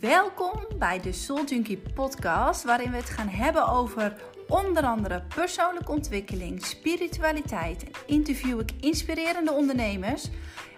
Welkom 0.00 0.66
bij 0.78 1.00
de 1.00 1.12
Soul 1.12 1.44
Junkie 1.44 1.82
podcast, 1.94 2.64
waarin 2.64 2.90
we 2.90 2.96
het 2.96 3.10
gaan 3.10 3.28
hebben 3.28 3.68
over 3.68 4.16
onder 4.48 4.82
andere 4.82 5.22
persoonlijke 5.34 5.92
ontwikkeling, 5.92 6.64
spiritualiteit 6.66 7.84
en 7.84 7.90
interview 8.06 8.60
ik 8.60 8.72
inspirerende 8.80 9.52
ondernemers. 9.52 10.28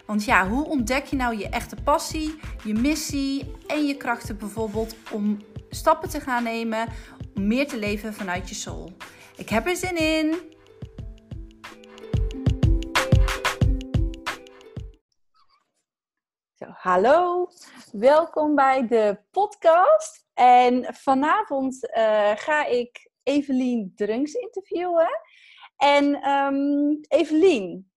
Want 0.05 0.25
ja, 0.25 0.47
hoe 0.47 0.65
ontdek 0.65 1.05
je 1.05 1.15
nou 1.15 1.37
je 1.37 1.49
echte 1.49 1.75
passie, 1.83 2.39
je 2.63 2.73
missie 2.73 3.51
en 3.67 3.85
je 3.85 3.97
krachten 3.97 4.37
bijvoorbeeld 4.37 4.95
om 5.11 5.39
stappen 5.69 6.09
te 6.09 6.19
gaan 6.19 6.43
nemen 6.43 6.87
om 7.35 7.47
meer 7.47 7.67
te 7.67 7.77
leven 7.77 8.13
vanuit 8.13 8.49
je 8.49 8.55
soul? 8.55 8.91
Ik 9.35 9.49
heb 9.49 9.67
er 9.67 9.75
zin 9.75 9.97
in! 9.97 10.52
Hallo, 16.71 17.47
welkom 17.91 18.55
bij 18.55 18.87
de 18.87 19.19
podcast. 19.31 20.25
En 20.33 20.93
vanavond 20.93 21.87
uh, 21.97 22.31
ga 22.35 22.65
ik 22.65 23.11
Evelien 23.23 23.91
Drunks 23.95 24.33
interviewen. 24.33 25.09
En 25.77 26.29
um, 26.29 26.99
Evelien, 27.07 27.91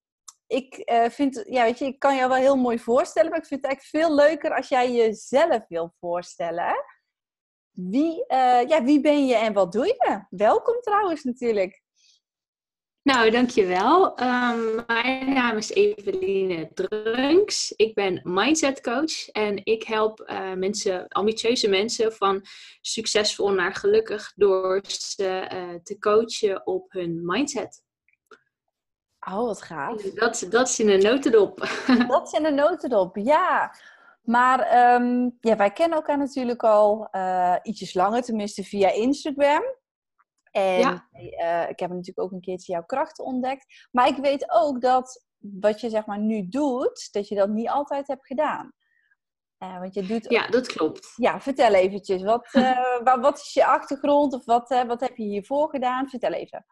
ik 0.47 0.81
uh, 0.85 1.05
vind, 1.09 1.43
ja, 1.47 1.63
weet 1.63 1.79
je, 1.79 1.85
ik 1.85 1.99
kan 1.99 2.15
jou 2.15 2.29
wel 2.29 2.37
heel 2.37 2.55
mooi 2.55 2.79
voorstellen, 2.79 3.29
maar 3.29 3.39
ik 3.39 3.45
vind 3.45 3.61
het 3.61 3.69
eigenlijk 3.71 4.05
veel 4.05 4.15
leuker 4.15 4.55
als 4.55 4.67
jij 4.67 4.91
jezelf 4.91 5.67
wil 5.67 5.93
voorstellen. 5.99 6.73
Wie, 7.71 8.25
uh, 8.27 8.63
ja, 8.67 8.83
wie 8.83 9.01
ben 9.01 9.25
je 9.25 9.35
en 9.35 9.53
wat 9.53 9.71
doe 9.71 9.85
je? 9.85 10.25
Welkom 10.29 10.81
trouwens 10.81 11.23
natuurlijk. 11.23 11.81
Nou, 13.07 13.29
dankjewel. 13.29 14.19
Um, 14.21 14.83
mijn 14.87 15.33
naam 15.33 15.57
is 15.57 15.69
Eveline 15.69 16.71
Drunks. 16.73 17.71
Ik 17.71 17.93
ben 17.93 18.21
mindset 18.23 18.81
coach 18.81 19.29
en 19.29 19.65
ik 19.65 19.83
help 19.83 20.25
uh, 20.29 20.53
mensen, 20.53 21.07
ambitieuze 21.07 21.69
mensen 21.69 22.13
van 22.13 22.41
succesvol 22.81 23.49
naar 23.51 23.75
gelukkig 23.75 24.33
door 24.35 24.81
ze 24.87 25.49
uh, 25.53 25.79
te 25.83 25.99
coachen 25.99 26.65
op 26.65 26.91
hun 26.91 27.25
mindset. 27.25 27.83
Oh, 29.27 29.45
wat 29.45 29.61
gaaf. 29.61 30.01
Dat, 30.01 30.45
dat 30.49 30.67
is 30.67 30.79
in 30.79 30.89
een 30.89 31.01
notendop. 31.01 31.59
Dat 32.07 32.27
is 32.27 32.39
in 32.39 32.45
een 32.45 32.55
notendop, 32.55 33.15
ja. 33.15 33.75
Maar 34.21 34.93
um, 34.95 35.37
ja, 35.39 35.55
wij 35.55 35.71
kennen 35.71 35.97
elkaar 35.97 36.17
natuurlijk 36.17 36.63
al 36.63 37.07
uh, 37.11 37.55
ietsjes 37.63 37.93
langer, 37.93 38.21
tenminste 38.21 38.63
via 38.63 38.91
Instagram. 38.91 39.63
En 40.57 40.79
ja. 40.79 41.07
uh, 41.13 41.69
ik 41.69 41.79
heb 41.79 41.89
natuurlijk 41.89 42.19
ook 42.19 42.31
een 42.31 42.41
keertje 42.41 42.71
jouw 42.71 42.85
krachten 42.85 43.25
ontdekt. 43.25 43.87
Maar 43.91 44.07
ik 44.07 44.17
weet 44.17 44.51
ook 44.51 44.81
dat 44.81 45.25
wat 45.37 45.81
je 45.81 45.89
zeg 45.89 46.05
maar 46.05 46.19
nu 46.19 46.47
doet, 46.47 47.07
dat 47.11 47.27
je 47.27 47.35
dat 47.35 47.49
niet 47.49 47.69
altijd 47.69 48.07
hebt 48.07 48.25
gedaan. 48.25 48.73
Uh, 49.63 49.79
want 49.79 49.93
je 49.93 50.05
doet 50.05 50.29
ja, 50.29 50.47
dat 50.47 50.67
klopt. 50.67 51.13
Ja, 51.15 51.39
vertel 51.39 51.73
eventjes. 51.73 52.23
Wat, 52.23 52.47
uh, 52.53 53.21
wat 53.21 53.37
is 53.37 53.53
je 53.53 53.65
achtergrond 53.65 54.33
of 54.33 54.45
wat, 54.45 54.83
wat 54.87 54.99
heb 54.99 55.17
je 55.17 55.23
hiervoor 55.23 55.69
gedaan? 55.69 56.09
Vertel 56.09 56.31
even. 56.31 56.65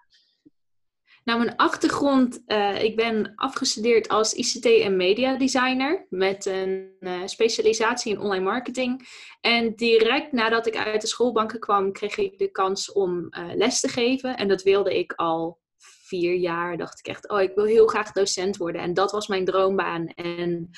Nou, 1.25 1.39
mijn 1.39 1.55
achtergrond, 1.55 2.41
uh, 2.47 2.83
ik 2.83 2.95
ben 2.95 3.31
afgestudeerd 3.35 4.07
als 4.07 4.33
ICT 4.33 4.65
en 4.65 4.95
media 4.95 5.37
designer 5.37 6.05
met 6.09 6.45
een 6.45 6.95
uh, 6.99 7.21
specialisatie 7.25 8.13
in 8.13 8.19
online 8.19 8.43
marketing. 8.43 9.07
En 9.41 9.75
direct 9.75 10.31
nadat 10.31 10.67
ik 10.67 10.77
uit 10.77 11.01
de 11.01 11.07
schoolbanken 11.07 11.59
kwam, 11.59 11.91
kreeg 11.91 12.17
ik 12.17 12.37
de 12.37 12.51
kans 12.51 12.91
om 12.91 13.27
uh, 13.29 13.53
les 13.55 13.79
te 13.79 13.87
geven. 13.87 14.37
En 14.37 14.47
dat 14.47 14.63
wilde 14.63 14.97
ik 14.97 15.13
al 15.13 15.59
vier 15.77 16.35
jaar. 16.35 16.77
Dacht 16.77 16.99
ik 16.99 17.07
echt, 17.07 17.29
oh, 17.29 17.41
ik 17.41 17.55
wil 17.55 17.65
heel 17.65 17.87
graag 17.87 18.11
docent 18.11 18.57
worden. 18.57 18.81
En 18.81 18.93
dat 18.93 19.11
was 19.11 19.27
mijn 19.27 19.45
droombaan. 19.45 20.07
En 20.07 20.69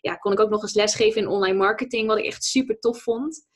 ja, 0.00 0.14
kon 0.14 0.32
ik 0.32 0.40
ook 0.40 0.50
nog 0.50 0.62
eens 0.62 0.74
lesgeven 0.74 1.20
in 1.20 1.28
online 1.28 1.58
marketing, 1.58 2.06
wat 2.06 2.18
ik 2.18 2.24
echt 2.24 2.44
super 2.44 2.78
tof 2.78 3.02
vond. 3.02 3.46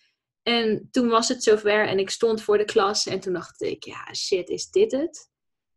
En 0.42 0.88
toen 0.90 1.08
was 1.08 1.28
het 1.28 1.42
zover 1.42 1.86
en 1.86 1.98
ik 1.98 2.10
stond 2.10 2.42
voor 2.42 2.58
de 2.58 2.64
klas 2.64 3.06
en 3.06 3.20
toen 3.20 3.32
dacht 3.32 3.62
ik, 3.62 3.84
ja, 3.84 4.14
shit, 4.14 4.48
is 4.48 4.70
dit 4.70 4.92
het? 4.92 5.29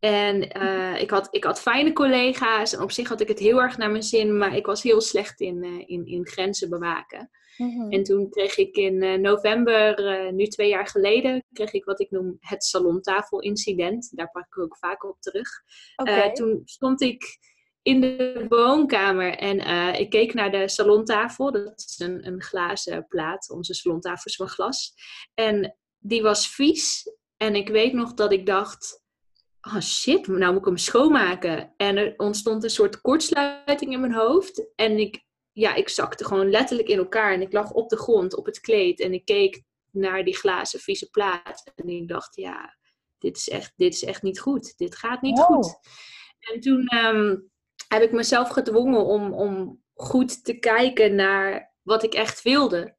En 0.03 0.57
uh, 0.57 1.01
ik, 1.01 1.09
had, 1.09 1.27
ik 1.31 1.43
had 1.43 1.61
fijne 1.61 1.93
collega's 1.93 2.73
en 2.73 2.81
op 2.81 2.91
zich 2.91 3.09
had 3.09 3.21
ik 3.21 3.27
het 3.27 3.39
heel 3.39 3.61
erg 3.61 3.77
naar 3.77 3.91
mijn 3.91 4.03
zin, 4.03 4.37
maar 4.37 4.55
ik 4.55 4.65
was 4.65 4.83
heel 4.83 5.01
slecht 5.01 5.39
in, 5.39 5.63
uh, 5.63 5.83
in, 5.85 6.05
in 6.05 6.27
grenzen 6.27 6.69
bewaken. 6.69 7.29
Mm-hmm. 7.57 7.91
En 7.91 8.03
toen 8.03 8.29
kreeg 8.29 8.57
ik 8.57 8.75
in 8.75 9.03
uh, 9.03 9.13
november, 9.13 10.33
nu 10.33 10.47
twee 10.47 10.69
jaar 10.69 10.87
geleden, 10.87 11.43
kreeg 11.53 11.73
ik 11.73 11.85
wat 11.85 11.99
ik 11.99 12.11
noem 12.11 12.37
het 12.39 12.63
salontafelincident. 12.63 14.17
Daar 14.17 14.31
pak 14.31 14.45
ik 14.45 14.59
ook 14.59 14.77
vaak 14.77 15.03
op 15.03 15.17
terug. 15.19 15.49
Okay. 15.95 16.31
toen 16.31 16.61
stond 16.65 17.01
ik 17.01 17.37
in 17.81 18.01
de 18.01 18.45
woonkamer 18.49 19.37
en 19.37 19.59
ik 19.99 20.09
keek 20.09 20.33
naar 20.33 20.51
de 20.51 20.67
salontafel. 20.67 21.51
Dat 21.51 21.83
is 21.87 21.99
een, 21.99 22.27
een 22.27 22.41
glazen 22.41 23.07
plaat. 23.07 23.49
Onze 23.49 23.73
salontafel 23.73 24.23
is 24.25 24.35
van 24.35 24.47
glas. 24.47 24.93
En 25.33 25.77
die 25.99 26.21
was 26.21 26.47
vies. 26.49 27.03
En 27.37 27.55
ik 27.55 27.69
weet 27.69 27.93
nog 27.93 28.13
dat 28.13 28.31
ik 28.31 28.45
dacht 28.45 29.02
oh 29.67 29.79
shit, 29.79 30.27
nou 30.27 30.51
moet 30.51 30.61
ik 30.61 30.65
hem 30.65 30.77
schoonmaken. 30.77 31.73
En 31.77 31.97
er 31.97 32.13
ontstond 32.17 32.63
een 32.63 32.69
soort 32.69 33.01
kortsluiting 33.01 33.93
in 33.93 33.99
mijn 33.99 34.13
hoofd. 34.13 34.71
En 34.75 34.97
ik, 34.97 35.23
ja, 35.51 35.75
ik 35.75 35.89
zakte 35.89 36.25
gewoon 36.25 36.49
letterlijk 36.49 36.87
in 36.87 36.97
elkaar. 36.97 37.33
En 37.33 37.41
ik 37.41 37.53
lag 37.53 37.71
op 37.71 37.89
de 37.89 37.97
grond, 37.97 38.35
op 38.35 38.45
het 38.45 38.59
kleed. 38.59 38.99
En 38.99 39.13
ik 39.13 39.25
keek 39.25 39.63
naar 39.91 40.23
die 40.23 40.35
glazen 40.35 40.79
vieze 40.79 41.09
plaat. 41.09 41.71
En 41.75 41.89
ik 41.89 42.07
dacht, 42.07 42.35
ja, 42.35 42.77
dit 43.17 43.37
is 43.37 43.49
echt, 43.49 43.73
dit 43.75 43.93
is 43.93 44.03
echt 44.03 44.21
niet 44.21 44.39
goed. 44.39 44.77
Dit 44.77 44.95
gaat 44.95 45.21
niet 45.21 45.37
wow. 45.37 45.47
goed. 45.47 45.77
En 46.39 46.59
toen 46.59 46.95
um, 46.95 47.51
heb 47.87 48.01
ik 48.01 48.11
mezelf 48.11 48.49
gedwongen 48.49 49.05
om, 49.05 49.33
om 49.33 49.81
goed 49.93 50.43
te 50.43 50.59
kijken 50.59 51.15
naar 51.15 51.75
wat 51.81 52.03
ik 52.03 52.13
echt 52.13 52.41
wilde. 52.41 52.97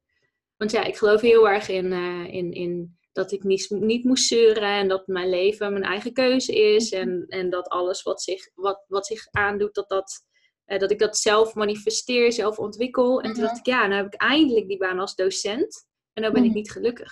Want 0.57 0.71
ja, 0.71 0.83
ik 0.83 0.97
geloof 0.97 1.21
heel 1.21 1.49
erg 1.49 1.69
in, 1.69 1.85
uh, 1.85 2.33
in, 2.33 2.51
in 2.51 2.94
dat 3.15 3.31
ik 3.31 3.43
niet, 3.43 3.69
niet 3.69 4.03
moest 4.03 4.27
zeuren 4.27 4.69
en 4.69 4.87
dat 4.87 5.07
mijn 5.07 5.29
leven 5.29 5.71
mijn 5.71 5.83
eigen 5.83 6.13
keuze 6.13 6.55
is. 6.55 6.91
Mhm. 6.91 7.01
En, 7.01 7.25
en 7.27 7.49
dat 7.49 7.67
alles 7.67 8.03
wat 8.03 8.21
zich, 8.21 8.49
wat, 8.53 8.85
wat 8.87 9.05
zich 9.05 9.27
aandoet, 9.31 9.73
dat, 9.73 9.89
dat, 9.89 10.25
eh, 10.65 10.79
dat 10.79 10.91
ik 10.91 10.99
dat 10.99 11.17
zelf 11.17 11.53
manifesteer, 11.53 12.31
zelf 12.31 12.59
ontwikkel. 12.59 13.21
En 13.21 13.33
toen 13.33 13.43
dacht 13.43 13.57
ik, 13.57 13.65
ja, 13.65 13.87
nu 13.87 13.95
heb 13.95 14.05
ik 14.05 14.21
eindelijk 14.21 14.67
die 14.67 14.77
baan 14.77 14.99
als 14.99 15.15
docent. 15.15 15.87
En 16.13 16.23
nu 16.23 16.31
ben 16.31 16.41
ik 16.41 16.47
mhm. 16.47 16.57
niet 16.57 16.71
gelukkig. 16.71 17.11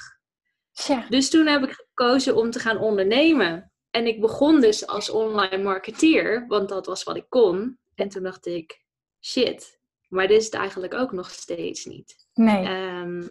Ja. 0.71 1.05
Dus 1.09 1.29
toen 1.29 1.47
heb 1.47 1.63
ik 1.63 1.71
gekozen 1.71 2.35
om 2.35 2.51
te 2.51 2.59
gaan 2.59 2.77
ondernemen. 2.77 3.71
En 3.89 4.07
ik 4.07 4.21
begon 4.21 4.61
dus 4.61 4.87
als 4.87 5.09
online 5.09 5.63
marketeer, 5.63 6.47
want 6.47 6.69
dat 6.69 6.85
was 6.85 7.03
wat 7.03 7.15
ik 7.15 7.25
kon. 7.29 7.79
En 7.95 8.09
toen 8.09 8.23
dacht 8.23 8.45
ik, 8.45 8.83
shit, 9.21 9.79
maar 10.07 10.27
dit 10.27 10.37
is 10.37 10.45
het 10.45 10.53
eigenlijk 10.53 10.93
ook 10.93 11.11
nog 11.11 11.29
steeds 11.29 11.85
niet. 11.85 12.27
Nee. 12.33 12.67
Um, 12.67 13.29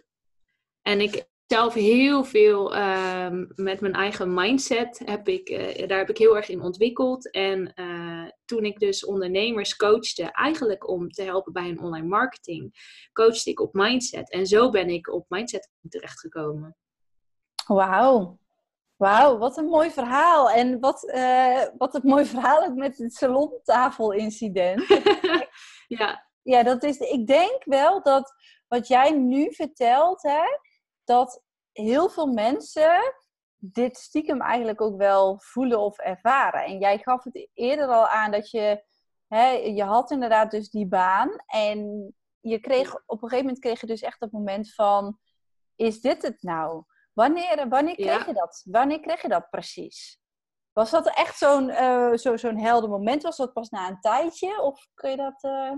en 0.81 1.01
ik, 1.01 1.25
zelf 1.47 1.73
heel 1.73 2.23
veel 2.23 2.75
um, 2.75 3.51
met 3.55 3.81
mijn 3.81 3.93
eigen 3.93 4.33
mindset 4.33 5.01
heb 5.05 5.27
ik, 5.27 5.49
uh, 5.49 5.87
daar 5.87 5.97
heb 5.97 6.09
ik 6.09 6.17
heel 6.17 6.35
erg 6.35 6.49
in 6.49 6.61
ontwikkeld. 6.61 7.31
En 7.31 7.71
uh, 7.75 8.29
toen 8.45 8.65
ik 8.65 8.79
dus 8.79 9.05
ondernemers 9.05 9.75
coachte, 9.75 10.31
eigenlijk 10.31 10.87
om 10.87 11.09
te 11.09 11.23
helpen 11.23 11.53
bij 11.53 11.65
hun 11.65 11.81
online 11.81 12.07
marketing, 12.07 12.73
coachte 13.13 13.49
ik 13.49 13.59
op 13.59 13.73
mindset. 13.73 14.31
En 14.31 14.45
zo 14.45 14.69
ben 14.69 14.89
ik 14.89 15.13
op 15.13 15.25
mindset 15.27 15.69
terechtgekomen. 15.89 16.75
Wauw. 17.67 18.39
Wauw, 18.95 19.37
wat 19.37 19.57
een 19.57 19.65
mooi 19.65 19.91
verhaal. 19.91 20.49
En 20.49 20.79
wat, 20.79 21.03
uh, 21.03 21.61
wat 21.77 21.95
een 21.95 22.01
mooi 22.03 22.25
verhaal 22.25 22.65
ook 22.65 22.75
met 22.75 22.97
het 22.97 23.13
salontafelincident. 23.13 24.87
ja. 25.97 26.31
Ja, 26.43 26.63
dat 26.63 26.83
is, 26.83 26.97
ik 26.97 27.27
denk 27.27 27.63
wel 27.63 28.01
dat 28.01 28.33
wat 28.67 28.87
jij 28.87 29.11
nu 29.11 29.53
vertelt, 29.53 30.21
hè, 30.21 30.43
dat 31.03 31.43
heel 31.71 32.09
veel 32.09 32.27
mensen 32.27 33.15
dit 33.57 33.97
stiekem 33.97 34.41
eigenlijk 34.41 34.81
ook 34.81 34.97
wel 34.97 35.39
voelen 35.39 35.79
of 35.79 35.97
ervaren. 35.97 36.65
En 36.65 36.79
jij 36.79 36.97
gaf 36.97 37.23
het 37.23 37.49
eerder 37.53 37.87
al 37.87 38.07
aan 38.07 38.31
dat 38.31 38.49
je, 38.49 38.83
hè, 39.27 39.47
je 39.49 39.83
had 39.83 40.11
inderdaad 40.11 40.51
dus 40.51 40.69
die 40.69 40.87
baan 40.87 41.29
en 41.45 42.13
je 42.39 42.59
kreeg, 42.59 42.95
op 42.95 43.23
een 43.23 43.29
gegeven 43.29 43.45
moment 43.45 43.59
kreeg 43.59 43.81
je 43.81 43.87
dus 43.87 44.01
echt 44.01 44.19
het 44.19 44.31
moment 44.31 44.73
van, 44.73 45.19
is 45.75 46.01
dit 46.01 46.21
het 46.21 46.41
nou? 46.41 46.83
Wanneer, 47.13 47.69
wanneer 47.69 47.95
kreeg 47.95 48.19
ja. 48.19 48.25
je 48.25 48.33
dat? 48.33 48.61
Wanneer 48.65 48.99
kreeg 48.99 49.21
je 49.21 49.27
dat 49.27 49.49
precies? 49.49 50.21
Was 50.73 50.91
dat 50.91 51.15
echt 51.15 51.37
zo'n 51.37 51.69
uh, 51.69 52.13
zo, 52.13 52.37
zo'n 52.37 52.57
helder 52.57 52.89
moment? 52.89 53.23
Was 53.23 53.37
dat 53.37 53.53
pas 53.53 53.69
na 53.69 53.89
een 53.89 53.99
tijdje? 53.99 54.61
Of 54.61 54.87
kun 54.93 55.09
je 55.09 55.17
dat... 55.17 55.43
Uh... 55.43 55.71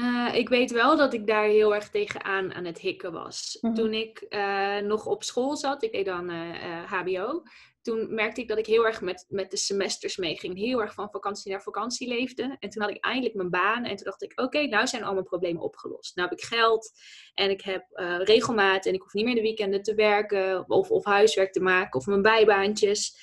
Uh, 0.00 0.34
ik 0.34 0.48
weet 0.48 0.70
wel 0.70 0.96
dat 0.96 1.12
ik 1.12 1.26
daar 1.26 1.44
heel 1.44 1.74
erg 1.74 1.88
tegenaan 1.90 2.54
aan 2.54 2.64
het 2.64 2.78
hikken 2.78 3.12
was. 3.12 3.58
Mm 3.60 3.70
-hmm. 3.70 3.78
Toen 3.78 3.94
ik 3.94 4.26
uh, 4.28 4.78
nog 4.78 5.06
op 5.06 5.24
school 5.24 5.56
zat, 5.56 5.82
ik 5.82 5.92
deed 5.92 6.04
dan 6.04 6.30
uh, 6.30 6.92
HBO, 6.92 7.42
toen 7.82 8.14
merkte 8.14 8.40
ik 8.40 8.48
dat 8.48 8.58
ik 8.58 8.66
heel 8.66 8.86
erg 8.86 9.00
met, 9.00 9.24
met 9.28 9.50
de 9.50 9.56
semesters 9.56 10.16
meeging. 10.16 10.56
Heel 10.56 10.80
erg 10.80 10.94
van 10.94 11.10
vakantie 11.10 11.50
naar 11.50 11.62
vakantie 11.62 12.08
leefde. 12.08 12.56
En 12.58 12.68
toen 12.68 12.82
had 12.82 12.90
ik 12.90 13.04
eindelijk 13.04 13.34
mijn 13.34 13.50
baan. 13.50 13.84
En 13.84 13.96
toen 13.96 14.04
dacht 14.04 14.22
ik, 14.22 14.30
oké, 14.30 14.42
okay, 14.42 14.64
nou 14.64 14.86
zijn 14.86 15.04
al 15.04 15.12
mijn 15.12 15.24
problemen 15.24 15.62
opgelost. 15.62 16.16
Nou 16.16 16.28
heb 16.28 16.38
ik 16.38 16.44
geld 16.44 16.90
en 17.34 17.50
ik 17.50 17.60
heb 17.60 17.84
regelmaat 18.24 18.86
en 18.86 18.94
ik 18.94 19.02
hoef 19.02 19.12
niet 19.12 19.24
meer 19.24 19.34
de 19.34 19.40
weekenden 19.40 19.82
te 19.82 19.94
werken 19.94 20.64
of, 20.68 20.90
of 20.90 21.04
huiswerk 21.04 21.52
te 21.52 21.60
maken 21.60 22.00
of 22.00 22.06
mijn 22.06 22.22
bijbaantjes. 22.22 23.16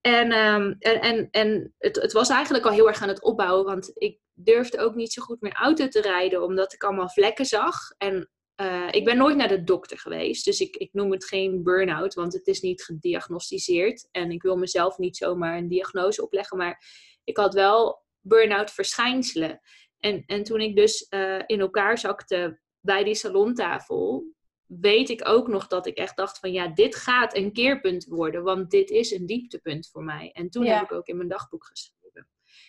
En, 0.00 0.32
um, 0.32 0.76
en, 0.78 1.00
en, 1.00 1.28
en 1.30 1.74
het, 1.78 1.96
het 1.96 2.12
was 2.12 2.28
eigenlijk 2.28 2.64
al 2.64 2.72
heel 2.72 2.88
erg 2.88 3.02
aan 3.02 3.08
het 3.08 3.22
opbouwen, 3.22 3.64
want 3.64 3.90
ik 3.94 4.18
durfde 4.44 4.78
ook 4.78 4.94
niet 4.94 5.12
zo 5.12 5.22
goed 5.22 5.40
meer 5.40 5.52
auto 5.52 5.88
te 5.88 6.00
rijden, 6.00 6.42
omdat 6.42 6.72
ik 6.72 6.82
allemaal 6.82 7.08
vlekken 7.08 7.44
zag. 7.44 7.74
En 7.98 8.30
uh, 8.60 8.88
ik 8.90 9.04
ben 9.04 9.16
nooit 9.16 9.36
naar 9.36 9.48
de 9.48 9.64
dokter 9.64 9.98
geweest, 9.98 10.44
dus 10.44 10.60
ik, 10.60 10.76
ik 10.76 10.92
noem 10.92 11.10
het 11.10 11.24
geen 11.24 11.62
burn-out, 11.62 12.14
want 12.14 12.32
het 12.32 12.46
is 12.46 12.60
niet 12.60 12.82
gediagnosticeerd. 12.82 14.08
En 14.10 14.30
ik 14.30 14.42
wil 14.42 14.56
mezelf 14.56 14.98
niet 14.98 15.16
zomaar 15.16 15.56
een 15.56 15.68
diagnose 15.68 16.22
opleggen, 16.22 16.56
maar 16.56 16.84
ik 17.24 17.36
had 17.36 17.54
wel 17.54 18.04
burn-out 18.20 18.70
verschijnselen. 18.70 19.60
En, 19.98 20.22
en 20.26 20.42
toen 20.42 20.60
ik 20.60 20.76
dus 20.76 21.06
uh, 21.10 21.42
in 21.46 21.60
elkaar 21.60 21.98
zakte 21.98 22.60
bij 22.80 23.04
die 23.04 23.14
salontafel, 23.14 24.32
weet 24.66 25.08
ik 25.08 25.28
ook 25.28 25.48
nog 25.48 25.66
dat 25.66 25.86
ik 25.86 25.96
echt 25.96 26.16
dacht 26.16 26.38
van 26.38 26.52
ja, 26.52 26.68
dit 26.68 26.96
gaat 26.96 27.36
een 27.36 27.52
keerpunt 27.52 28.04
worden, 28.04 28.42
want 28.42 28.70
dit 28.70 28.90
is 28.90 29.10
een 29.10 29.26
dieptepunt 29.26 29.88
voor 29.88 30.04
mij. 30.04 30.30
En 30.32 30.50
toen 30.50 30.64
heb 30.66 30.82
ik 30.82 30.92
ook 30.92 31.06
in 31.06 31.16
mijn 31.16 31.28
dagboek 31.28 31.66
geschreven. 31.66 31.97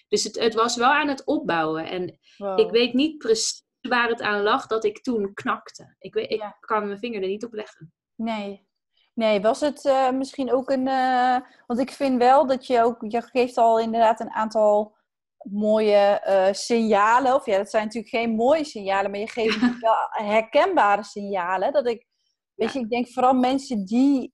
Dus 0.08 0.24
het, 0.24 0.40
het 0.40 0.54
was 0.54 0.76
wel 0.76 0.90
aan 0.90 1.08
het 1.08 1.26
opbouwen. 1.26 1.86
En 1.86 2.20
ik 2.56 2.70
weet 2.70 2.94
niet 2.94 3.18
precies 3.18 3.68
waar 3.82 4.10
het 4.10 4.22
aan 4.22 4.42
lag 4.42 4.68
dat 4.68 4.84
ik 4.84 5.02
toen 5.02 5.34
knakte. 5.34 5.96
Ik, 6.00 6.14
weet, 6.14 6.32
ik 6.32 6.58
kan 6.60 6.86
mijn 6.86 7.00
vinger 7.00 7.22
er 7.22 7.28
niet 7.28 7.46
op 7.46 7.54
leggen. 7.54 7.94
Nee. 8.16 8.68
Nee, 9.14 9.42
was 9.42 9.60
het 9.60 9.86
uh, 9.86 10.12
misschien 10.12 10.52
ook 10.54 10.70
een. 10.70 10.88
Uh, 10.88 11.38
want 11.68 11.80
ik 11.80 11.92
vind 11.92 12.18
wel 12.18 12.48
dat 12.48 12.68
je 12.68 12.84
ook. 12.84 13.06
Je 13.08 13.22
geeft 13.22 13.58
al 13.58 13.80
inderdaad 13.80 14.20
een 14.20 14.32
aantal 14.32 14.96
mooie 15.38 16.24
uh, 16.28 16.54
signalen. 16.54 17.36
Of 17.36 17.46
ja, 17.46 17.58
dat 17.58 17.70
zijn 17.70 17.84
natuurlijk 17.84 18.14
geen 18.14 18.36
mooie 18.36 18.64
signalen, 18.64 19.12
maar 19.12 19.20
je 19.20 19.30
geeft 19.30 19.60
wel 19.80 19.96
herkenbare 20.10 21.04
signalen. 21.04 21.74
Dat 21.74 21.88
ik. 21.88 22.08
Weet 22.56 22.74
je, 22.74 22.80
ik 22.80 22.90
denk 22.90 23.10
vooral 23.10 23.34
mensen 23.34 23.86
die 23.86 24.34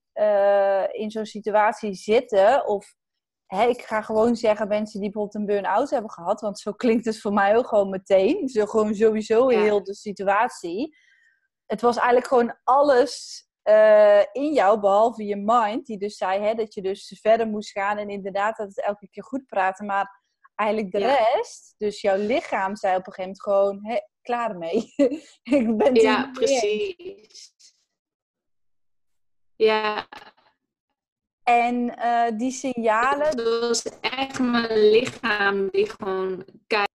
in 0.91 1.11
zo'n 1.11 1.25
situatie 1.25 1.93
zitten. 1.93 2.67
Of 2.67 2.95
hè, 3.45 3.67
ik 3.67 3.81
ga 3.81 4.01
gewoon 4.01 4.35
zeggen 4.35 4.67
mensen 4.67 4.99
die 5.01 5.09
bijvoorbeeld 5.09 5.35
een 5.35 5.55
burn-out 5.55 5.89
hebben 5.89 6.11
gehad. 6.11 6.41
Want 6.41 6.59
zo 6.59 6.71
klinkt 6.71 7.05
het 7.05 7.19
voor 7.19 7.33
mij 7.33 7.57
ook 7.57 7.67
gewoon 7.67 7.89
meteen. 7.89 8.49
Zo 8.49 8.65
gewoon 8.65 8.95
sowieso 8.95 9.51
ja. 9.51 9.61
heel 9.61 9.83
de 9.83 9.95
situatie. 9.95 10.97
Het 11.65 11.81
was 11.81 11.95
eigenlijk 11.95 12.27
gewoon 12.27 12.57
alles 12.63 13.43
uh, 13.63 14.23
in 14.31 14.53
jou, 14.53 14.79
behalve 14.79 15.25
je 15.25 15.35
mind. 15.35 15.85
Die 15.85 15.97
dus 15.97 16.17
zei 16.17 16.41
hè, 16.41 16.53
dat 16.53 16.73
je 16.73 16.81
dus 16.81 17.19
verder 17.21 17.47
moest 17.47 17.71
gaan. 17.71 17.97
En 17.97 18.09
inderdaad 18.09 18.57
dat 18.57 18.67
het 18.67 18.81
elke 18.81 19.09
keer 19.09 19.23
goed 19.23 19.45
praten. 19.45 19.85
Maar 19.85 20.23
eigenlijk 20.55 20.91
de 20.91 20.97
rest, 20.97 21.75
dus 21.77 22.01
jouw 22.01 22.17
lichaam 22.17 22.75
zei 22.75 22.95
op 22.95 23.07
een 23.07 23.13
gegeven 23.13 23.21
moment 23.21 23.41
gewoon... 23.41 23.85
Hé, 23.85 23.99
klaar 24.21 24.49
ermee. 24.49 24.93
ik 25.59 25.77
ben 25.77 25.95
Ja, 25.95 26.29
precies. 26.33 27.53
Ja, 29.55 30.07
en 31.45 31.99
uh, 31.99 32.37
die 32.37 32.51
signalen. 32.51 33.59
Was 33.59 33.83
echt 34.01 34.39
mijn 34.39 34.89
lichaam 34.89 35.69
die 35.69 35.89
gewoon 35.89 36.45
kijkt. 36.67 36.93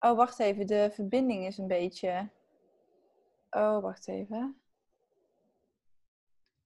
Oh, 0.00 0.16
wacht 0.16 0.38
even. 0.38 0.66
De 0.66 0.90
verbinding 0.92 1.46
is 1.46 1.58
een 1.58 1.66
beetje. 1.66 2.28
Oh, 3.50 3.82
wacht 3.82 4.08
even. 4.08 4.60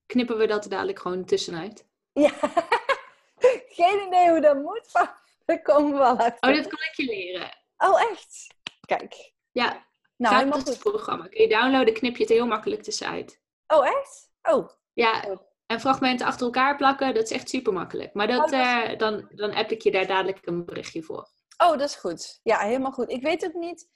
Knippen 0.05 0.37
we 0.37 0.47
dat 0.47 0.63
er 0.63 0.69
dadelijk 0.69 0.99
gewoon 0.99 1.25
tussenuit? 1.25 1.85
Ja, 2.13 2.31
geen 3.79 4.07
idee 4.07 4.29
hoe 4.29 4.41
dat 4.41 4.55
moet, 4.55 4.89
maar 4.93 5.21
daar 5.45 5.61
komen 5.61 5.91
we 5.91 5.97
wel 5.97 6.17
uit. 6.17 6.37
Oh, 6.39 6.55
dat 6.55 6.67
kan 6.67 6.79
ik 6.79 6.93
je 6.95 7.05
leren. 7.05 7.57
Oh, 7.77 8.01
echt? 8.01 8.47
Kijk. 8.85 9.33
Ja, 9.51 9.85
nou, 10.15 10.35
helemaal 10.35 10.59
het 10.59 10.79
programma. 10.79 11.27
Kun 11.27 11.41
je 11.41 11.49
downloaden, 11.49 11.93
knip 11.93 12.15
je 12.15 12.23
het 12.23 12.31
heel 12.31 12.47
makkelijk 12.47 12.83
tussenuit. 12.83 13.41
Oh, 13.67 13.87
echt? 13.87 14.31
Oh, 14.41 14.69
ja, 14.93 15.23
oh. 15.29 15.37
en 15.65 15.79
fragmenten 15.79 16.25
achter 16.25 16.45
elkaar 16.45 16.75
plakken, 16.75 17.13
dat 17.13 17.23
is 17.23 17.31
echt 17.31 17.49
super 17.49 17.73
makkelijk. 17.73 18.13
Maar 18.13 18.27
dat, 18.27 18.51
oh, 18.51 18.59
uh, 18.59 18.97
dan, 18.97 19.29
dan 19.35 19.53
app 19.53 19.71
ik 19.71 19.81
je 19.81 19.91
daar 19.91 20.07
dadelijk 20.07 20.39
een 20.41 20.65
berichtje 20.65 21.03
voor. 21.03 21.29
Oh, 21.57 21.69
dat 21.69 21.89
is 21.89 21.95
goed. 21.95 22.39
Ja, 22.43 22.59
helemaal 22.59 22.91
goed. 22.91 23.11
Ik 23.11 23.21
weet 23.21 23.41
het 23.41 23.53
niet. 23.53 23.89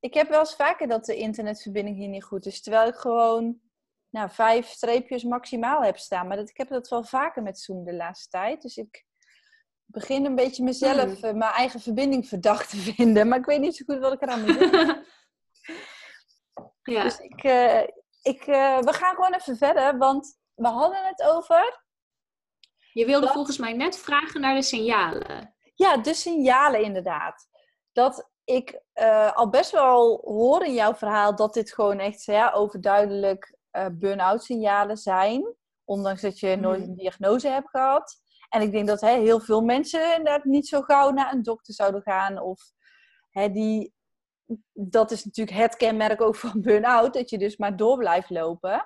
Ik 0.00 0.14
heb 0.14 0.28
wel 0.28 0.40
eens 0.40 0.54
vaker 0.54 0.88
dat 0.88 1.04
de 1.04 1.16
internetverbinding 1.16 1.96
hier 1.96 2.08
niet 2.08 2.24
goed 2.24 2.46
is. 2.46 2.62
Terwijl 2.62 2.88
ik 2.88 2.94
gewoon 2.94 3.60
nou, 4.10 4.30
vijf 4.30 4.66
streepjes 4.66 5.22
maximaal 5.22 5.82
heb 5.82 5.98
staan. 5.98 6.26
Maar 6.26 6.36
dat, 6.36 6.50
ik 6.50 6.56
heb 6.56 6.68
dat 6.68 6.88
wel 6.88 7.04
vaker 7.04 7.42
met 7.42 7.58
Zoom 7.58 7.84
de 7.84 7.94
laatste 7.94 8.28
tijd. 8.28 8.62
Dus 8.62 8.76
ik 8.76 9.04
begin 9.84 10.24
een 10.24 10.34
beetje 10.34 10.64
mezelf, 10.64 11.20
hmm. 11.20 11.30
uh, 11.30 11.34
mijn 11.34 11.52
eigen 11.52 11.80
verbinding 11.80 12.28
verdacht 12.28 12.70
te 12.70 12.76
vinden. 12.76 13.28
Maar 13.28 13.38
ik 13.38 13.44
weet 13.44 13.60
niet 13.60 13.76
zo 13.76 13.84
goed 13.84 13.98
wat 13.98 14.12
ik 14.12 14.22
eraan 14.22 14.44
moet 14.44 14.58
doen. 14.58 15.04
ja. 16.94 17.02
Dus 17.02 17.18
ik, 17.18 17.44
uh, 17.44 17.82
ik, 18.26 18.46
uh, 18.46 18.78
we 18.78 18.92
gaan 18.92 19.14
gewoon 19.14 19.34
even 19.34 19.56
verder, 19.56 19.98
want 19.98 20.38
we 20.54 20.68
hadden 20.68 21.04
het 21.04 21.22
over. 21.22 21.84
Je 22.92 23.06
wilde 23.06 23.28
volgens 23.28 23.58
mij 23.58 23.72
net 23.72 23.98
vragen 23.98 24.40
naar 24.40 24.54
de 24.54 24.62
signalen. 24.62 25.54
Ja, 25.74 25.96
de 25.96 26.14
signalen 26.14 26.82
inderdaad. 26.82 27.48
Dat 27.92 28.30
ik 28.44 28.80
uh, 28.94 29.32
al 29.32 29.48
best 29.48 29.70
wel 29.70 30.20
hoor 30.24 30.64
in 30.64 30.74
jouw 30.74 30.94
verhaal 30.94 31.36
dat 31.36 31.54
dit 31.54 31.72
gewoon 31.72 31.98
echt 31.98 32.24
ja, 32.24 32.52
overduidelijk 32.52 33.56
uh, 33.72 33.86
burn-out 33.92 34.44
signalen 34.44 34.96
zijn. 34.96 35.54
Ondanks 35.84 36.22
dat 36.22 36.38
je 36.38 36.56
nooit 36.56 36.80
mhm. 36.80 36.88
een 36.88 36.96
diagnose 36.96 37.48
hebt 37.48 37.70
gehad. 37.70 38.20
En 38.48 38.60
ik 38.60 38.72
denk 38.72 38.86
dat 38.86 39.00
hè, 39.00 39.10
heel 39.10 39.40
veel 39.40 39.60
mensen 39.60 40.16
inderdaad 40.16 40.44
niet 40.44 40.68
zo 40.68 40.80
gauw 40.80 41.10
naar 41.10 41.32
een 41.32 41.42
dokter 41.42 41.74
zouden 41.74 42.02
gaan. 42.02 42.38
Of 42.40 42.60
hè, 43.30 43.50
die 43.50 43.94
dat 44.72 45.10
is 45.10 45.24
natuurlijk 45.24 45.56
het 45.56 45.76
kenmerk 45.76 46.20
ook 46.20 46.36
van 46.36 46.60
burn-out, 46.60 47.14
dat 47.14 47.30
je 47.30 47.38
dus 47.38 47.56
maar 47.56 47.76
door 47.76 47.98
blijft 47.98 48.30
lopen. 48.30 48.84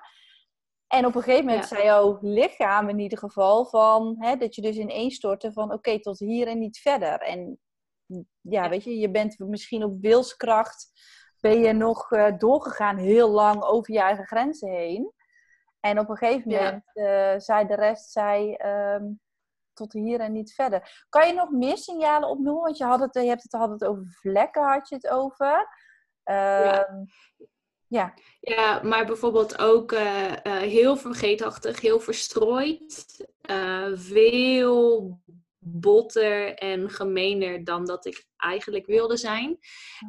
En 0.87 1.05
op 1.05 1.15
een 1.15 1.21
gegeven 1.21 1.45
moment 1.45 1.65
zei 1.65 1.83
jouw 1.83 2.17
lichaam 2.21 2.89
in 2.89 2.99
ieder 2.99 3.17
geval 3.17 3.65
van, 3.65 4.15
hè, 4.19 4.35
dat 4.35 4.55
je 4.55 4.61
dus 4.61 4.75
ineenstortte 4.75 5.51
van 5.51 5.73
oké, 5.73 5.99
tot 5.99 6.19
hier 6.19 6.47
en 6.47 6.59
niet 6.59 6.77
verder. 6.77 7.19
En 7.19 7.59
ja, 8.41 8.69
weet 8.69 8.83
je, 8.83 8.97
je 8.97 9.11
bent 9.11 9.39
misschien 9.39 9.83
op 9.83 10.01
wilskracht, 10.01 10.91
ben 11.39 11.59
je 11.59 11.73
nog 11.73 12.11
uh, 12.11 12.37
doorgegaan 12.37 12.97
heel 12.97 13.29
lang 13.29 13.63
over 13.63 13.93
je 13.93 13.99
eigen 13.99 14.25
grenzen 14.25 14.69
heen. 14.69 15.13
En 15.79 15.99
op 15.99 16.09
een 16.09 16.17
gegeven 16.17 16.51
moment 16.51 16.83
uh, 16.93 17.33
zei 17.37 17.67
de 17.67 17.75
rest, 17.75 18.11
zei, 18.11 18.53
ehm, 18.53 19.03
tot 19.73 19.93
hier 19.93 20.19
en 20.19 20.31
niet 20.31 20.53
verder. 20.53 21.05
Kan 21.09 21.27
je 21.27 21.33
nog 21.33 21.49
meer 21.49 21.77
signalen 21.77 22.29
opnoemen? 22.29 22.63
Want 22.63 22.77
je, 22.77 22.83
had 22.83 22.99
het, 22.99 23.13
je 23.13 23.19
hebt 23.19 23.43
het, 23.43 23.51
had 23.51 23.69
het 23.69 23.85
over 23.85 24.05
vlekken, 24.07 24.63
had 24.63 24.89
je 24.89 24.95
het 24.95 25.07
over. 25.07 25.67
ja. 26.23 26.87
Ehm, 26.87 27.03
ja. 27.87 28.13
ja, 28.39 28.81
maar 28.83 29.05
bijvoorbeeld 29.05 29.59
ook 29.59 29.91
uh, 29.91 30.29
uh, 30.29 30.57
heel 30.57 30.97
vergeetachtig, 30.97 31.81
heel 31.81 31.99
verstrooid. 31.99 33.25
Uh, 33.49 33.87
veel 33.93 35.19
botter 35.63 36.53
en 36.53 36.89
gemener 36.89 37.63
dan 37.63 37.85
dat 37.85 38.05
ik 38.05 38.25
eigenlijk 38.37 38.85
wilde 38.85 39.17
zijn. 39.17 39.57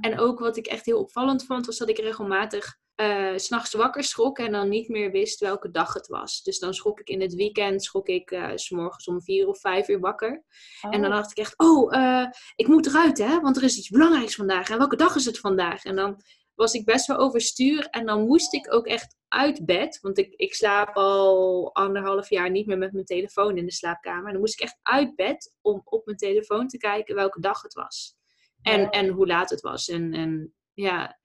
En 0.01 0.19
ook 0.19 0.39
wat 0.39 0.57
ik 0.57 0.67
echt 0.67 0.87
heel 0.87 0.99
opvallend 0.99 1.45
vond, 1.45 1.67
was 1.67 1.79
dat 1.79 1.89
ik 1.89 1.99
regelmatig 1.99 2.79
uh, 2.97 3.33
s'nachts 3.37 3.75
wakker 3.75 4.05
schrok 4.05 4.39
en 4.39 4.53
dan 4.53 4.69
niet 4.69 4.89
meer 4.89 5.11
wist 5.11 5.41
welke 5.41 5.71
dag 5.71 5.95
het 5.95 6.07
was. 6.07 6.43
Dus 6.43 6.59
dan 6.59 6.75
schrok 6.75 7.01
ik 7.01 7.09
in 7.09 7.21
het 7.21 7.35
weekend, 7.35 7.85
schrok 7.85 8.09
ik 8.09 8.31
uh, 8.31 8.51
s 8.55 8.71
morgens 8.71 9.07
om 9.07 9.23
vier 9.23 9.49
of 9.49 9.61
vijf 9.61 9.89
uur 9.89 10.01
wakker. 10.01 10.45
En 10.81 11.03
dan 11.03 11.11
oh. 11.11 11.17
dacht 11.17 11.31
ik 11.31 11.37
echt, 11.37 11.59
oh, 11.59 11.93
uh, 11.95 12.27
ik 12.57 12.67
moet 12.67 12.87
eruit 12.87 13.19
hè, 13.19 13.41
want 13.41 13.57
er 13.57 13.63
is 13.63 13.79
iets 13.79 13.89
belangrijks 13.89 14.35
vandaag. 14.35 14.69
En 14.71 14.79
welke 14.79 14.97
dag 14.97 15.15
is 15.15 15.25
het 15.25 15.39
vandaag? 15.39 15.85
En 15.85 15.97
dan 15.97 16.23
was 16.55 16.73
ik 16.73 16.85
best 16.85 17.07
wel 17.07 17.17
overstuur 17.17 17.87
en 17.87 18.07
dan 18.07 18.27
moest 18.27 18.53
ik 18.53 18.75
ook 18.75 18.87
echt 18.87 19.17
uit 19.29 19.67
bed. 19.67 19.99
Want 20.01 20.19
ik, 20.19 20.35
ik 20.37 20.55
slaap 20.55 20.97
al 20.97 21.75
anderhalf 21.75 22.31
jaar 22.31 22.51
niet 22.51 22.67
meer 22.67 22.79
met 22.79 22.93
mijn 22.93 23.05
telefoon 23.05 23.57
in 23.57 23.65
de 23.65 23.73
slaapkamer. 23.73 24.27
En 24.27 24.33
dan 24.33 24.41
moest 24.41 24.55
ik 24.55 24.61
echt 24.61 24.79
uit 24.83 25.15
bed 25.17 25.55
om 25.61 25.83
op 25.85 26.07
mijn 26.07 26.17
telefoon 26.17 26.69
te 26.69 26.77
kijken 26.77 27.15
welke 27.15 27.41
dag 27.41 27.63
het 27.63 27.75
was. 27.75 28.17
En, 28.63 28.91
en 28.91 29.09
hoe 29.09 29.27
laat 29.27 29.51
het 29.51 29.61
was. 29.61 29.89
En, 29.89 30.13
en 30.13 30.55
ja, 30.75 31.21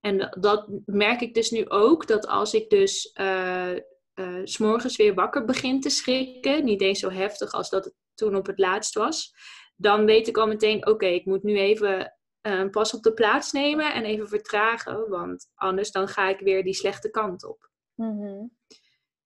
en 0.00 0.36
dat 0.40 0.68
merk 0.86 1.20
ik 1.20 1.34
dus 1.34 1.50
nu 1.50 1.68
ook, 1.68 2.06
dat 2.06 2.26
als 2.26 2.54
ik 2.54 2.70
dus 2.70 3.14
uh, 3.20 3.74
uh, 4.14 4.40
s 4.44 4.58
morgens 4.58 4.96
weer 4.96 5.14
wakker 5.14 5.44
begin 5.44 5.80
te 5.80 5.90
schrikken, 5.90 6.64
niet 6.64 6.80
eens 6.80 7.00
zo 7.00 7.10
heftig 7.10 7.52
als 7.52 7.70
dat 7.70 7.84
het 7.84 7.94
toen 8.14 8.36
op 8.36 8.46
het 8.46 8.58
laatst 8.58 8.94
was, 8.94 9.34
dan 9.76 10.04
weet 10.04 10.28
ik 10.28 10.36
al 10.36 10.46
meteen, 10.46 10.86
oké, 10.86 11.06
ik 11.06 11.24
moet 11.24 11.42
nu 11.42 11.58
even 11.58 12.14
een 12.40 12.64
uh, 12.64 12.70
pas 12.70 12.94
op 12.94 13.02
de 13.02 13.12
plaats 13.12 13.52
nemen 13.52 13.94
en 13.94 14.04
even 14.04 14.28
vertragen, 14.28 15.08
want 15.08 15.50
anders 15.54 15.90
dan 15.90 16.08
ga 16.08 16.28
ik 16.28 16.40
weer 16.40 16.64
die 16.64 16.74
slechte 16.74 17.10
kant 17.10 17.44
op. 17.44 17.70
Mm-hmm. 17.94 18.56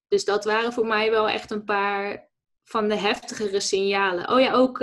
Dus 0.09 0.25
dat 0.25 0.45
waren 0.45 0.73
voor 0.73 0.87
mij 0.87 1.11
wel 1.11 1.28
echt 1.28 1.50
een 1.50 1.64
paar 1.64 2.31
van 2.62 2.88
de 2.88 2.97
heftigere 2.97 3.61
signalen. 3.61 4.31
Oh 4.31 4.40
ja, 4.40 4.52
ook 4.52 4.78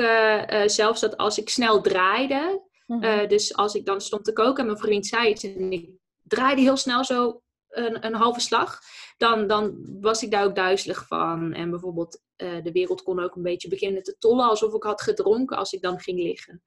zelfs 0.69 1.01
dat 1.01 1.17
als 1.17 1.38
ik 1.38 1.50
snel 1.50 1.81
draaide, 1.81 2.69
Mhm. 2.91 3.03
Eh, 3.03 3.27
dus 3.27 3.55
als 3.55 3.75
ik 3.75 3.86
dan 3.86 4.01
stond 4.01 4.25
te 4.25 4.33
koken 4.33 4.60
en 4.60 4.65
mijn 4.65 4.77
vriend 4.77 5.05
zei 5.05 5.29
iets 5.29 5.43
en 5.43 5.71
ik 5.71 5.89
draaide 6.21 6.62
heel 6.62 6.77
snel 6.77 7.05
zo 7.05 7.41
een, 7.69 8.05
een 8.05 8.13
halve 8.13 8.39
slag, 8.39 8.79
dan, 9.17 9.48
dan 9.48 9.86
was 10.01 10.24
ik 10.24 10.31
daar 10.31 10.43
ook 10.43 10.55
duizelig 10.55 11.07
van. 11.07 11.53
En 11.53 11.69
bijvoorbeeld 11.69 12.21
uh, 12.38 12.63
de 12.63 12.71
wereld 12.71 13.03
kon 13.03 13.19
ook 13.19 13.36
een 13.36 13.43
beetje 13.43 13.67
beginnen 13.67 14.03
te 14.03 14.15
tollen 14.17 14.50
alsof 14.50 14.74
ik 14.74 14.83
had 14.83 15.01
gedronken 15.01 15.57
als 15.57 15.74
ik 15.74 15.81
dan 15.81 16.00
ging 16.00 16.19
liggen. 16.19 16.63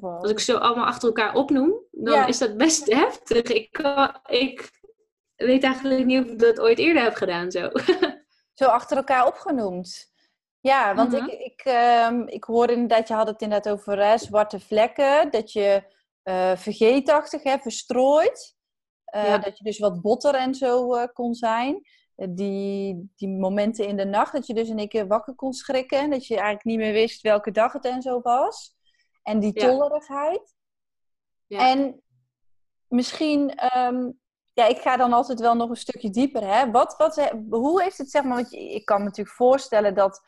Als 0.00 0.30
ik 0.30 0.38
zo 0.38 0.56
allemaal 0.56 0.86
achter 0.86 1.08
elkaar 1.08 1.34
opnoem, 1.34 1.84
dan 1.90 2.28
is 2.28 2.38
dat 2.38 2.56
best 2.56 2.92
heftig. 3.02 3.42
Ik, 3.42 3.80
ik 4.28 4.80
weet 5.36 5.62
eigenlijk 5.62 6.04
niet 6.04 6.24
of 6.24 6.30
ik 6.30 6.38
dat 6.38 6.60
ooit 6.60 6.78
eerder 6.78 7.02
heb 7.02 7.14
gedaan 7.14 7.50
zo. 7.50 7.70
Zo 8.54 8.66
achter 8.66 8.96
elkaar 8.96 9.26
opgenoemd? 9.26 10.09
Ja, 10.60 10.94
want 10.94 11.12
Mhm. 11.12 11.24
ik, 11.26 11.40
ik, 11.40 11.60
ehm, 11.64 12.20
ik 12.26 12.44
hoorde 12.44 12.72
inderdaad, 12.72 13.08
je 13.08 13.14
had 13.14 13.26
het 13.28 13.42
inderdaad 13.42 13.72
over 13.72 14.04
hè, 14.04 14.18
zwarte 14.18 14.60
vlekken, 14.60 15.30
dat 15.30 15.52
je 15.52 15.98
eh 16.22 16.56
vergeetachtig, 16.56 17.42
hè, 17.42 17.58
verstrooid, 17.58 18.56
eh, 19.04 19.24
Ja. 19.24 19.38
dat 19.38 19.58
je 19.58 19.64
dus 19.64 19.78
wat 19.78 20.00
botter 20.00 20.34
en 20.34 20.54
zo 20.54 20.94
eh, 20.94 21.06
kon 21.12 21.34
zijn. 21.34 21.80
Die, 22.16 23.12
die 23.16 23.28
momenten 23.28 23.86
in 23.86 23.96
de 23.96 24.04
nacht, 24.04 24.32
dat 24.32 24.46
je 24.46 24.54
dus 24.54 24.68
in 24.68 24.78
één 24.78 24.88
keer 24.88 25.06
wakker 25.06 25.34
kon 25.34 25.52
schrikken, 25.52 26.10
dat 26.10 26.26
je 26.26 26.34
eigenlijk 26.34 26.64
niet 26.64 26.78
meer 26.78 26.92
wist 26.92 27.20
welke 27.22 27.50
dag 27.50 27.72
het 27.72 27.84
en 27.84 28.02
zo 28.02 28.20
was. 28.20 28.74
En 29.22 29.38
die 29.40 29.52
tollerigheid. 29.52 30.54
Ja. 31.46 31.70
En 31.70 32.02
misschien, 32.88 33.54
ehm, 33.54 34.10
ja, 34.52 34.66
ik 34.66 34.78
ga 34.78 34.96
dan 34.96 35.12
altijd 35.12 35.40
wel 35.40 35.54
nog 35.54 35.70
een 35.70 35.76
stukje 35.76 36.10
dieper. 36.10 36.46
Hè? 36.54 36.70
Wat, 36.70 36.96
wat, 36.96 37.32
hoe 37.50 37.82
heeft 37.82 37.98
het, 37.98 38.10
zeg 38.10 38.22
maar, 38.22 38.34
want 38.36 38.52
ik 38.52 38.84
kan 38.84 38.98
me 38.98 39.04
natuurlijk 39.04 39.36
voorstellen 39.36 39.94
dat 39.94 40.20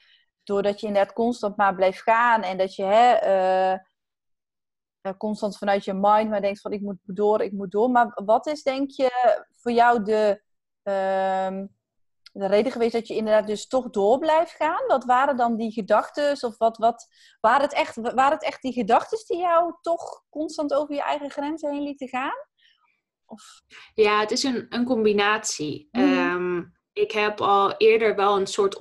doordat 0.44 0.80
je 0.80 0.86
inderdaad 0.86 1.12
constant 1.12 1.56
maar 1.56 1.74
blijft 1.74 2.02
gaan 2.02 2.42
en 2.42 2.58
dat 2.58 2.74
je 2.74 2.82
hè, 2.82 3.12
eh, 3.12 3.72
eh, 3.72 5.16
constant 5.18 5.58
vanuit 5.58 5.84
je 5.84 5.94
mind 5.94 6.30
maar 6.30 6.40
denkt 6.40 6.60
van 6.60 6.72
ik 6.72 6.80
moet 6.80 6.98
door, 7.02 7.40
ik 7.40 7.52
moet 7.52 7.70
door. 7.70 7.90
Maar 7.90 8.20
wat 8.24 8.46
is 8.46 8.62
denk 8.62 8.90
je 8.90 9.40
voor 9.50 9.72
jou 9.72 10.02
de, 10.02 10.42
ehm, 10.82 11.66
de 12.32 12.46
reden 12.46 12.72
geweest 12.72 12.92
dat 12.92 13.08
je 13.08 13.14
inderdaad 13.16 13.46
dus 13.46 13.66
toch 13.66 13.90
door 13.90 14.18
blijft 14.18 14.52
gaan? 14.52 14.86
Wat 14.86 15.04
waren 15.04 15.36
dan 15.36 15.56
die 15.56 15.72
gedachten? 15.72 16.32
Of 16.40 16.58
wat, 16.58 16.76
wat, 16.76 17.08
waren, 17.40 17.62
het 17.62 17.72
echt, 17.72 17.96
waren 17.96 18.32
het 18.32 18.44
echt 18.44 18.62
die 18.62 18.72
gedachten 18.72 19.24
die 19.26 19.38
jou 19.38 19.74
toch 19.80 20.24
constant 20.30 20.74
over 20.74 20.94
je 20.94 21.02
eigen 21.02 21.30
grenzen 21.30 21.72
heen 21.72 21.82
lieten 21.82 22.08
gaan? 22.08 22.46
Of, 23.26 23.62
Ja, 23.94 24.20
het 24.20 24.30
is 24.30 24.42
een, 24.42 24.66
een 24.68 24.84
combinatie. 24.84 25.88
Mhm. 25.90 26.04
Ehm, 26.04 26.62
ik 26.92 27.12
heb 27.12 27.40
al 27.40 27.76
eerder 27.76 28.16
wel 28.16 28.36
een 28.36 28.46
soort 28.46 28.76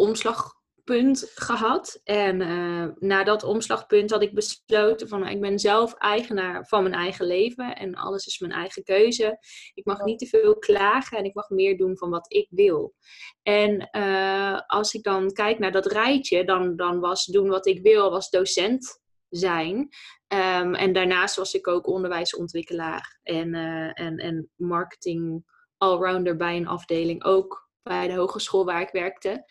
omslagpunt 0.85 1.31
gehad. 1.35 2.01
En 2.03 2.41
eh, 2.41 2.87
na 2.99 3.23
dat 3.23 3.43
omslagpunt 3.43 4.11
had 4.11 4.21
ik 4.21 4.33
besloten 4.33 5.07
van 5.07 5.27
ik 5.27 5.41
ben 5.41 5.59
zelf 5.59 5.93
eigenaar 5.93 6.65
van 6.67 6.83
mijn 6.83 6.95
eigen 6.95 7.25
leven. 7.25 7.75
En 7.75 7.95
alles 7.95 8.25
is 8.25 8.39
mijn 8.39 8.51
eigen 8.51 8.83
keuze. 8.83 9.37
Ik 9.73 9.85
mag 9.85 10.03
niet 10.03 10.19
te 10.19 10.25
veel 10.25 10.57
klagen 10.57 11.17
en 11.17 11.23
ik 11.23 11.33
mag 11.33 11.49
meer 11.49 11.77
doen 11.77 11.97
van 11.97 12.09
wat 12.09 12.33
ik 12.33 12.47
wil. 12.49 12.93
En 13.43 13.89
eh, 13.89 14.59
als 14.67 14.93
ik 14.93 15.03
dan 15.03 15.31
kijk 15.31 15.59
naar 15.59 15.71
dat 15.71 15.85
rijtje, 15.85 16.43
dan, 16.43 16.75
dan 16.75 16.99
was 16.99 17.25
doen 17.25 17.49
wat 17.49 17.67
ik 17.67 17.81
wil, 17.81 18.09
was 18.09 18.29
docent 18.29 18.99
zijn. 19.29 19.89
Ehm, 20.27 20.73
en 20.73 20.93
daarnaast 20.93 21.35
was 21.35 21.53
ik 21.53 21.67
ook 21.67 21.87
onderwijsontwikkelaar 21.87 23.19
en, 23.23 23.53
eh, 23.53 24.01
en, 24.05 24.17
en 24.17 24.49
marketing 24.55 25.43
allrounder 25.77 26.35
bij 26.35 26.57
een 26.57 26.67
afdeling, 26.67 27.23
ook 27.23 27.69
bij 27.83 28.07
de 28.07 28.13
hogeschool 28.13 28.65
waar 28.65 28.81
ik 28.81 28.91
werkte. 28.91 29.45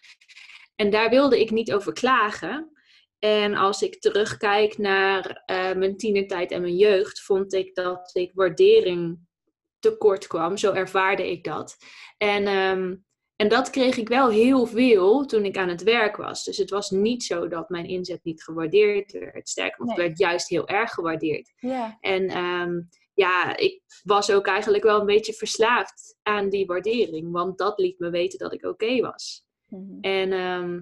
En 0.80 0.90
daar 0.90 1.10
wilde 1.10 1.40
ik 1.40 1.50
niet 1.50 1.72
over 1.72 1.92
klagen. 1.92 2.72
En 3.18 3.54
als 3.54 3.82
ik 3.82 4.00
terugkijk 4.00 4.78
naar 4.78 5.42
eh, 5.46 5.72
mijn 5.72 5.96
tienertijd 5.96 6.50
en 6.50 6.60
mijn 6.60 6.76
jeugd, 6.76 7.20
vond 7.20 7.52
ik 7.52 7.75
dat 7.75 8.10
ik 8.12 8.30
waardering 8.34 9.18
tekort 9.78 10.26
kwam. 10.26 10.56
Zo 10.56 10.72
ervaarde 10.72 11.30
ik 11.30 11.44
dat. 11.44 11.76
En, 12.18 12.46
ehm, 12.46 12.96
en 13.37 13.49
dat 13.49 13.70
kreeg 13.70 13.96
ik 13.96 14.08
wel 14.08 14.28
heel 14.28 14.66
veel 14.66 15.26
toen 15.26 15.44
ik 15.44 15.56
aan 15.56 15.68
het 15.68 15.82
werk 15.82 16.16
was. 16.16 16.44
Dus 16.44 16.56
het 16.56 16.70
was 16.70 16.90
niet 16.90 17.22
zo 17.25 17.49
dat 17.49 17.68
mijn 17.68 17.87
inzet 17.87 18.25
niet 18.25 18.42
gewaardeerd 18.42 19.12
werd. 19.12 19.49
Sterker 19.49 19.78
nog, 19.78 19.88
het 19.88 19.96
Nee. 19.99 20.06
werd 20.06 20.18
juist 20.18 20.49
heel 20.49 20.68
erg 20.68 20.90
gewaardeerd. 20.90 21.52
En 22.00 22.28
ehm, 22.28 22.80
ja, 23.14 23.56
ik 23.56 23.82
was 24.02 24.30
ook 24.32 24.46
eigenlijk 24.46 24.84
wel 24.84 25.00
een 25.00 25.06
beetje 25.06 25.32
verslaafd 25.32 26.18
aan 26.22 26.49
die 26.49 26.66
waardering. 26.66 27.32
Want 27.32 27.58
dat 27.58 27.78
liet 27.78 27.99
me 27.99 28.10
weten 28.10 28.38
dat 28.38 28.52
ik 28.52 28.64
oké 28.64 29.00
was. 29.00 29.49
Mhm. 29.71 30.00
En 30.00 30.33
ehm, 30.33 30.81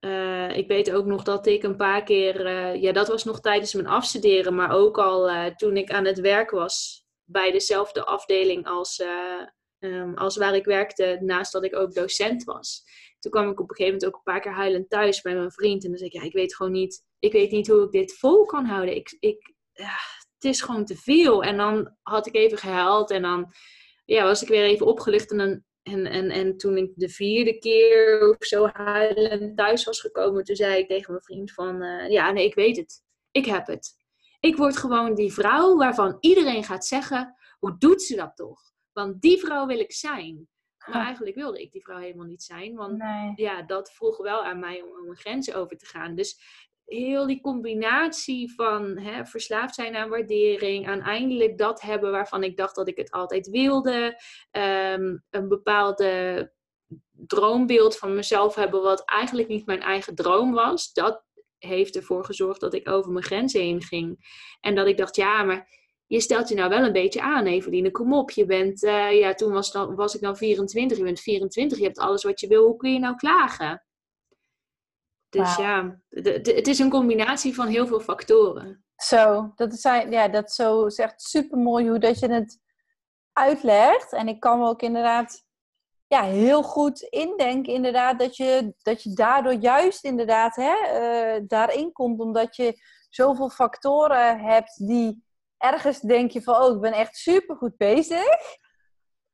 eh, 0.00 0.56
ik 0.56 0.68
weet 0.68 0.90
ook 0.92 1.04
nog 1.04 1.22
dat 1.22 1.46
ik 1.46 1.62
een 1.62 1.76
paar 1.76 2.02
keer, 2.02 2.46
eh, 2.46 2.82
ja, 2.82 2.92
dat 2.92 3.08
was 3.08 3.24
nog 3.24 3.40
tijdens 3.40 3.74
mijn 3.74 3.86
afstuderen, 3.86 4.54
maar 4.54 4.70
ook 4.70 4.98
al 4.98 5.28
eh, 5.28 5.46
toen 5.46 5.76
ik 5.76 5.90
aan 5.90 6.04
het 6.04 6.20
werk 6.20 6.50
was 6.50 7.04
bij 7.24 7.50
dezelfde 7.52 8.04
afdeling 8.04 8.66
als, 8.66 8.98
eh, 8.98 9.46
ehm, 9.78 10.14
als 10.14 10.36
waar 10.36 10.54
ik 10.54 10.64
werkte, 10.64 11.18
naast 11.20 11.52
dat 11.52 11.64
ik 11.64 11.76
ook 11.76 11.94
docent 11.94 12.44
was. 12.44 12.82
Toen 13.18 13.30
kwam 13.30 13.50
ik 13.50 13.60
op 13.60 13.70
een 13.70 13.76
gegeven 13.76 13.92
moment 13.92 14.06
ook 14.06 14.16
een 14.16 14.32
paar 14.32 14.40
keer 14.40 14.52
huilend 14.52 14.90
thuis 14.90 15.20
bij 15.20 15.34
mijn 15.34 15.52
vriend. 15.52 15.84
En 15.84 15.88
dan 15.88 15.98
zei 15.98 16.10
ik, 16.10 16.16
ja, 16.16 16.22
ik 16.22 16.32
weet 16.32 16.56
gewoon 16.56 16.72
niet, 16.72 17.04
ik 17.18 17.32
weet 17.32 17.50
niet 17.50 17.68
hoe 17.68 17.84
ik 17.84 17.90
dit 17.90 18.18
vol 18.18 18.44
kan 18.44 18.64
houden. 18.64 18.96
Ik, 18.96 19.16
ik, 19.20 19.54
het 19.72 20.44
is 20.52 20.60
gewoon 20.60 20.84
te 20.84 20.96
veel. 20.96 21.42
En 21.42 21.56
dan 21.56 21.96
had 22.02 22.26
ik 22.26 22.34
even 22.34 22.58
gehuild 22.58 23.10
en 23.10 23.22
dan 23.22 23.52
ja, 24.04 24.24
was 24.24 24.42
ik 24.42 24.48
weer 24.48 24.64
even 24.64 24.86
opgelucht. 24.86 25.30
En, 25.30 25.38
dan, 25.38 25.64
en, 25.84 26.06
en, 26.06 26.30
en 26.30 26.56
toen 26.56 26.76
ik 26.76 26.92
de 26.94 27.08
vierde 27.08 27.58
keer 27.58 28.28
of 28.30 28.46
zo 28.46 28.68
huilend 28.72 29.56
thuis 29.56 29.84
was 29.84 30.00
gekomen, 30.00 30.44
toen 30.44 30.56
zei 30.56 30.78
ik 30.78 30.88
tegen 30.88 31.12
mijn 31.12 31.24
vriend 31.24 31.52
van, 31.52 31.82
eh, 31.82 32.10
ja, 32.10 32.30
nee, 32.30 32.44
ik 32.44 32.54
weet 32.54 32.76
het. 32.76 33.02
Ik 33.30 33.44
heb 33.44 33.66
het. 33.66 34.02
Ik 34.40 34.56
word 34.56 34.76
gewoon 34.76 35.14
die 35.14 35.32
vrouw 35.32 35.76
waarvan 35.76 36.16
iedereen 36.20 36.64
gaat 36.64 36.86
zeggen, 36.86 37.34
hoe 37.58 37.78
doet 37.78 38.02
ze 38.02 38.16
dat 38.16 38.36
toch? 38.36 38.60
Want 38.92 39.20
die 39.20 39.38
vrouw 39.38 39.66
wil 39.66 39.78
ik 39.78 39.92
zijn. 39.92 40.48
Maar 40.86 41.04
eigenlijk 41.04 41.36
wilde 41.36 41.62
ik 41.62 41.72
die 41.72 41.82
vrouw 41.82 41.98
helemaal 41.98 42.26
niet 42.26 42.42
zijn, 42.42 42.74
want 42.74 42.98
Nee. 42.98 43.32
ja, 43.36 43.62
dat 43.62 43.92
vroeg 43.92 44.16
wel 44.16 44.44
aan 44.44 44.58
mij 44.58 44.82
om, 44.82 44.88
om 44.88 45.04
mijn 45.04 45.16
grenzen 45.18 45.54
over 45.54 45.76
te 45.76 45.86
gaan. 45.86 46.14
Dus 46.14 46.40
heel 46.84 47.26
die 47.26 47.40
combinatie 47.40 48.54
van 48.54 48.98
hè, 48.98 49.24
verslaafd 49.24 49.74
zijn 49.74 49.96
aan 49.96 50.08
waardering, 50.08 50.88
aan 50.88 51.00
eindelijk 51.00 51.58
dat 51.58 51.80
hebben 51.80 52.10
waarvan 52.10 52.42
ik 52.42 52.56
dacht 52.56 52.74
dat 52.74 52.88
ik 52.88 52.96
het 52.96 53.10
altijd 53.10 53.48
wilde, 53.48 54.22
ehm, 54.50 55.16
een 55.30 55.48
bepaalde 55.48 56.52
droombeeld 57.10 57.96
van 57.98 58.14
mezelf 58.14 58.54
hebben 58.54 58.82
wat 58.82 59.02
eigenlijk 59.04 59.48
niet 59.48 59.66
mijn 59.66 59.82
eigen 59.82 60.14
droom 60.14 60.52
was, 60.52 60.92
dat 60.92 61.24
heeft 61.58 61.96
ervoor 61.96 62.24
gezorgd 62.24 62.60
dat 62.60 62.74
ik 62.74 62.88
over 62.88 63.12
mijn 63.12 63.24
grenzen 63.24 63.60
heen 63.60 63.82
ging. 63.82 64.18
En 64.60 64.74
dat 64.74 64.86
ik 64.86 64.96
dacht, 64.96 65.16
ja, 65.16 65.42
maar 65.42 65.68
je 66.06 66.20
stelt 66.20 66.48
je 66.48 66.54
nou 66.54 66.68
wel 66.68 66.82
een 66.82 66.92
beetje 66.92 67.22
aan, 67.22 67.46
Eveline. 67.46 67.90
Kom 67.90 68.14
op, 68.14 68.30
je 68.30 68.46
bent, 68.46 68.82
eh, 68.82 69.18
ja, 69.18 69.34
toen 69.34 69.52
was, 69.52 69.72
dan, 69.72 69.94
was 69.94 70.14
ik 70.14 70.20
dan 70.20 70.36
24, 70.36 70.98
je 70.98 71.04
bent 71.04 71.20
24, 71.20 71.78
je 71.78 71.84
hebt 71.84 71.98
alles 71.98 72.24
wat 72.24 72.40
je 72.40 72.46
wil, 72.46 72.64
hoe 72.64 72.76
kun 72.76 72.92
je 72.92 72.98
nou 72.98 73.16
klagen? 73.16 73.83
Dus 75.38 75.56
ja, 75.56 75.98
de- 76.08 76.40
de- 76.40 76.54
het 76.54 76.66
is 76.68 76.78
een 76.78 76.90
combinatie 76.90 77.54
van 77.54 77.66
heel 77.66 77.86
veel 77.86 78.00
factoren. 78.00 78.84
Zo, 78.96 79.52
dat 79.54 79.72
is, 79.72 79.82
ja, 79.82 80.28
dat 80.28 80.48
is 80.48 80.54
zo 80.54 80.86
is 80.86 80.98
echt 80.98 81.22
super 81.22 81.58
mooi 81.58 81.88
hoe 81.88 81.98
dat 81.98 82.18
je 82.18 82.32
het 82.32 82.58
uitlegt. 83.32 84.12
En 84.12 84.28
ik 84.28 84.40
kan 84.40 84.58
me 84.58 84.66
ook 84.68 84.82
inderdaad 84.82 85.42
ja, 86.06 86.22
heel 86.22 86.62
goed 86.62 87.00
indenken, 87.00 87.72
inderdaad, 87.72 88.18
dat 88.18 88.36
je, 88.36 88.74
dat 88.82 89.02
je 89.02 89.12
daardoor 89.12 89.52
juist 89.52 90.04
inderdaad 90.04 90.56
hè, 90.56 90.74
eh, 90.74 91.42
daarin 91.46 91.92
komt, 91.92 92.20
omdat 92.20 92.56
je 92.56 92.74
zoveel 93.10 93.48
factoren 93.50 94.38
hebt 94.40 94.86
die 94.86 95.24
ergens 95.58 96.00
denk 96.00 96.30
je 96.30 96.42
van, 96.42 96.62
oh, 96.62 96.74
ik 96.74 96.80
ben 96.80 96.92
echt 96.92 97.16
super 97.16 97.56
goed 97.56 97.76
bezig. 97.76 98.26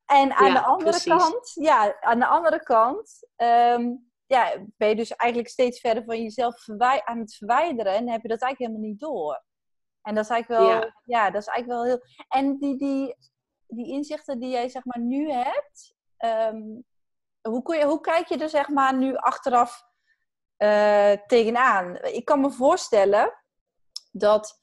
En 0.07 0.33
aan 0.33 0.47
Ja, 0.47 0.53
de 0.55 0.65
andere 0.65 0.91
precies. 0.91 1.13
kant, 1.13 1.51
ja, 1.55 1.97
aan 2.01 2.19
de 2.19 2.27
andere 2.27 2.63
kant, 2.63 3.29
ehm, 3.37 3.89
ja, 4.31 4.65
ben 4.77 4.89
je 4.89 4.97
dus 4.97 5.11
eigenlijk 5.17 5.51
steeds 5.51 5.81
verder 5.81 6.05
van 6.05 6.23
jezelf 6.23 6.69
aan 7.05 7.19
het 7.19 7.35
verwijderen 7.35 7.95
en 7.95 8.09
heb 8.09 8.23
je 8.23 8.29
dat 8.29 8.41
eigenlijk 8.43 8.59
helemaal 8.59 8.91
niet 8.91 9.01
door. 9.01 9.45
En 10.03 10.15
dat 10.15 10.25
is 10.25 10.31
eigenlijk 10.31 10.61
wel, 10.61 10.71
ja, 10.71 10.95
Ja. 11.05 11.31
dat 11.31 11.43
is 11.43 11.49
eigenlijk 11.49 11.81
wel 11.81 11.85
heel. 11.85 12.05
En 12.29 12.59
die, 12.59 12.77
die, 12.79 13.17
die 13.67 13.87
inzichten 13.93 14.39
die 14.41 14.51
jij 14.51 14.69
zeg 14.69 14.85
maar 14.85 15.01
nu 15.01 15.31
hebt, 15.33 15.95
ehm, 16.17 16.63
hoe, 17.41 17.63
kun 17.63 17.79
je, 17.79 17.85
hoe 17.85 18.01
kijk 18.01 18.27
je 18.29 18.39
er 18.39 18.49
zeg 18.49 18.69
maar 18.69 18.97
nu 18.97 19.17
achteraf 19.17 19.83
eh, 20.57 21.13
tegenaan? 21.27 21.97
Ik 21.97 22.25
kan 22.25 22.41
me 22.41 22.51
voorstellen 22.51 23.33
dat. 24.13 24.59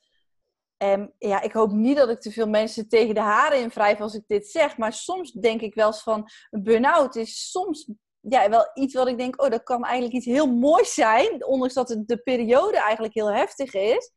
ehm, 0.77 1.07
ja, 1.17 1.41
ik 1.41 1.51
hoop 1.51 1.71
niet 1.71 1.97
dat 1.97 2.09
ik 2.09 2.19
te 2.21 2.31
veel 2.31 2.47
mensen 2.49 2.87
tegen 2.89 3.15
de 3.15 3.21
haren 3.21 3.59
in 3.59 3.69
wrijf 3.69 4.01
als 4.01 4.13
ik 4.13 4.23
dit 4.27 4.47
zeg. 4.47 4.77
Maar 4.77 4.93
soms 4.93 5.31
denk 5.31 5.61
ik 5.61 5.73
wel 5.75 5.87
eens 5.87 6.03
van 6.03 6.29
burn-out 6.49 7.15
is 7.15 7.51
soms 7.51 7.91
ja, 8.19 8.49
wel 8.49 8.69
iets 8.73 8.93
wat 8.93 9.07
ik 9.07 9.17
denk, 9.17 9.41
oh, 9.41 9.49
dat 9.49 9.63
kan 9.63 9.83
eigenlijk 9.83 10.15
iets 10.15 10.25
heel 10.25 10.47
moois 10.55 10.93
zijn. 10.93 11.45
Ondanks 11.45 11.73
dat 11.73 11.89
het 11.89 12.07
de 12.07 12.17
periode 12.17 12.77
eigenlijk 12.81 13.13
heel 13.13 13.31
heftig 13.33 13.73
is. 13.73 14.11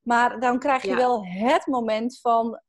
Maar 0.00 0.40
dan 0.40 0.58
krijg 0.58 0.82
je 0.82 0.88
Ja. 0.88 0.96
wel 0.96 1.24
het 1.26 1.66
moment 1.66 2.20
van 2.20 2.60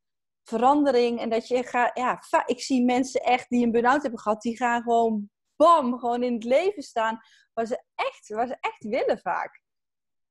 verandering. 0.43 1.19
En 1.19 1.29
dat 1.29 1.47
je 1.47 1.63
gaat, 1.63 1.97
ja, 1.97 2.19
ik 2.45 2.61
zie 2.61 2.85
mensen 2.85 3.21
echt 3.21 3.49
die 3.49 3.65
een 3.65 3.71
burn-out 3.71 4.01
hebben 4.01 4.19
gehad, 4.19 4.41
die 4.41 4.57
gaan 4.57 4.81
gewoon 4.81 5.29
bam, 5.55 5.99
gewoon 5.99 6.23
in 6.23 6.33
het 6.33 6.43
leven 6.43 6.83
staan. 6.83 7.19
Waar 7.53 7.65
ze 7.65 7.83
echt, 7.95 8.27
waar 8.29 8.47
ze 8.47 8.57
echt 8.59 8.83
willen 8.83 9.19
vaak. 9.19 9.61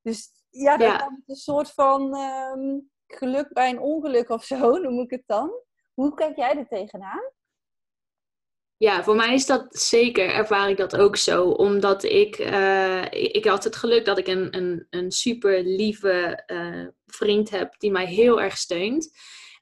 Dus 0.01 0.31
ja, 0.49 0.77
dat 0.77 0.87
Ja. 0.87 0.95
is 0.95 1.23
een 1.25 1.35
soort 1.35 1.71
van 1.71 2.15
ehm, 2.15 2.79
geluk 3.07 3.53
bij 3.53 3.69
een 3.69 3.79
ongeluk 3.79 4.29
of 4.29 4.43
zo, 4.43 4.57
noem 4.77 4.99
ik 4.99 5.09
het 5.11 5.23
dan. 5.25 5.51
Hoe 5.93 6.13
kijk 6.13 6.35
jij 6.35 6.57
er 6.57 6.67
tegenaan? 6.67 7.31
Ja, 8.79 9.03
voor 9.03 9.15
mij 9.15 9.33
is 9.33 9.45
dat 9.45 9.65
zeker, 9.69 10.29
ervaar 10.29 10.69
ik 10.69 10.77
dat 10.77 10.97
ook 10.97 11.15
zo. 11.15 11.49
Omdat 11.49 12.03
ik, 12.03 12.35
eh, 12.35 13.03
ik, 13.11 13.45
had 13.45 13.63
het 13.63 13.75
geluk 13.75 14.05
dat 14.05 14.17
ik 14.17 14.27
een, 14.27 14.57
een, 14.57 14.87
een 14.89 15.11
super 15.11 15.63
lieve 15.63 16.43
eh, 16.45 16.87
vriend 17.05 17.49
heb 17.49 17.79
die 17.79 17.91
mij 17.91 18.05
heel 18.05 18.41
erg 18.41 18.57
steunt. 18.57 19.17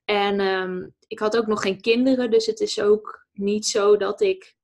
En 0.05 0.39
ehm, 0.39 0.87
ik 1.07 1.19
had 1.19 1.37
ook 1.37 1.47
nog 1.47 1.61
geen 1.61 1.81
kinderen, 1.81 2.31
dus 2.31 2.45
het 2.45 2.59
is 2.59 2.81
ook 2.81 3.27
niet 3.33 3.65
zo 3.65 3.97
dat 3.97 4.21
ik 4.21 4.55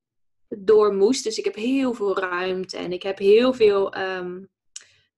door 0.48 0.94
moest. 0.94 1.24
Dus 1.24 1.38
ik 1.38 1.46
heb 1.46 1.56
heel 1.56 1.94
veel 1.94 2.18
ruimte 2.18 2.78
en 2.78 2.92
ik 2.92 3.04
heb 3.04 3.18
heel 3.18 3.54
veel 3.54 3.94
ehm, 3.94 4.44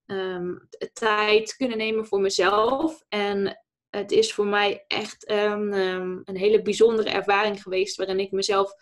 ehm, 0.06 0.54
tijd 0.94 1.56
kunnen 1.56 1.78
nemen 1.78 2.06
voor 2.06 2.22
mezelf. 2.22 3.04
En 3.10 3.64
het 3.90 4.12
is 4.12 4.34
voor 4.34 4.48
mij 4.48 4.84
echt 4.88 5.30
een 5.30 6.24
hele 6.38 6.62
bijzondere 6.62 7.10
ervaring 7.10 7.62
geweest 7.62 7.96
waarin 7.98 8.20
ik 8.20 8.32
mezelf 8.32 8.74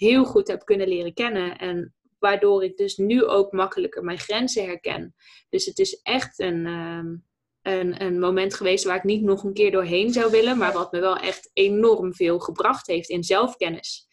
heel 0.00 0.24
goed 0.24 0.48
heb 0.48 0.64
kunnen 0.64 0.88
leren 0.88 1.14
kennen. 1.14 1.58
En 1.58 1.94
waardoor 2.18 2.64
ik 2.64 2.76
dus 2.76 2.96
nu 2.96 3.24
ook 3.24 3.52
makkelijker 3.52 4.04
mijn 4.04 4.18
grenzen 4.18 4.64
herken. 4.64 5.14
Dus 5.48 5.64
het 5.64 5.78
is 5.78 6.00
echt 6.02 6.38
een, 6.38 6.66
een, 7.62 8.02
een 8.02 8.18
moment 8.18 8.54
geweest 8.54 8.84
waar 8.84 8.96
ik 8.96 9.04
niet 9.04 9.22
nog 9.22 9.44
een 9.44 9.52
keer 9.52 9.70
doorheen 9.70 10.12
zou 10.12 10.30
willen, 10.30 10.58
maar 10.58 10.72
wat 10.72 10.92
me 10.92 11.00
wel 11.00 11.16
echt 11.16 11.50
enorm 11.52 12.14
veel 12.14 12.38
gebracht 12.38 12.86
heeft 12.86 13.08
in 13.08 13.24
zelfkennis. 13.24 14.08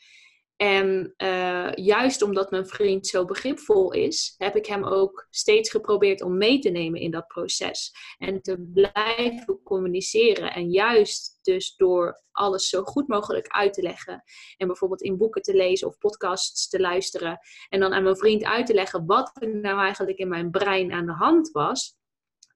En 0.58 1.14
uh, 1.18 1.72
juist 1.74 2.22
omdat 2.22 2.52
mijn 2.52 2.68
vriend 2.68 3.08
zo 3.08 3.26
begripvol 3.26 3.94
is, 3.94 4.36
heb 4.38 4.56
ik 4.56 4.66
hem 4.66 4.84
ook 4.84 5.28
steeds 5.30 5.70
geprobeerd 5.70 6.22
om 6.22 6.38
mee 6.38 6.60
te 6.60 6.70
nemen 6.70 7.00
in 7.00 7.12
dat 7.12 7.28
proces. 7.28 7.92
En 8.18 8.42
te 8.42 8.70
blijven 8.74 9.60
communiceren. 9.64 10.54
En 10.54 10.70
juist 10.70 11.40
dus 11.42 11.76
door 11.76 12.24
alles 12.32 12.70
zo 12.70 12.84
goed 12.84 13.08
mogelijk 13.08 13.48
uit 13.48 13.74
te 13.74 13.82
leggen. 13.82 14.24
En 14.58 14.68
bijvoorbeeld 14.68 15.02
in 15.02 15.18
boeken 15.18 15.42
te 15.42 15.56
lezen 15.56 15.88
of 15.88 15.98
podcasts 15.98 16.70
te 16.70 16.80
luisteren. 16.80 17.40
En 17.70 17.80
dan 17.80 17.94
aan 17.94 18.04
mijn 18.04 18.18
vriend 18.18 18.44
uit 18.44 18.66
te 18.66 18.74
leggen 18.74 19.06
wat 19.06 19.32
er 19.34 19.56
nou 19.56 19.80
eigenlijk 19.80 20.18
in 20.18 20.28
mijn 20.28 20.52
brein 20.52 20.92
aan 20.92 21.06
de 21.06 21.12
hand 21.12 21.52
was 21.52 21.98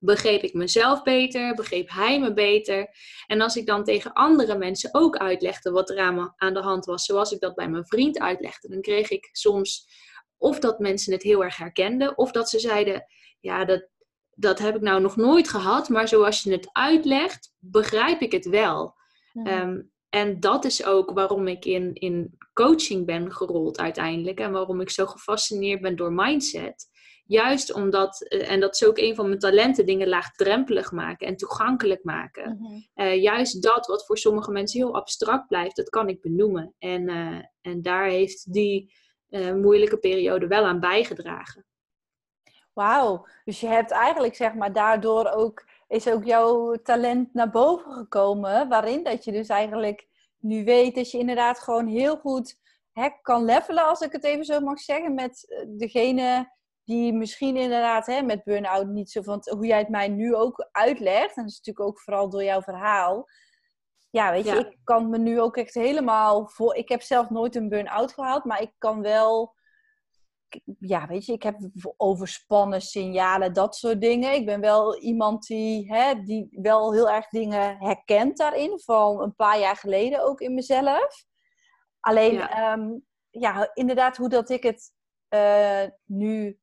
begreep 0.03 0.41
ik 0.41 0.53
mezelf 0.53 1.03
beter, 1.03 1.55
begreep 1.55 1.89
hij 1.89 2.19
me 2.19 2.33
beter. 2.33 2.89
En 3.27 3.41
als 3.41 3.55
ik 3.55 3.65
dan 3.65 3.83
tegen 3.83 4.13
andere 4.13 4.57
mensen 4.57 4.89
ook 4.93 5.17
uitlegde 5.17 5.71
wat 5.71 5.89
er 5.89 5.99
aan, 5.99 6.15
me, 6.15 6.31
aan 6.35 6.53
de 6.53 6.59
hand 6.61 6.85
was, 6.85 7.05
zoals 7.05 7.31
ik 7.31 7.39
dat 7.39 7.55
bij 7.55 7.69
mijn 7.69 7.85
vriend 7.85 8.19
uitlegde, 8.19 8.69
dan 8.69 8.81
kreeg 8.81 9.09
ik 9.09 9.29
soms 9.31 9.87
of 10.37 10.59
dat 10.59 10.79
mensen 10.79 11.13
het 11.13 11.23
heel 11.23 11.43
erg 11.43 11.57
herkenden, 11.57 12.17
of 12.17 12.31
dat 12.31 12.49
ze 12.49 12.59
zeiden: 12.59 13.05
Ja, 13.39 13.65
dat, 13.65 13.87
dat 14.33 14.59
heb 14.59 14.75
ik 14.75 14.81
nou 14.81 15.01
nog 15.01 15.15
nooit 15.15 15.49
gehad, 15.49 15.89
maar 15.89 16.07
zoals 16.07 16.43
je 16.43 16.51
het 16.51 16.69
uitlegt, 16.71 17.53
begrijp 17.59 18.21
ik 18.21 18.31
het 18.31 18.45
wel. 18.45 18.95
Ehm, 19.33 19.81
en 20.09 20.39
dat 20.39 20.65
is 20.65 20.85
ook 20.85 21.11
waarom 21.11 21.47
ik 21.47 21.65
in, 21.65 21.93
in 21.93 22.37
coaching 22.53 23.05
ben 23.05 23.33
gerold 23.33 23.79
uiteindelijk 23.79 24.39
en 24.39 24.51
waarom 24.51 24.81
ik 24.81 24.89
zo 24.89 25.05
gefascineerd 25.05 25.81
ben 25.81 25.95
door 25.95 26.13
mindset. 26.13 26.89
Juist 27.31 27.73
omdat, 27.73 28.21
eh, 28.21 28.51
en 28.51 28.59
dat 28.59 28.73
is 28.73 28.85
ook 28.85 28.97
een 28.97 29.15
van 29.15 29.27
mijn 29.27 29.39
talenten, 29.39 29.85
dingen 29.85 30.07
laagdrempelig 30.07 30.91
maken 30.91 31.27
en 31.27 31.35
toegankelijk 31.35 32.03
maken. 32.03 32.57
Mhm. 32.59 32.81
Eh, 32.93 33.21
juist 33.21 33.63
dat 33.63 33.87
wat 33.87 34.05
voor 34.05 34.17
sommige 34.17 34.51
mensen 34.51 34.79
heel 34.79 34.95
abstract 34.95 35.47
blijft, 35.47 35.75
dat 35.75 35.89
kan 35.89 36.09
ik 36.09 36.21
benoemen. 36.21 36.75
En, 36.79 37.09
uh, 37.09 37.41
en 37.61 37.81
daar 37.81 38.05
heeft 38.05 38.53
die 38.53 38.93
moeilijke 39.55 39.97
periode 39.97 40.47
wel 40.47 40.65
aan 40.65 40.79
bijgedragen. 40.79 41.65
Wauw, 42.73 43.27
dus 43.45 43.59
je 43.59 43.67
hebt 43.67 43.91
eigenlijk 43.91 44.35
zeg 44.35 44.53
maar 44.53 44.73
daardoor 44.73 45.29
ook, 45.29 45.65
is 45.87 46.07
ook 46.07 46.23
jouw 46.23 46.75
talent 46.83 47.33
naar 47.33 47.49
boven 47.49 47.91
gekomen, 47.91 48.69
waarin 48.69 49.03
dat 49.03 49.23
je 49.23 49.31
dus 49.31 49.47
eigenlijk 49.47 50.07
nu 50.37 50.63
weet 50.63 50.95
dat 50.95 51.11
je 51.11 51.17
inderdaad 51.17 51.59
gewoon 51.59 51.87
heel 51.87 52.17
goed 52.17 52.57
hè, 52.91 53.09
kan 53.21 53.45
levelen, 53.45 53.87
als 53.87 54.01
ik 54.01 54.11
het 54.11 54.23
even 54.23 54.45
zo 54.45 54.59
mag 54.59 54.79
zeggen, 54.79 55.13
met 55.13 55.63
degene 55.67 56.49
die 56.91 57.13
misschien 57.13 57.57
inderdaad 57.57 58.05
hè, 58.05 58.21
met 58.21 58.43
burn-out 58.43 58.87
niet 58.87 59.11
zo 59.11 59.21
van 59.21 59.41
hoe 59.49 59.65
jij 59.65 59.77
het 59.77 59.89
mij 59.89 60.07
nu 60.07 60.35
ook 60.35 60.69
uitlegt. 60.71 61.35
En 61.35 61.43
dat 61.43 61.51
is 61.51 61.57
natuurlijk 61.57 61.87
ook 61.87 61.99
vooral 61.99 62.29
door 62.29 62.43
jouw 62.43 62.61
verhaal. 62.61 63.27
Ja, 64.09 64.31
weet 64.31 64.45
je, 64.45 64.55
ik 64.55 64.77
kan 64.83 65.09
me 65.09 65.17
nu 65.17 65.41
ook 65.41 65.57
echt 65.57 65.73
helemaal 65.73 66.47
voor. 66.47 66.75
Ik 66.75 66.89
heb 66.89 67.01
zelf 67.01 67.29
nooit 67.29 67.55
een 67.55 67.69
burn-out 67.69 68.13
gehad, 68.13 68.45
maar 68.45 68.61
ik 68.61 68.73
kan 68.77 69.01
wel. 69.01 69.55
Ja, 70.79 71.07
weet 71.07 71.25
je, 71.25 71.33
ik 71.33 71.43
heb 71.43 71.59
overspannen 71.97 72.81
signalen, 72.81 73.53
dat 73.53 73.75
soort 73.75 74.01
dingen. 74.01 74.33
Ik 74.33 74.45
ben 74.45 74.61
wel 74.61 74.99
iemand 74.99 75.47
die, 75.47 75.93
hè, 75.93 76.23
die 76.23 76.47
wel 76.51 76.93
heel 76.93 77.09
erg 77.09 77.27
dingen 77.27 77.77
herkent 77.77 78.37
daarin, 78.37 78.79
van 78.79 79.21
een 79.21 79.35
paar 79.35 79.59
jaar 79.59 79.75
geleden 79.75 80.23
ook 80.23 80.41
in 80.41 80.53
mezelf. 80.53 81.25
Alleen, 81.99 82.33
ja, 82.33 82.49
ehm, 82.49 82.89
ja 83.29 83.69
inderdaad, 83.73 84.17
hoe 84.17 84.29
dat 84.29 84.49
ik 84.49 84.63
het 84.63 84.91
uh, 85.33 85.83
nu 86.05 86.59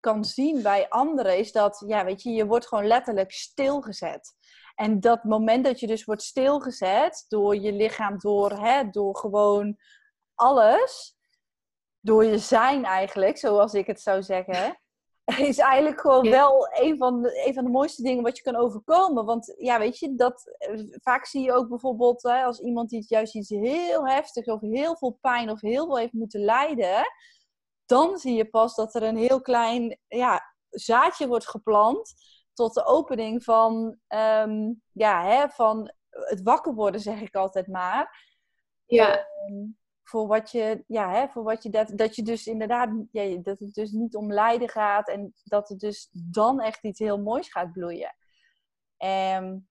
kan 0.00 0.24
zien 0.24 0.62
bij 0.62 0.88
anderen, 0.88 1.38
is 1.38 1.52
dat, 1.52 1.84
ja, 1.86 2.04
weet 2.04 2.22
je, 2.22 2.30
je 2.30 2.46
wordt 2.46 2.68
gewoon 2.68 2.86
letterlijk 2.86 3.32
stilgezet. 3.32 4.34
En 4.74 5.00
dat 5.00 5.24
moment 5.24 5.64
dat 5.64 5.80
je 5.80 5.86
dus 5.86 6.04
wordt 6.04 6.22
stilgezet 6.22 7.24
door 7.28 7.56
je 7.56 7.72
lichaam, 7.72 8.18
door, 8.18 8.50
hè, 8.50 8.90
door 8.90 9.16
gewoon 9.16 9.76
alles, 10.34 11.16
door 12.00 12.24
je 12.24 12.38
zijn 12.38 12.84
eigenlijk, 12.84 13.38
zoals 13.38 13.74
ik 13.74 13.86
het 13.86 14.00
zou 14.00 14.22
zeggen, 14.22 14.80
is 15.48 15.58
eigenlijk 15.58 16.00
gewoon 16.00 16.30
wel 16.30 16.68
een 16.70 16.96
van, 16.96 17.22
de, 17.22 17.46
een 17.46 17.54
van 17.54 17.64
de 17.64 17.70
mooiste 17.70 18.02
dingen 18.02 18.22
wat 18.22 18.36
je 18.36 18.42
kan 18.42 18.56
overkomen. 18.56 19.24
Want 19.24 19.54
ja, 19.58 19.78
weet 19.78 19.98
je, 19.98 20.14
dat, 20.14 20.56
vaak 21.02 21.26
zie 21.26 21.42
je 21.42 21.52
ook 21.52 21.68
bijvoorbeeld 21.68 22.22
hè, 22.22 22.42
als 22.42 22.60
iemand 22.60 22.90
die 22.90 23.04
juist 23.08 23.34
iets 23.34 23.48
heel 23.48 24.08
heftigs 24.08 24.48
of 24.48 24.60
heel 24.60 24.96
veel 24.96 25.18
pijn 25.20 25.50
of 25.50 25.60
heel 25.60 25.86
veel 25.86 25.98
heeft 25.98 26.12
moeten 26.12 26.40
lijden, 26.40 27.04
dan 27.90 28.18
zie 28.18 28.34
je 28.34 28.48
pas 28.48 28.74
dat 28.74 28.94
er 28.94 29.02
een 29.02 29.16
heel 29.16 29.40
klein 29.40 29.98
ja, 30.06 30.54
zaadje 30.68 31.26
wordt 31.26 31.48
geplant 31.48 32.14
tot 32.52 32.74
de 32.74 32.84
opening 32.84 33.44
van, 33.44 33.98
um, 34.08 34.82
ja, 34.92 35.24
hè, 35.24 35.48
van 35.48 35.92
het 36.10 36.42
wakker 36.42 36.74
worden, 36.74 37.00
zeg 37.00 37.20
ik 37.20 37.34
altijd 37.34 37.66
maar. 37.66 38.28
Ja. 38.86 39.26
Um, 39.48 39.78
voor 40.02 40.26
wat 40.26 40.50
je, 40.50 40.84
ja, 40.86 41.10
hè, 41.10 41.28
voor 41.28 41.42
wat 41.42 41.62
je 41.62 41.70
dat, 41.70 41.92
dat 41.94 42.16
je 42.16 42.22
dus 42.22 42.46
inderdaad, 42.46 42.90
ja, 43.10 43.36
dat 43.42 43.58
het 43.58 43.74
dus 43.74 43.90
niet 43.90 44.16
om 44.16 44.32
lijden 44.32 44.68
gaat 44.68 45.08
en 45.08 45.34
dat 45.44 45.68
het 45.68 45.80
dus 45.80 46.08
dan 46.12 46.60
echt 46.60 46.84
iets 46.84 46.98
heel 46.98 47.18
moois 47.18 47.48
gaat 47.48 47.72
bloeien. 47.72 48.16
Um, 49.36 49.68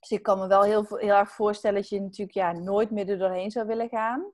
dus 0.00 0.10
ik 0.10 0.22
kan 0.22 0.38
me 0.38 0.46
wel 0.46 0.62
heel, 0.62 0.86
heel 0.88 1.14
erg 1.14 1.30
voorstellen 1.30 1.80
dat 1.80 1.88
je 1.88 2.00
natuurlijk 2.00 2.36
ja, 2.36 2.52
nooit 2.52 2.90
meer 2.90 3.08
er 3.08 3.18
doorheen 3.18 3.50
zou 3.50 3.66
willen 3.66 3.88
gaan. 3.88 4.32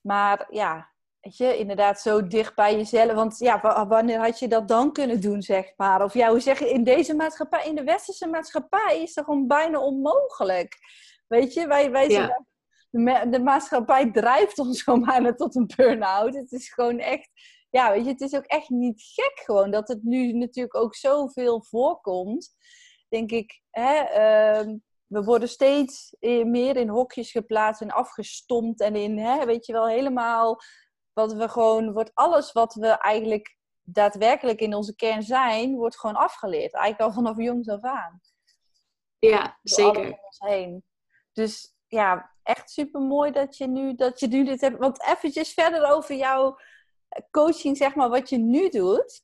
Maar 0.00 0.46
ja, 0.50 0.91
weet 1.22 1.36
je, 1.36 1.58
inderdaad 1.58 2.00
zo 2.00 2.26
dicht 2.26 2.54
bij 2.54 2.76
jezelf. 2.76 3.12
Want 3.12 3.38
ja, 3.38 3.86
wanneer 3.88 4.18
had 4.18 4.38
je 4.38 4.48
dat 4.48 4.68
dan 4.68 4.92
kunnen 4.92 5.20
doen, 5.20 5.42
zeg 5.42 5.72
maar? 5.76 6.04
Of 6.04 6.14
ja, 6.14 6.28
hoe 6.28 6.40
zeg 6.40 6.58
je, 6.58 6.70
in 6.70 6.84
deze 6.84 7.14
maatschappij, 7.14 7.66
in 7.66 7.74
de 7.74 7.84
westerse 7.84 8.26
maatschappij 8.26 9.02
is 9.02 9.14
dat 9.14 9.24
gewoon 9.24 9.46
bijna 9.46 9.80
onmogelijk. 9.80 10.76
Weet 11.26 11.54
je, 11.54 11.66
wij, 11.66 11.90
wij 11.90 12.10
zijn, 12.10 12.46
de, 12.90 13.26
de, 13.30 13.40
maatschappij 13.40 14.10
drijft 14.10 14.58
ons 14.58 14.82
gewoon 14.82 15.04
bijna 15.04 15.34
tot 15.34 15.56
een 15.56 15.70
burn-out. 15.76 16.34
Het 16.34 16.52
is 16.52 16.72
gewoon 16.72 16.98
echt, 16.98 17.30
ja, 17.70 17.92
weet 17.92 18.04
je, 18.04 18.10
het 18.10 18.20
is 18.20 18.34
ook 18.34 18.46
echt 18.46 18.68
niet 18.68 19.02
gek 19.02 19.42
gewoon 19.44 19.70
dat 19.70 19.88
het 19.88 20.02
nu 20.02 20.32
natuurlijk 20.32 20.76
ook 20.76 20.94
zoveel 20.94 21.62
voorkomt. 21.62 22.54
Denk 23.08 23.30
ik, 23.30 23.62
hè, 23.70 24.02
uh, 24.02 24.74
we 25.06 25.24
worden 25.24 25.48
steeds 25.48 26.16
meer 26.20 26.76
in 26.76 26.88
hokjes 26.88 27.30
geplaatst 27.30 27.80
en 27.80 27.90
afgestompt 27.90 28.80
en 28.80 28.96
in, 28.96 29.18
hè, 29.18 29.44
weet 29.44 29.66
je 29.66 29.72
wel, 29.72 29.88
helemaal 29.88 30.60
wat 31.12 31.32
we 31.32 31.48
gewoon, 31.48 31.92
wordt 31.92 32.10
alles 32.14 32.52
wat 32.52 32.74
we 32.74 32.88
eigenlijk 32.88 33.56
daadwerkelijk 33.82 34.60
in 34.60 34.74
onze 34.74 34.94
kern 34.94 35.22
zijn, 35.22 35.76
wordt 35.76 35.98
gewoon 35.98 36.16
afgeleerd. 36.16 36.74
Eigenlijk 36.74 37.00
al 37.00 37.22
vanaf 37.22 37.36
jongs 37.36 37.68
af 37.68 37.82
aan. 37.82 38.20
Ja, 39.18 39.58
zeker. 39.62 40.06
Om 40.06 40.18
ons 40.22 40.38
heen. 40.38 40.84
Dus 41.32 41.74
ja, 41.86 42.30
echt 42.42 42.70
super 42.70 43.00
mooi 43.00 43.30
dat 43.30 43.56
je 43.56 43.66
nu, 43.66 43.94
dat 43.94 44.20
je 44.20 44.26
nu 44.26 44.44
dit 44.44 44.60
hebt. 44.60 44.78
Want 44.78 45.02
eventjes 45.02 45.52
verder 45.52 45.90
over 45.90 46.14
jouw 46.14 46.58
coaching, 47.30 47.76
zeg 47.76 47.94
maar, 47.94 48.08
wat 48.08 48.28
je 48.28 48.38
nu 48.38 48.68
doet. 48.68 49.22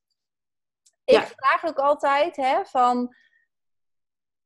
Ik 1.05 1.35
vraag 1.37 1.64
ook 1.64 1.79
altijd, 1.79 2.37
hè, 2.37 2.64
van... 2.64 3.16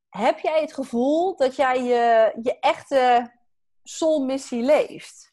Heb 0.08 0.38
jij 0.38 0.60
het 0.60 0.72
gevoel 0.72 1.36
dat 1.36 1.56
jij 1.56 1.82
je, 1.82 2.32
je 2.42 2.58
echte 2.58 3.32
soulmissie 3.82 4.62
leeft? 4.62 5.31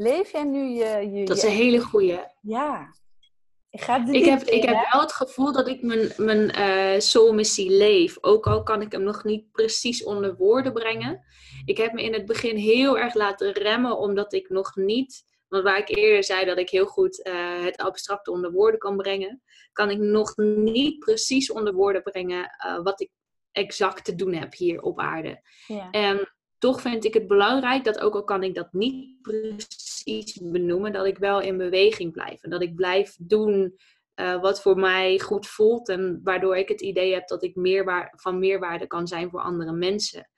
Leef 0.00 0.32
jij 0.32 0.44
nu 0.44 0.68
je... 0.68 1.10
je 1.12 1.24
dat 1.24 1.36
is 1.36 1.42
een 1.42 1.50
hele 1.50 1.80
goeie. 1.80 2.18
Ja. 2.40 2.94
Ik, 3.70 3.80
ga 3.80 4.06
ik, 4.10 4.24
heb, 4.24 4.42
ik 4.42 4.62
heb 4.62 4.88
wel 4.92 5.00
het 5.00 5.12
gevoel 5.12 5.52
dat 5.52 5.68
ik 5.68 5.82
mijn, 5.82 6.12
mijn 6.16 6.58
uh, 6.58 7.00
soulmissie 7.00 7.70
leef. 7.70 8.16
Ook 8.20 8.46
al 8.46 8.62
kan 8.62 8.82
ik 8.82 8.92
hem 8.92 9.02
nog 9.02 9.24
niet 9.24 9.52
precies 9.52 10.04
onder 10.04 10.36
woorden 10.36 10.72
brengen. 10.72 11.24
Ik 11.64 11.76
heb 11.76 11.92
me 11.92 12.02
in 12.02 12.12
het 12.12 12.26
begin 12.26 12.56
heel 12.56 12.98
erg 12.98 13.14
laten 13.14 13.52
remmen, 13.52 13.98
omdat 13.98 14.32
ik 14.32 14.48
nog 14.48 14.76
niet... 14.76 15.24
Want 15.48 15.62
waar 15.62 15.78
ik 15.78 15.88
eerder 15.88 16.24
zei 16.24 16.44
dat 16.44 16.58
ik 16.58 16.70
heel 16.70 16.86
goed 16.86 17.26
uh, 17.26 17.64
het 17.64 17.76
abstracte 17.76 18.30
onder 18.30 18.52
woorden 18.52 18.80
kan 18.80 18.96
brengen, 18.96 19.42
kan 19.72 19.90
ik 19.90 19.98
nog 19.98 20.36
niet 20.36 20.98
precies 20.98 21.52
onder 21.52 21.74
woorden 21.74 22.02
brengen 22.02 22.56
uh, 22.66 22.82
wat 22.82 23.00
ik 23.00 23.10
exact 23.52 24.04
te 24.04 24.14
doen 24.14 24.32
heb 24.32 24.54
hier 24.54 24.82
op 24.82 24.98
aarde. 24.98 25.40
Ja. 25.66 25.90
En 25.90 26.32
toch 26.58 26.80
vind 26.80 27.04
ik 27.04 27.14
het 27.14 27.26
belangrijk 27.26 27.84
dat 27.84 28.00
ook 28.00 28.14
al 28.14 28.24
kan 28.24 28.42
ik 28.42 28.54
dat 28.54 28.72
niet 28.72 29.22
precies 29.22 29.87
benoemen, 30.42 30.92
dat 30.92 31.06
ik 31.06 31.18
wel 31.18 31.40
in 31.40 31.56
beweging 31.56 32.12
blijf. 32.12 32.42
En 32.42 32.50
dat 32.50 32.62
ik 32.62 32.74
blijf 32.74 33.16
doen 33.20 33.78
uh, 34.20 34.40
wat 34.40 34.62
voor 34.62 34.76
mij 34.76 35.18
goed 35.18 35.46
voelt 35.46 35.88
en 35.88 36.20
waardoor 36.22 36.56
ik 36.56 36.68
het 36.68 36.80
idee 36.80 37.14
heb 37.14 37.28
dat 37.28 37.42
ik 37.42 37.54
meerwaar 37.54 38.12
van 38.16 38.38
meerwaarde 38.38 38.86
kan 38.86 39.06
zijn 39.06 39.30
voor 39.30 39.40
andere 39.40 39.72
mensen. 39.72 40.30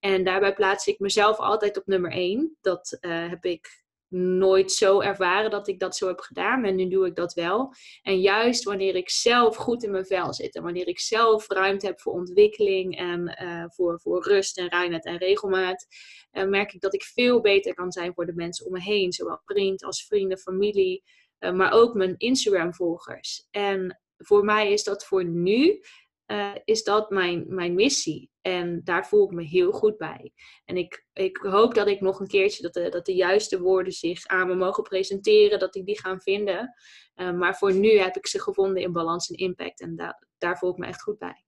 En 0.00 0.24
daarbij 0.24 0.54
plaats 0.54 0.86
ik 0.86 0.98
mezelf 0.98 1.38
altijd 1.38 1.78
op 1.78 1.86
nummer 1.86 2.10
één. 2.10 2.56
Dat 2.60 2.98
uh, 3.00 3.28
heb 3.28 3.44
ik 3.44 3.84
nooit 4.10 4.72
zo 4.72 5.00
ervaren 5.00 5.50
dat 5.50 5.68
ik 5.68 5.78
dat 5.78 5.96
zo 5.96 6.06
heb 6.06 6.20
gedaan. 6.20 6.64
En 6.64 6.74
nu 6.74 6.88
doe 6.88 7.06
ik 7.06 7.14
dat 7.14 7.34
wel. 7.34 7.72
En 8.02 8.20
juist 8.20 8.64
wanneer 8.64 8.94
ik 8.94 9.10
zelf 9.10 9.56
goed 9.56 9.82
in 9.82 9.90
mijn 9.90 10.06
vel 10.06 10.34
zit. 10.34 10.54
En 10.54 10.62
wanneer 10.62 10.86
ik 10.86 11.00
zelf 11.00 11.48
ruimte 11.48 11.86
heb 11.86 12.00
voor 12.00 12.12
ontwikkeling. 12.12 12.96
En 12.96 13.38
uh, 13.42 13.64
voor, 13.68 14.00
voor 14.00 14.22
rust 14.22 14.58
en 14.58 14.68
reinheid 14.68 15.04
en 15.04 15.16
regelmaat. 15.16 15.86
Uh, 16.32 16.44
merk 16.44 16.72
ik 16.72 16.80
dat 16.80 16.94
ik 16.94 17.02
veel 17.02 17.40
beter 17.40 17.74
kan 17.74 17.92
zijn 17.92 18.14
voor 18.14 18.26
de 18.26 18.34
mensen 18.34 18.66
om 18.66 18.72
me 18.72 18.80
heen. 18.80 19.12
Zowel 19.12 19.40
print 19.44 19.84
als 19.84 20.06
vrienden, 20.06 20.38
familie. 20.38 21.02
Uh, 21.40 21.52
maar 21.52 21.72
ook 21.72 21.94
mijn 21.94 22.14
Instagram 22.16 22.74
volgers. 22.74 23.46
En 23.50 24.00
voor 24.16 24.44
mij 24.44 24.72
is 24.72 24.84
dat 24.84 25.06
voor 25.06 25.24
nu 25.24 25.80
is 26.64 26.84
dat 26.84 27.10
mijn, 27.10 27.44
mijn 27.48 27.74
missie. 27.74 28.30
En 28.48 28.80
daar 28.84 29.06
voel 29.06 29.24
ik 29.24 29.30
me 29.30 29.42
heel 29.42 29.72
goed 29.72 29.96
bij. 29.96 30.32
En 30.64 30.76
ik, 30.76 31.06
ik 31.12 31.36
hoop 31.36 31.74
dat 31.74 31.86
ik 31.86 32.00
nog 32.00 32.20
een 32.20 32.26
keertje, 32.26 32.62
dat 32.62 32.74
de, 32.74 32.88
dat 32.88 33.06
de 33.06 33.14
juiste 33.14 33.60
woorden 33.60 33.92
zich 33.92 34.26
aan 34.26 34.46
me 34.46 34.54
mogen 34.54 34.82
presenteren, 34.82 35.58
dat 35.58 35.74
ik 35.76 35.86
die 35.86 36.00
gaan 36.00 36.20
vinden. 36.20 36.74
Uh, 37.16 37.32
maar 37.32 37.56
voor 37.56 37.74
nu 37.74 37.98
heb 37.98 38.16
ik 38.16 38.26
ze 38.26 38.40
gevonden 38.40 38.82
in 38.82 38.92
balans 38.92 39.30
en 39.30 39.36
impact. 39.36 39.80
En 39.80 39.96
da 39.96 40.18
daar 40.38 40.58
voel 40.58 40.70
ik 40.70 40.76
me 40.76 40.86
echt 40.86 41.02
goed 41.02 41.18
bij. 41.18 41.44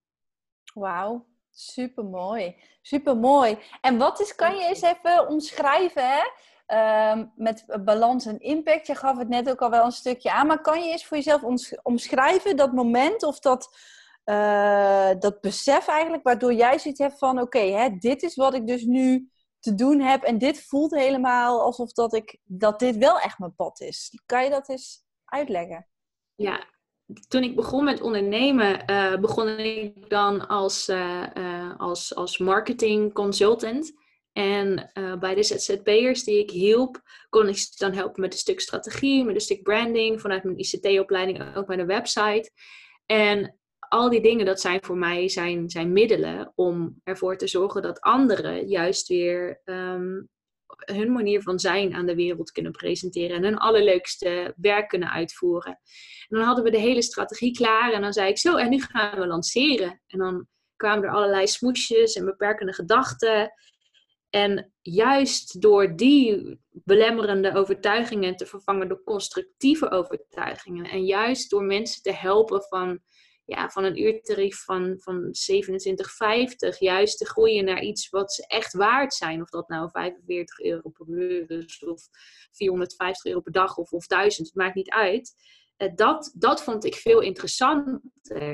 Wauw, 0.74 1.26
super 1.50 2.04
mooi. 2.04 2.56
Super 2.82 3.16
mooi. 3.16 3.58
En 3.80 3.98
wat 3.98 4.20
is, 4.20 4.34
kan 4.34 4.56
je 4.56 4.64
eens 4.64 4.82
even 4.82 5.28
omschrijven, 5.28 6.02
hè? 6.08 6.22
Uh, 6.66 7.24
met 7.34 7.64
balans 7.84 8.26
en 8.26 8.38
impact. 8.38 8.86
Je 8.86 8.94
gaf 8.94 9.18
het 9.18 9.28
net 9.28 9.50
ook 9.50 9.60
al 9.62 9.70
wel 9.70 9.84
een 9.84 9.92
stukje 9.92 10.32
aan, 10.32 10.46
maar 10.46 10.60
kan 10.60 10.82
je 10.84 10.90
eens 10.90 11.06
voor 11.06 11.16
jezelf 11.16 11.42
omschrijven 11.82 12.56
dat 12.56 12.72
moment 12.72 13.22
of 13.22 13.38
dat 13.38 13.76
uh, 14.30 15.10
dat 15.18 15.40
besef 15.40 15.88
eigenlijk, 15.88 16.22
waardoor 16.22 16.52
jij 16.52 16.78
zoiets 16.78 17.00
hebt 17.00 17.18
van: 17.18 17.40
oké, 17.40 17.96
dit 17.98 18.22
is 18.22 18.34
wat 18.34 18.54
ik 18.54 18.66
dus 18.66 18.82
nu 18.82 19.28
te 19.58 19.74
doen 19.74 20.00
heb 20.00 20.22
en 20.22 20.38
dit 20.38 20.64
voelt 20.66 20.94
helemaal 20.94 21.62
alsof 21.62 21.92
dat, 21.92 22.14
ik, 22.14 22.38
dat 22.44 22.78
dit 22.78 22.96
wel 22.96 23.18
echt 23.18 23.38
mijn 23.38 23.54
pad 23.54 23.80
is. 23.80 24.22
Kan 24.26 24.44
je 24.44 24.50
dat 24.50 24.68
eens 24.68 25.04
uitleggen? 25.24 25.86
Ja, 26.34 26.64
toen 27.28 27.42
ik 27.42 27.56
begon 27.56 27.84
met 27.84 28.00
ondernemen, 28.00 28.90
uh, 28.90 29.16
begon 29.16 29.48
ik 29.58 30.10
dan 30.10 30.48
als, 30.48 30.88
uh, 30.88 31.76
als, 31.76 32.14
als 32.14 32.38
marketing 32.38 33.12
consultant. 33.12 33.92
En 34.32 34.90
bij 35.20 35.34
de 35.34 35.42
ZZP'ers 35.42 36.24
die 36.24 36.38
ik 36.38 36.50
hielp, 36.50 37.02
kon 37.28 37.48
ik 37.48 37.56
ze 37.56 37.72
dan 37.76 37.92
helpen 37.92 38.20
met 38.20 38.32
een 38.32 38.38
stuk 38.38 38.60
strategie, 38.60 39.24
met 39.24 39.34
een 39.34 39.40
stuk 39.40 39.62
branding, 39.62 40.20
vanuit 40.20 40.44
mijn 40.44 40.58
ICT-opleiding 40.58 41.56
ook 41.56 41.66
met 41.66 41.78
een 41.78 41.86
website. 41.86 42.50
En 43.06 43.59
al 43.90 44.10
die 44.10 44.20
dingen, 44.20 44.46
dat 44.46 44.60
zijn 44.60 44.84
voor 44.84 44.96
mij 44.96 45.28
zijn, 45.28 45.70
zijn 45.70 45.92
middelen 45.92 46.52
om 46.54 47.00
ervoor 47.04 47.36
te 47.36 47.46
zorgen 47.46 47.82
dat 47.82 48.00
anderen 48.00 48.68
juist 48.68 49.08
weer 49.08 49.60
um, 49.64 50.28
hun 50.76 51.12
manier 51.12 51.42
van 51.42 51.58
zijn 51.58 51.94
aan 51.94 52.06
de 52.06 52.14
wereld 52.14 52.50
kunnen 52.50 52.72
presenteren 52.72 53.36
en 53.36 53.42
hun 53.42 53.58
allerleukste 53.58 54.54
werk 54.56 54.88
kunnen 54.88 55.10
uitvoeren. 55.10 55.72
En 56.28 56.36
dan 56.38 56.42
hadden 56.42 56.64
we 56.64 56.70
de 56.70 56.78
hele 56.78 57.02
strategie 57.02 57.52
klaar 57.52 57.92
en 57.92 58.00
dan 58.00 58.12
zei 58.12 58.28
ik 58.28 58.38
zo, 58.38 58.56
en 58.56 58.70
nu 58.70 58.80
gaan 58.80 59.20
we 59.20 59.26
lanceren. 59.26 60.02
En 60.06 60.18
dan 60.18 60.46
kwamen 60.76 61.04
er 61.04 61.14
allerlei 61.14 61.46
smoesjes 61.46 62.14
en 62.14 62.24
beperkende 62.24 62.72
gedachten. 62.72 63.52
En 64.30 64.72
juist 64.80 65.60
door 65.60 65.96
die 65.96 66.58
belemmerende 66.70 67.54
overtuigingen 67.54 68.36
te 68.36 68.46
vervangen 68.46 68.88
door 68.88 69.02
constructieve 69.02 69.90
overtuigingen. 69.90 70.84
En 70.84 71.04
juist 71.04 71.50
door 71.50 71.64
mensen 71.64 72.02
te 72.02 72.12
helpen 72.12 72.62
van 72.62 73.00
ja, 73.50 73.68
van 73.68 73.84
een 73.84 74.02
uurtarief 74.02 74.64
van, 74.64 74.96
van 74.98 75.34
27,50 76.72 76.78
juist 76.78 77.18
te 77.18 77.26
groeien 77.26 77.64
naar 77.64 77.82
iets 77.82 78.08
wat 78.08 78.32
ze 78.32 78.46
echt 78.46 78.72
waard 78.72 79.14
zijn. 79.14 79.42
Of 79.42 79.48
dat 79.48 79.68
nou 79.68 79.90
45 79.90 80.60
euro 80.60 80.90
per 80.90 81.06
uur 81.08 81.50
is 81.50 81.84
of 81.84 82.08
450 82.52 83.24
euro 83.24 83.40
per 83.40 83.52
dag 83.52 83.76
of, 83.76 83.92
of 83.92 84.06
1000, 84.06 84.46
het 84.46 84.56
maakt 84.56 84.74
niet 84.74 84.90
uit. 84.90 85.34
Eh, 85.76 85.88
dat, 85.94 86.32
dat 86.34 86.62
vond 86.62 86.84
ik 86.84 86.94
veel 86.94 87.20
interessanter. 87.20 88.00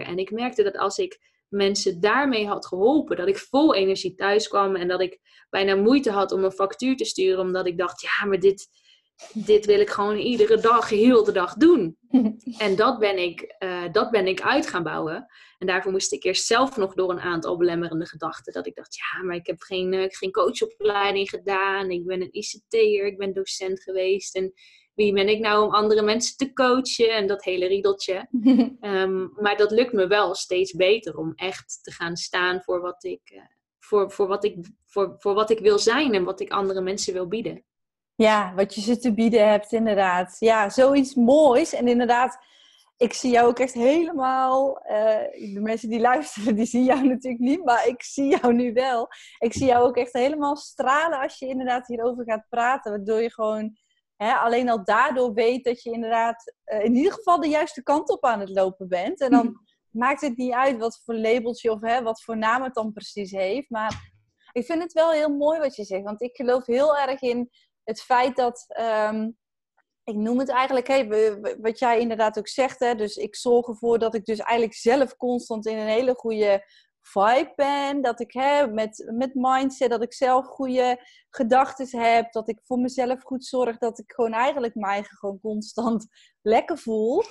En 0.02 0.18
ik 0.18 0.30
merkte 0.30 0.62
dat 0.62 0.76
als 0.76 0.98
ik 0.98 1.18
mensen 1.48 2.00
daarmee 2.00 2.46
had 2.46 2.66
geholpen, 2.66 3.16
dat 3.16 3.28
ik 3.28 3.38
vol 3.38 3.74
energie 3.74 4.14
thuis 4.14 4.48
kwam 4.48 4.76
en 4.76 4.88
dat 4.88 5.00
ik 5.00 5.20
bijna 5.50 5.74
moeite 5.74 6.10
had 6.10 6.32
om 6.32 6.44
een 6.44 6.52
factuur 6.52 6.96
te 6.96 7.04
sturen, 7.04 7.40
omdat 7.40 7.66
ik 7.66 7.78
dacht, 7.78 8.00
ja, 8.00 8.26
maar 8.26 8.38
dit, 8.38 8.68
dit 9.32 9.66
wil 9.66 9.80
ik 9.80 9.90
gewoon 9.90 10.16
iedere 10.16 10.60
dag, 10.60 10.88
heel 10.88 11.24
de 11.24 11.32
dag 11.32 11.54
doen. 11.54 11.98
en 12.58 12.76
dat 12.76 12.98
ben, 12.98 13.18
ik, 13.18 13.54
uh, 13.58 13.92
dat 13.92 14.10
ben 14.10 14.26
ik 14.26 14.40
uit 14.40 14.66
gaan 14.66 14.82
bouwen. 14.82 15.26
En 15.58 15.66
daarvoor 15.66 15.92
moest 15.92 16.12
ik 16.12 16.24
eerst 16.24 16.46
zelf 16.46 16.76
nog 16.76 16.94
door 16.94 17.10
een 17.10 17.20
aantal 17.20 17.56
belemmerende 17.56 18.06
gedachten. 18.06 18.52
Dat 18.52 18.66
ik 18.66 18.74
dacht, 18.74 18.96
ja, 18.96 19.22
maar 19.22 19.36
ik 19.36 19.46
heb 19.46 19.60
geen, 19.60 19.92
uh, 19.92 20.04
geen 20.08 20.30
coachopleiding 20.30 21.28
gedaan. 21.28 21.90
Ik 21.90 22.06
ben 22.06 22.20
een 22.20 22.34
ICT'er, 22.34 23.06
ik 23.06 23.18
ben 23.18 23.32
docent 23.32 23.82
geweest. 23.82 24.34
En 24.36 24.52
wie 24.94 25.12
ben 25.12 25.28
ik 25.28 25.38
nou 25.38 25.64
om 25.64 25.74
andere 25.74 26.02
mensen 26.02 26.36
te 26.36 26.52
coachen? 26.52 27.10
En 27.10 27.26
dat 27.26 27.44
hele 27.44 27.66
riedeltje. 27.66 28.28
um, 28.80 29.32
maar 29.42 29.56
dat 29.56 29.70
lukt 29.70 29.92
me 29.92 30.06
wel 30.06 30.34
steeds 30.34 30.72
beter 30.72 31.16
om 31.16 31.32
echt 31.34 31.78
te 31.82 31.92
gaan 31.92 32.16
staan 32.16 32.62
voor 32.62 32.80
wat 32.80 33.04
ik, 33.04 33.30
uh, 33.34 33.40
voor, 33.78 34.10
voor 34.10 34.26
wat 34.26 34.44
ik, 34.44 34.56
voor, 34.86 35.14
voor 35.18 35.34
wat 35.34 35.50
ik 35.50 35.58
wil 35.58 35.78
zijn 35.78 36.14
en 36.14 36.24
wat 36.24 36.40
ik 36.40 36.50
andere 36.50 36.80
mensen 36.80 37.12
wil 37.12 37.28
bieden. 37.28 37.64
Ja, 38.16 38.54
wat 38.54 38.74
je 38.74 38.80
ze 38.80 38.98
te 38.98 39.14
bieden 39.14 39.48
hebt, 39.48 39.72
inderdaad. 39.72 40.36
Ja, 40.38 40.68
zoiets 40.68 41.14
moois. 41.14 41.72
En 41.72 41.88
inderdaad, 41.88 42.38
ik 42.96 43.12
zie 43.12 43.30
jou 43.30 43.48
ook 43.48 43.58
echt 43.58 43.74
helemaal. 43.74 44.82
Uh, 44.86 45.52
de 45.54 45.60
mensen 45.62 45.88
die 45.88 46.00
luisteren, 46.00 46.54
die 46.54 46.66
zien 46.66 46.84
jou 46.84 47.06
natuurlijk 47.08 47.42
niet, 47.42 47.64
maar 47.64 47.88
ik 47.88 48.02
zie 48.02 48.38
jou 48.40 48.54
nu 48.54 48.72
wel. 48.72 49.08
Ik 49.38 49.52
zie 49.52 49.66
jou 49.66 49.86
ook 49.86 49.96
echt 49.96 50.12
helemaal 50.12 50.56
stralen 50.56 51.20
als 51.20 51.38
je 51.38 51.46
inderdaad 51.46 51.86
hierover 51.86 52.24
gaat 52.24 52.46
praten. 52.48 52.90
Waardoor 52.90 53.22
je 53.22 53.32
gewoon 53.32 53.76
hè, 54.16 54.32
alleen 54.32 54.68
al 54.68 54.84
daardoor 54.84 55.32
weet 55.32 55.64
dat 55.64 55.82
je 55.82 55.90
inderdaad 55.92 56.54
uh, 56.64 56.84
in 56.84 56.94
ieder 56.94 57.12
geval 57.12 57.40
de 57.40 57.48
juiste 57.48 57.82
kant 57.82 58.10
op 58.10 58.24
aan 58.24 58.40
het 58.40 58.50
lopen 58.50 58.88
bent. 58.88 59.20
En 59.20 59.30
dan 59.30 59.60
maakt 59.90 60.20
het 60.20 60.36
niet 60.36 60.52
uit 60.52 60.78
wat 60.78 61.00
voor 61.04 61.14
labeltje 61.14 61.70
of 61.70 61.80
hè, 61.80 62.02
wat 62.02 62.22
voor 62.22 62.36
naam 62.36 62.62
het 62.62 62.74
dan 62.74 62.92
precies 62.92 63.30
heeft. 63.30 63.70
Maar 63.70 64.14
ik 64.52 64.64
vind 64.64 64.82
het 64.82 64.92
wel 64.92 65.10
heel 65.10 65.36
mooi 65.36 65.60
wat 65.60 65.76
je 65.76 65.84
zegt, 65.84 66.04
want 66.04 66.22
ik 66.22 66.36
geloof 66.36 66.66
heel 66.66 66.96
erg 66.96 67.20
in 67.20 67.50
het 67.86 68.02
feit 68.02 68.36
dat, 68.36 68.64
ehm, 68.68 69.30
ik 70.04 70.14
noem 70.14 70.38
het 70.38 70.48
eigenlijk, 70.48 70.86
hey, 70.86 71.08
wat 71.60 71.78
jij 71.78 72.00
inderdaad 72.00 72.38
ook 72.38 72.48
zegt, 72.48 72.78
hè, 72.80 72.94
dus 72.94 73.16
ik 73.16 73.36
zorg 73.36 73.66
ervoor 73.66 73.98
dat 73.98 74.14
ik 74.14 74.24
dus 74.24 74.38
eigenlijk 74.38 74.78
zelf 74.78 75.16
constant 75.16 75.66
in 75.66 75.78
een 75.78 75.86
hele 75.86 76.14
goede 76.14 76.64
vibe 77.00 77.52
ben, 77.56 78.02
dat 78.02 78.20
ik 78.20 78.32
hè, 78.32 78.66
met, 78.66 79.10
met 79.14 79.34
mindset, 79.34 79.90
dat 79.90 80.02
ik 80.02 80.12
zelf 80.12 80.46
goede 80.46 81.00
gedachten 81.30 82.00
heb, 82.00 82.32
dat 82.32 82.48
ik 82.48 82.58
voor 82.62 82.78
mezelf 82.78 83.22
goed 83.22 83.44
zorg, 83.44 83.78
dat 83.78 83.98
ik 83.98 84.12
gewoon 84.12 84.32
eigenlijk 84.32 84.74
mij 84.74 85.02
gewoon 85.02 85.40
constant 85.40 86.06
lekker 86.42 86.78
voel. 86.78 87.22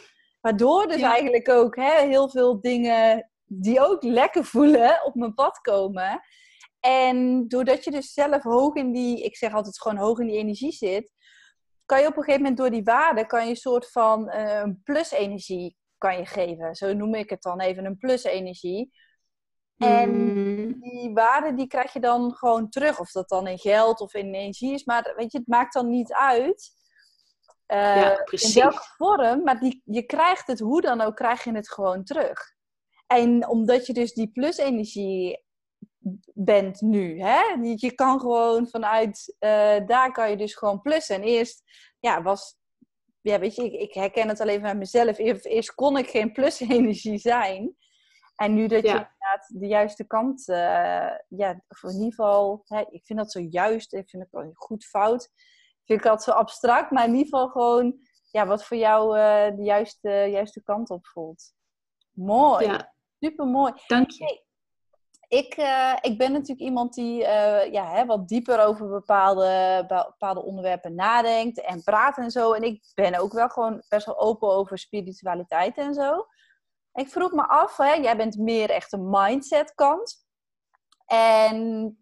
Waardoor 0.41 0.87
dus 0.87 1.01
eigenlijk 1.01 1.49
ook 1.49 1.75
hè, 1.75 2.07
heel 2.07 2.29
veel 2.29 2.61
dingen 2.61 3.31
die 3.45 3.79
ook 3.79 4.03
lekker 4.03 4.45
voelen 4.45 5.03
op 5.03 5.15
mijn 5.15 5.33
pad 5.33 5.59
komen. 5.59 6.21
En 6.85 7.47
doordat 7.47 7.83
je 7.83 7.91
dus 7.91 8.13
zelf 8.13 8.43
hoog 8.43 8.75
in 8.75 8.91
die, 8.91 9.23
ik 9.23 9.35
zeg 9.37 9.53
altijd 9.53 9.81
gewoon 9.81 9.97
hoog 9.97 10.19
in 10.19 10.27
die 10.27 10.37
energie 10.37 10.71
zit, 10.71 11.11
kan 11.85 12.01
je 12.01 12.07
op 12.07 12.17
een 12.17 12.23
gegeven 12.23 12.41
moment 12.41 12.57
door 12.57 12.69
die 12.69 12.83
waarde, 12.83 13.25
kan 13.25 13.43
je 13.43 13.49
een 13.49 13.55
soort 13.55 13.91
van 13.91 14.31
uh, 14.35 14.63
plus-energie 14.83 15.77
kan 15.97 16.17
je 16.17 16.25
geven. 16.25 16.75
Zo 16.75 16.93
noem 16.93 17.15
ik 17.15 17.29
het 17.29 17.41
dan 17.41 17.59
even, 17.59 17.85
een 17.85 17.97
plus-energie. 17.97 18.91
En 19.77 20.09
mm. 20.09 20.79
die 20.79 21.13
waarde 21.13 21.53
die 21.53 21.67
krijg 21.67 21.93
je 21.93 21.99
dan 21.99 22.33
gewoon 22.33 22.69
terug. 22.69 22.99
Of 22.99 23.11
dat 23.11 23.29
dan 23.29 23.47
in 23.47 23.59
geld 23.59 23.99
of 23.99 24.13
in 24.13 24.33
energie 24.33 24.73
is. 24.73 24.83
Maar 24.83 25.13
weet 25.15 25.31
je, 25.31 25.37
het 25.37 25.47
maakt 25.47 25.73
dan 25.73 25.89
niet 25.89 26.13
uit. 26.13 26.71
Uh, 27.67 27.77
ja, 27.77 28.25
in 28.25 28.53
welke 28.53 28.83
vorm. 28.97 29.43
Maar 29.43 29.59
die, 29.59 29.81
je 29.85 30.03
krijgt 30.03 30.47
het, 30.47 30.59
hoe 30.59 30.81
dan 30.81 31.01
ook, 31.01 31.15
krijg 31.15 31.43
je 31.43 31.51
het 31.51 31.71
gewoon 31.71 32.03
terug. 32.03 32.53
En 33.07 33.47
omdat 33.47 33.85
je 33.85 33.93
dus 33.93 34.13
die 34.13 34.31
plus-energie 34.31 35.44
bent 36.33 36.81
nu. 36.81 37.21
Hè? 37.21 37.39
Je 37.75 37.91
kan 37.95 38.19
gewoon 38.19 38.67
vanuit 38.67 39.35
uh, 39.39 39.87
daar 39.87 40.11
kan 40.11 40.29
je 40.29 40.37
dus 40.37 40.55
gewoon 40.55 40.81
plussen. 40.81 41.15
En 41.15 41.23
eerst 41.23 41.63
ja, 41.99 42.21
was, 42.21 42.55
ja, 43.21 43.39
weet 43.39 43.55
je, 43.55 43.63
ik, 43.63 43.73
ik 43.73 43.93
herken 43.93 44.27
het 44.27 44.39
alleen 44.41 44.61
van 44.61 44.77
mezelf. 44.77 45.17
Eerst, 45.17 45.45
eerst 45.45 45.73
kon 45.73 45.97
ik 45.97 46.09
geen 46.09 46.31
plusenergie 46.31 47.17
zijn. 47.17 47.75
En 48.35 48.53
nu 48.53 48.67
dat 48.67 48.81
je 48.81 48.87
inderdaad 48.87 49.47
de 49.47 49.67
juiste 49.67 50.07
kant, 50.07 50.47
uh, 50.47 50.55
ja, 51.27 51.63
of 51.67 51.83
in 51.83 51.93
ieder 51.93 52.09
geval, 52.09 52.61
hè, 52.65 52.79
ik 52.89 53.05
vind 53.05 53.19
dat 53.19 53.31
zo 53.31 53.39
juist, 53.39 53.93
ik 53.93 54.09
vind 54.09 54.23
het 54.23 54.31
wel 54.31 54.49
goed 54.53 54.85
fout. 54.85 55.29
Vind 55.85 55.99
ik 55.99 56.05
dat 56.05 56.23
zo 56.23 56.31
abstract, 56.31 56.91
maar 56.91 57.03
in 57.03 57.15
ieder 57.15 57.25
geval 57.25 57.47
gewoon, 57.47 57.99
ja, 58.31 58.47
wat 58.47 58.65
voor 58.65 58.77
jou 58.77 59.17
uh, 59.17 59.57
de 59.57 59.63
juiste, 59.63 60.09
juiste 60.09 60.63
kant 60.63 60.89
op 60.89 61.07
voelt. 61.07 61.53
Mooi. 62.11 62.65
Ja. 62.65 62.93
Super 63.19 63.45
mooi. 63.45 63.73
Dank 63.87 64.11
je 64.11 64.44
ik, 65.27 65.57
uh, 65.57 65.95
ik 66.01 66.17
ben 66.17 66.31
natuurlijk 66.31 66.59
iemand 66.59 66.93
die 66.93 67.21
uh, 67.21 67.71
ja, 67.71 67.91
hè, 67.91 68.05
wat 68.05 68.27
dieper 68.27 68.65
over 68.65 68.89
bepaalde, 68.89 69.83
bepaalde 69.87 70.43
onderwerpen 70.43 70.95
nadenkt 70.95 71.61
en 71.61 71.83
praat 71.83 72.17
en 72.17 72.31
zo. 72.31 72.53
En 72.53 72.63
ik 72.63 72.83
ben 72.93 73.19
ook 73.19 73.33
wel 73.33 73.49
gewoon 73.49 73.83
best 73.89 74.05
wel 74.05 74.19
open 74.19 74.49
over 74.49 74.77
spiritualiteit 74.77 75.77
en 75.77 75.93
zo. 75.93 76.25
ik 76.93 77.09
vroeg 77.09 77.31
me 77.31 77.47
af, 77.47 77.77
hè, 77.77 77.93
jij 77.93 78.17
bent 78.17 78.37
meer 78.37 78.69
echt 78.69 78.93
een 78.93 79.09
mindset 79.09 79.73
kant. 79.73 80.25
En 81.05 81.97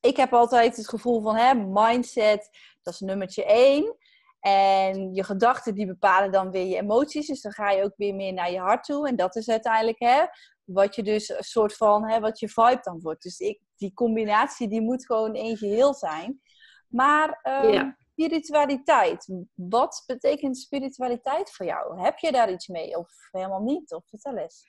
ik 0.00 0.16
heb 0.16 0.34
altijd 0.34 0.76
het 0.76 0.88
gevoel 0.88 1.22
van 1.22 1.36
hè, 1.36 1.54
mindset, 1.54 2.48
dat 2.82 2.94
is 2.94 3.00
nummertje 3.00 3.44
één. 3.44 3.96
En 4.40 5.14
je 5.14 5.24
gedachten 5.24 5.74
die 5.74 5.86
bepalen 5.86 6.32
dan 6.32 6.50
weer 6.50 6.66
je 6.66 6.76
emoties. 6.76 7.26
Dus 7.26 7.40
dan 7.40 7.52
ga 7.52 7.70
je 7.70 7.84
ook 7.84 7.96
weer 7.96 8.14
meer 8.14 8.32
naar 8.32 8.50
je 8.50 8.58
hart 8.58 8.84
toe. 8.84 9.08
En 9.08 9.16
dat 9.16 9.36
is 9.36 9.48
uiteindelijk 9.48 9.98
hè, 9.98 10.24
wat 10.72 10.94
je 10.94 11.02
dus 11.02 11.28
een 11.28 11.44
soort 11.44 11.76
van, 11.76 12.08
hè, 12.08 12.20
wat 12.20 12.38
je 12.38 12.48
vibe 12.48 12.78
dan 12.82 13.00
wordt. 13.00 13.22
Dus 13.22 13.38
ik, 13.38 13.60
die 13.76 13.94
combinatie 13.94 14.68
die 14.68 14.80
moet 14.80 15.06
gewoon 15.06 15.34
één 15.34 15.56
geheel 15.56 15.94
zijn. 15.94 16.40
Maar 16.88 17.40
um, 17.64 17.96
spiritualiteit, 18.12 19.28
wat 19.54 20.02
betekent 20.06 20.58
spiritualiteit 20.58 21.50
voor 21.50 21.66
jou? 21.66 22.00
Heb 22.00 22.18
je 22.18 22.32
daar 22.32 22.52
iets 22.52 22.66
mee 22.66 22.96
of 22.96 23.10
helemaal 23.30 23.62
niet? 23.62 23.92
Of 23.92 24.08
vertel 24.08 24.36
eens. 24.36 24.66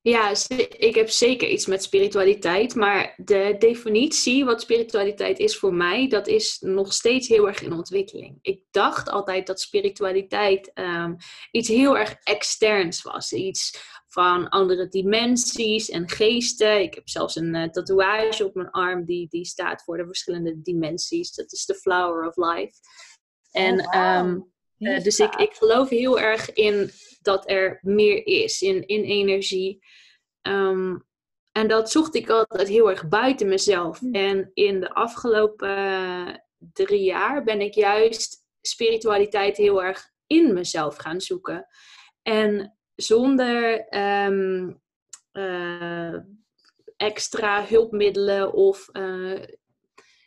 Ja, 0.00 0.34
ik 0.78 0.94
heb 0.94 1.10
zeker 1.10 1.48
iets 1.48 1.66
met 1.66 1.82
spiritualiteit, 1.82 2.74
maar 2.74 3.14
de 3.16 3.56
definitie 3.58 4.44
wat 4.44 4.60
spiritualiteit 4.60 5.38
is 5.38 5.58
voor 5.58 5.74
mij, 5.74 6.08
dat 6.08 6.26
is 6.26 6.58
nog 6.60 6.92
steeds 6.92 7.28
heel 7.28 7.46
erg 7.46 7.62
in 7.62 7.72
ontwikkeling. 7.72 8.38
Ik 8.42 8.62
dacht 8.70 9.08
altijd 9.08 9.46
dat 9.46 9.60
spiritualiteit 9.60 10.70
um, 10.74 11.16
iets 11.50 11.68
heel 11.68 11.98
erg 11.98 12.16
externs 12.22 13.02
was, 13.02 13.32
iets 13.32 13.78
van 14.14 14.48
andere 14.48 14.88
dimensies 14.88 15.90
en 15.90 16.08
geesten. 16.08 16.80
Ik 16.80 16.94
heb 16.94 17.08
zelfs 17.08 17.36
een 17.36 17.54
uh, 17.54 17.68
tatoeage 17.68 18.44
op 18.44 18.54
mijn 18.54 18.70
arm 18.70 19.04
die, 19.04 19.28
die 19.28 19.44
staat 19.44 19.82
voor 19.82 19.96
de 19.96 20.06
verschillende 20.06 20.62
dimensies. 20.62 21.34
Dat 21.34 21.52
is 21.52 21.64
de 21.64 21.74
Flower 21.74 22.28
of 22.28 22.36
Life. 22.36 22.74
En 23.50 23.80
oh, 23.80 23.92
wow. 23.92 24.26
um, 24.26 24.52
uh, 24.78 25.02
dus 25.02 25.18
ik, 25.18 25.34
ik 25.34 25.54
geloof 25.54 25.88
heel 25.88 26.20
erg 26.20 26.52
in 26.52 26.90
dat 27.22 27.50
er 27.50 27.78
meer 27.82 28.26
is, 28.26 28.62
in, 28.62 28.86
in 28.86 29.02
energie. 29.02 29.78
Um, 30.42 31.06
en 31.52 31.68
dat 31.68 31.90
zocht 31.90 32.14
ik 32.14 32.30
altijd 32.30 32.68
heel 32.68 32.90
erg 32.90 33.08
buiten 33.08 33.48
mezelf. 33.48 33.98
Hm. 33.98 34.14
En 34.14 34.50
in 34.54 34.80
de 34.80 34.94
afgelopen 34.94 36.44
drie 36.72 37.04
jaar 37.04 37.44
ben 37.44 37.60
ik 37.60 37.74
juist 37.74 38.46
spiritualiteit 38.60 39.56
heel 39.56 39.82
erg 39.82 40.10
in 40.26 40.52
mezelf 40.52 40.96
gaan 40.96 41.20
zoeken. 41.20 41.66
En 42.22 42.78
zonder 42.94 43.86
um, 44.26 44.80
uh, 45.32 46.14
extra 46.96 47.64
hulpmiddelen 47.64 48.52
of 48.52 48.88
uh, 48.92 49.42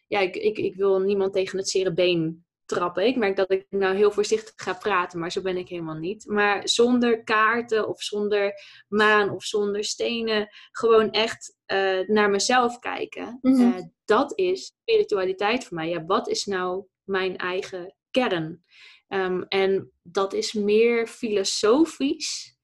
ja, 0.07 0.19
ik, 0.19 0.35
ik, 0.35 0.57
ik 0.57 0.75
wil 0.75 0.99
niemand 0.99 1.33
tegen 1.33 1.57
het 1.57 1.69
zere 1.69 1.93
been 1.93 2.45
trappen. 2.65 3.05
Ik 3.05 3.15
merk 3.15 3.35
dat 3.35 3.51
ik 3.51 3.65
nou 3.69 3.95
heel 3.95 4.11
voorzichtig 4.11 4.53
ga 4.55 4.73
praten, 4.73 5.19
maar 5.19 5.31
zo 5.31 5.41
ben 5.41 5.57
ik 5.57 5.69
helemaal 5.69 5.97
niet. 5.97 6.25
Maar 6.25 6.69
zonder 6.69 7.23
kaarten 7.23 7.87
of 7.87 8.01
zonder 8.01 8.53
maan 8.87 9.29
of 9.29 9.43
zonder 9.43 9.83
stenen, 9.83 10.49
gewoon 10.71 11.11
echt 11.11 11.55
uh, 11.67 12.07
naar 12.07 12.29
mezelf 12.29 12.79
kijken. 12.79 13.39
Mm 13.41 13.55
-hmm. 13.55 13.93
dat 14.05 14.37
is 14.37 14.65
spiritualiteit 14.65 15.65
voor 15.65 15.77
mij. 15.77 15.89
Ja, 15.89 16.05
wat 16.05 16.27
is 16.27 16.45
nou 16.45 16.85
mijn 17.03 17.37
eigen 17.37 17.95
kern? 18.11 18.63
Um, 19.07 19.43
en 19.43 19.91
dat 20.01 20.33
is 20.33 20.53
meer 20.53 21.07
filosofisch 21.07 22.56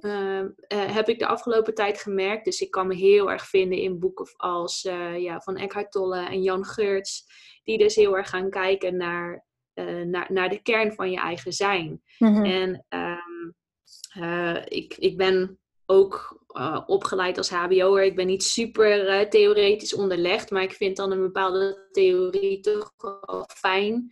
uh, 0.00 0.44
heb 0.68 1.08
ik 1.08 1.18
de 1.18 1.26
afgelopen 1.26 1.74
tijd 1.74 2.00
gemerkt. 2.00 2.44
Dus 2.44 2.60
ik 2.60 2.70
kan 2.70 2.86
me 2.86 2.94
heel 2.94 3.30
erg 3.30 3.48
vinden 3.48 3.78
in 3.78 3.98
boeken 3.98 4.32
als 4.36 4.84
uh, 4.84 5.18
ja, 5.18 5.40
van 5.40 5.56
Eckhart 5.56 5.92
Tolle 5.92 6.26
en 6.28 6.42
Jan 6.42 6.64
Geurts. 6.64 7.24
Die 7.64 7.78
dus 7.78 7.94
heel 7.94 8.16
erg 8.16 8.28
gaan 8.28 8.50
kijken 8.50 8.96
naar, 8.96 9.44
uh, 9.74 10.02
naar, 10.02 10.32
naar 10.32 10.48
de 10.48 10.62
kern 10.62 10.92
van 10.92 11.10
je 11.10 11.18
eigen 11.18 11.52
zijn. 11.52 12.02
Mm-hmm. 12.18 12.44
En 12.44 12.86
um, 12.88 13.54
ik, 14.64 14.94
ik 14.96 15.16
ben 15.16 15.58
ook 15.86 16.44
opgeleid 16.86 17.38
als 17.38 17.50
HBO'er. 17.50 18.04
Ik 18.04 18.16
ben 18.16 18.26
niet 18.26 18.42
super 18.42 19.28
theoretisch 19.28 19.94
onderlegd. 19.94 20.50
Maar 20.50 20.62
ik 20.62 20.72
vind 20.72 20.96
dan 20.96 21.10
een 21.10 21.20
bepaalde 21.20 21.88
theorie 21.92 22.60
toch 22.60 22.92
wel 22.96 23.48
fijn. 23.54 24.10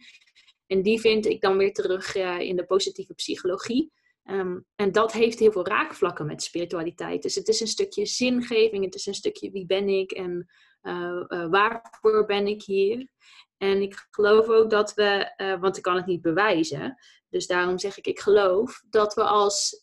En 0.67 0.83
die 0.83 1.01
vind 1.01 1.27
ik 1.27 1.41
dan 1.41 1.57
weer 1.57 1.73
terug 1.73 2.15
in 2.39 2.57
de 2.57 2.65
positieve 2.65 3.15
psychologie. 3.15 3.93
Um, 4.25 4.65
en 4.75 4.93
dat 4.93 5.13
heeft 5.13 5.39
heel 5.39 5.53
veel 5.53 5.67
raakvlakken 5.67 6.27
met 6.27 6.43
spiritualiteit. 6.43 7.23
Dus 7.23 7.35
het 7.35 7.49
is 7.49 7.61
een 7.61 7.67
stukje 7.67 8.07
zingeving, 8.07 8.85
het 8.85 8.95
is 8.95 9.07
een 9.07 9.15
stukje 9.15 9.51
wie 9.51 9.67
ben 9.67 9.89
ik 9.89 10.11
en 10.11 10.51
uh, 10.83 11.25
uh, 11.29 11.47
waarvoor 11.51 12.27
ben 12.27 12.47
ik 12.47 12.63
hier. 12.63 13.09
En 13.57 13.83
ik 13.83 14.07
geloof 14.11 14.49
ook 14.49 14.71
dat 14.71 14.95
we, 14.95 15.33
uh, 15.37 15.61
want 15.61 15.77
ik 15.77 15.83
kan 15.83 15.97
het 15.97 16.07
niet 16.07 16.23
bewijzen, 16.23 16.97
dus 17.29 17.47
daarom 17.47 17.79
zeg 17.79 17.99
ik 17.99 18.07
ik 18.07 18.21
geloof, 18.21 18.83
dat 18.91 19.15
we 19.15 19.23
als 19.23 19.81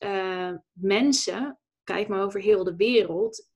mensen, 0.71 1.59
kijk 1.83 2.07
maar 2.07 2.23
over 2.23 2.41
heel 2.41 2.63
de 2.63 2.75
wereld, 2.75 3.49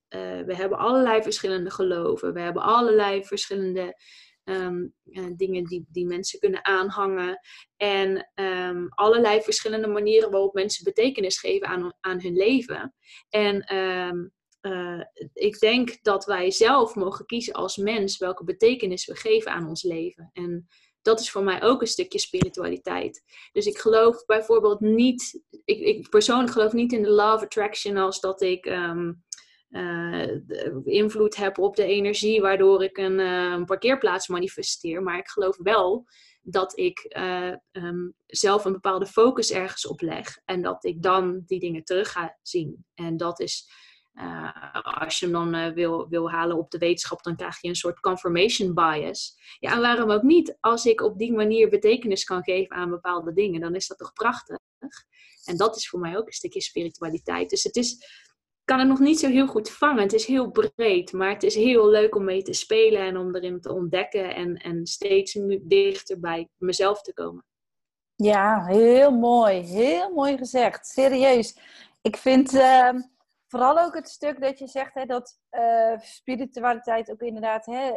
we 0.46 0.54
hebben 0.54 0.78
allerlei 0.78 1.22
verschillende 1.22 1.70
geloven, 1.70 2.32
we 2.32 2.40
hebben 2.40 2.62
allerlei 2.62 3.24
verschillende 3.24 3.96
um, 4.44 4.94
uh, 5.04 5.26
dingen 5.36 5.64
die, 5.64 5.86
die 5.88 6.06
mensen 6.06 6.38
kunnen 6.38 6.64
aanhangen. 6.64 7.40
En 7.76 8.30
um, 8.34 8.88
allerlei 8.88 9.40
verschillende 9.40 9.88
manieren 9.88 10.30
waarop 10.30 10.54
mensen 10.54 10.84
betekenis 10.84 11.38
geven 11.38 11.68
aan, 11.68 11.92
aan 12.00 12.20
hun 12.20 12.36
leven. 12.36 12.94
En 13.28 13.76
um, 13.76 14.32
uh, 14.62 15.04
ik 15.32 15.58
denk 15.58 16.02
dat 16.02 16.24
wij 16.24 16.50
zelf 16.50 16.94
mogen 16.94 17.26
kiezen 17.26 17.54
als 17.54 17.76
mens 17.76 18.18
welke 18.18 18.44
betekenis 18.44 19.06
we 19.06 19.16
geven 19.16 19.52
aan 19.52 19.68
ons 19.68 19.82
leven. 19.82 20.30
En 20.32 20.68
dat 21.02 21.20
is 21.20 21.30
voor 21.30 21.42
mij 21.42 21.62
ook 21.62 21.80
een 21.80 21.86
stukje 21.86 22.18
spiritualiteit. 22.18 23.22
Dus 23.52 23.66
ik 23.66 23.78
geloof 23.78 24.24
bijvoorbeeld 24.24 24.80
niet, 24.80 25.42
ik, 25.64 25.80
ik 25.80 26.08
persoonlijk 26.08 26.52
geloof 26.52 26.72
niet 26.72 26.92
in 26.92 27.02
de 27.02 27.10
of 27.10 27.42
attraction 27.42 27.96
als 27.96 28.20
dat 28.20 28.42
ik 28.42 28.66
invloed 30.84 31.36
heb 31.36 31.58
op 31.58 31.76
de 31.76 31.84
energie, 31.84 32.40
waardoor 32.40 32.82
ik 32.82 32.96
een, 32.96 33.18
uh, 33.18 33.52
een, 33.52 33.64
parkeerplaats 33.64 34.28
manifesteer. 34.28 35.02
Maar 35.02 35.18
ik 35.18 35.28
geloof 35.28 35.56
wel 35.56 36.06
dat 36.42 36.78
ik 36.78 37.14
uh, 37.16 37.54
um, 37.72 38.14
zelf 38.26 38.64
een 38.64 38.72
bepaalde 38.72 39.06
focus 39.06 39.50
ergens 39.50 39.86
op 39.86 40.00
leg 40.00 40.38
en 40.44 40.62
dat 40.62 40.84
ik 40.84 41.02
dan 41.02 41.42
die 41.46 41.60
dingen 41.60 41.84
terug 41.84 42.12
ga 42.12 42.38
zien. 42.42 42.86
En 42.94 43.16
dat 43.16 43.40
is, 43.40 43.70
als 44.82 45.18
je 45.18 45.26
hem 45.26 45.52
dan 45.52 45.74
wil, 45.74 46.08
wil 46.08 46.30
halen 46.30 46.58
op 46.58 46.70
de 46.70 46.78
wetenschap, 46.78 47.22
dan 47.22 47.36
krijg 47.36 47.60
je 47.60 47.68
een 47.68 47.74
soort 47.74 48.00
confirmation 48.00 48.74
bias. 48.74 49.36
Ja, 49.58 49.72
en 49.72 49.80
waarom 49.80 50.10
ook 50.10 50.22
niet? 50.22 50.56
Als 50.60 50.84
ik 50.84 51.00
op 51.00 51.18
die 51.18 51.32
manier 51.32 51.68
betekenis 51.68 52.24
kan 52.24 52.42
geven 52.42 52.76
aan 52.76 52.90
bepaalde 52.90 53.32
dingen, 53.32 53.60
dan 53.60 53.74
is 53.74 53.86
dat 53.86 53.98
toch 53.98 54.12
prachtig? 54.12 54.58
En 55.44 55.56
dat 55.56 55.76
is 55.76 55.88
voor 55.88 56.00
mij 56.00 56.16
ook 56.16 56.26
een 56.26 56.32
stukje 56.32 56.60
spiritualiteit. 56.60 57.50
Dus 57.50 57.62
het 57.62 57.76
is 57.76 58.06
kan 58.64 58.78
het 58.78 58.88
nog 58.88 58.98
niet 58.98 59.18
zo 59.18 59.28
heel 59.28 59.46
goed 59.46 59.70
vangen. 59.70 60.02
Het 60.02 60.12
is 60.12 60.26
heel 60.26 60.50
breed, 60.50 61.12
maar 61.12 61.30
het 61.30 61.42
is 61.42 61.54
heel 61.54 61.88
leuk 61.88 62.14
om 62.14 62.24
mee 62.24 62.42
te 62.42 62.52
spelen 62.52 63.00
en 63.00 63.16
om 63.16 63.36
erin 63.36 63.60
te 63.60 63.72
ontdekken 63.72 64.34
en, 64.34 64.56
en 64.56 64.86
steeds 64.86 65.38
dichter 65.62 66.20
bij 66.20 66.48
mezelf 66.56 67.02
te 67.02 67.12
komen. 67.12 67.44
Ja, 68.14 68.64
heel 68.64 69.10
mooi. 69.10 69.60
Heel 69.60 70.12
mooi 70.12 70.36
gezegd. 70.36 70.86
Serieus. 70.86 71.56
Ik 72.02 72.16
vind 72.16 72.54
uh, 72.54 72.90
vooral 73.48 73.78
ook 73.78 73.94
het 73.94 74.08
stuk 74.08 74.40
dat 74.40 74.58
je 74.58 74.66
zegt 74.66 74.94
hè, 74.94 75.04
dat 75.04 75.38
uh, 75.50 75.98
spiritualiteit 75.98 77.10
ook 77.10 77.20
inderdaad 77.20 77.66
hè, 77.66 77.92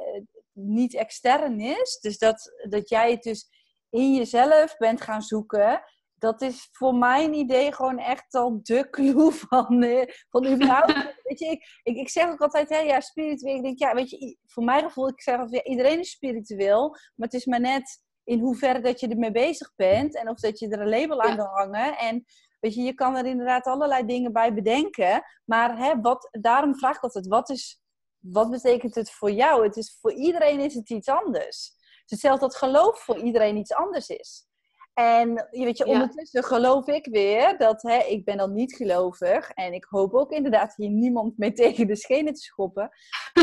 niet 0.52 0.96
extern 0.96 1.60
is. 1.60 2.00
Dus 2.02 2.18
dat, 2.18 2.54
dat 2.70 2.90
jij 2.90 3.12
het 3.12 3.24
dus 3.24 3.50
in 3.90 4.14
jezelf 4.14 4.78
bent 4.78 5.02
gaan 5.02 5.22
zoeken 5.22 5.84
dat 6.18 6.42
is 6.42 6.70
voor 6.72 6.96
mijn 6.96 7.34
idee 7.34 7.74
gewoon 7.74 8.00
echt 8.00 8.34
al 8.34 8.60
de 8.64 8.88
clue 8.92 9.32
van, 9.32 9.84
uh, 9.84 10.04
van 10.30 10.46
überhaupt. 10.46 10.94
weet 11.24 11.40
je, 11.40 11.46
ik, 11.46 11.80
ik, 11.84 11.96
ik, 11.96 12.10
zeg 12.10 12.30
ook 12.30 12.42
altijd, 12.42 12.70
hè, 12.70 12.78
ja, 12.78 13.00
spiritueel. 13.00 13.56
Ik 13.56 13.64
denk, 13.64 13.80
ja, 13.80 13.94
weet 13.94 14.10
je, 14.10 14.38
voor 14.46 14.64
mijn 14.64 14.84
gevoel, 14.84 15.08
ik 15.08 15.22
zeg 15.22 15.40
altijd, 15.40 15.66
ja, 15.66 15.72
iedereen 15.72 16.00
is 16.00 16.12
spiritueel. 16.12 16.90
Maar 16.90 17.28
het 17.28 17.34
is 17.34 17.46
maar 17.46 17.60
net 17.60 18.04
in 18.24 18.40
hoeverre 18.40 18.82
dat 18.82 19.00
je 19.00 19.08
ermee 19.08 19.32
bezig 19.32 19.74
bent. 19.76 20.16
En 20.16 20.30
of 20.30 20.40
dat 20.40 20.60
je 20.60 20.70
er 20.70 20.80
een 20.80 20.90
label 20.90 21.22
aan 21.22 21.36
wil 21.36 21.46
hangen. 21.46 21.98
En 21.98 22.26
weet 22.60 22.74
je, 22.74 22.82
je 22.82 22.94
kan 22.94 23.16
er 23.16 23.26
inderdaad 23.26 23.66
allerlei 23.66 24.06
dingen 24.06 24.34
bij 24.34 24.54
bedenken. 24.54 25.24
Maar 25.46 25.78
hè, 25.78 26.02
wat, 26.02 26.30
daarom 26.32 26.76
vraag 26.76 26.96
ik 26.96 27.04
altijd, 27.04 27.28
wat, 27.28 27.50
is, 27.50 27.82
wat 28.20 28.50
betekent 28.50 28.96
het 28.96 29.12
voor 29.12 29.32
jou? 29.32 29.64
Het 29.64 29.76
is, 29.76 29.98
voor 30.02 30.14
iedereen 30.14 30.60
is 30.60 30.74
het 30.74 30.90
iets 30.90 31.08
anders. 31.08 31.74
Het 31.76 32.14
is 32.14 32.22
hetzelfde 32.22 32.46
dat 32.46 32.56
geloof 32.56 33.00
voor 33.00 33.18
iedereen 33.18 33.58
iets 33.58 33.74
anders 33.74 34.08
is. 34.10 34.48
En 34.96 35.48
weet 35.52 35.78
je, 35.78 35.86
ondertussen 35.86 36.44
geloof 36.44 36.88
ik 36.88 37.06
weer 37.06 37.58
dat 37.58 37.82
hè, 37.82 37.98
ik 37.98 38.26
ben 38.26 38.38
dan 38.38 38.54
niet 38.54 38.76
gelovig. 38.76 39.50
En 39.50 39.74
ik 39.74 39.86
hoop 39.90 40.14
ook 40.14 40.32
inderdaad 40.32 40.74
hier 40.76 40.90
niemand 40.90 41.38
mee 41.38 41.52
tegen 41.64 41.88
de 41.88 41.96
schenen 41.96 42.34
te 42.34 42.42
schoppen. 42.42 42.90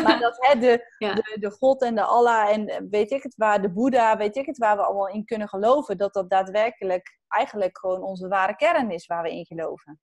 Maar 0.02 0.18
dat 0.18 0.36
hè, 0.38 0.58
de, 0.58 0.94
de, 0.98 1.36
de, 1.40 1.50
God 1.50 1.82
en 1.82 1.94
de 1.94 2.02
Allah 2.02 2.50
en 2.50 2.88
weet 2.90 3.10
ik 3.10 3.22
het 3.22 3.34
waar, 3.36 3.62
de 3.62 3.72
Boeddha, 3.72 4.16
weet 4.16 4.36
ik 4.36 4.46
het 4.46 4.58
waar 4.58 4.76
we 4.76 4.82
allemaal 4.82 5.08
in 5.08 5.24
kunnen 5.24 5.48
geloven. 5.48 5.98
Dat 5.98 6.14
dat 6.14 6.30
daadwerkelijk 6.30 7.18
eigenlijk 7.28 7.78
gewoon 7.78 8.02
onze 8.02 8.28
ware 8.28 8.56
kern 8.56 8.90
is 8.90 9.06
waar 9.06 9.22
we 9.22 9.30
in 9.30 9.46
geloven. 9.46 10.00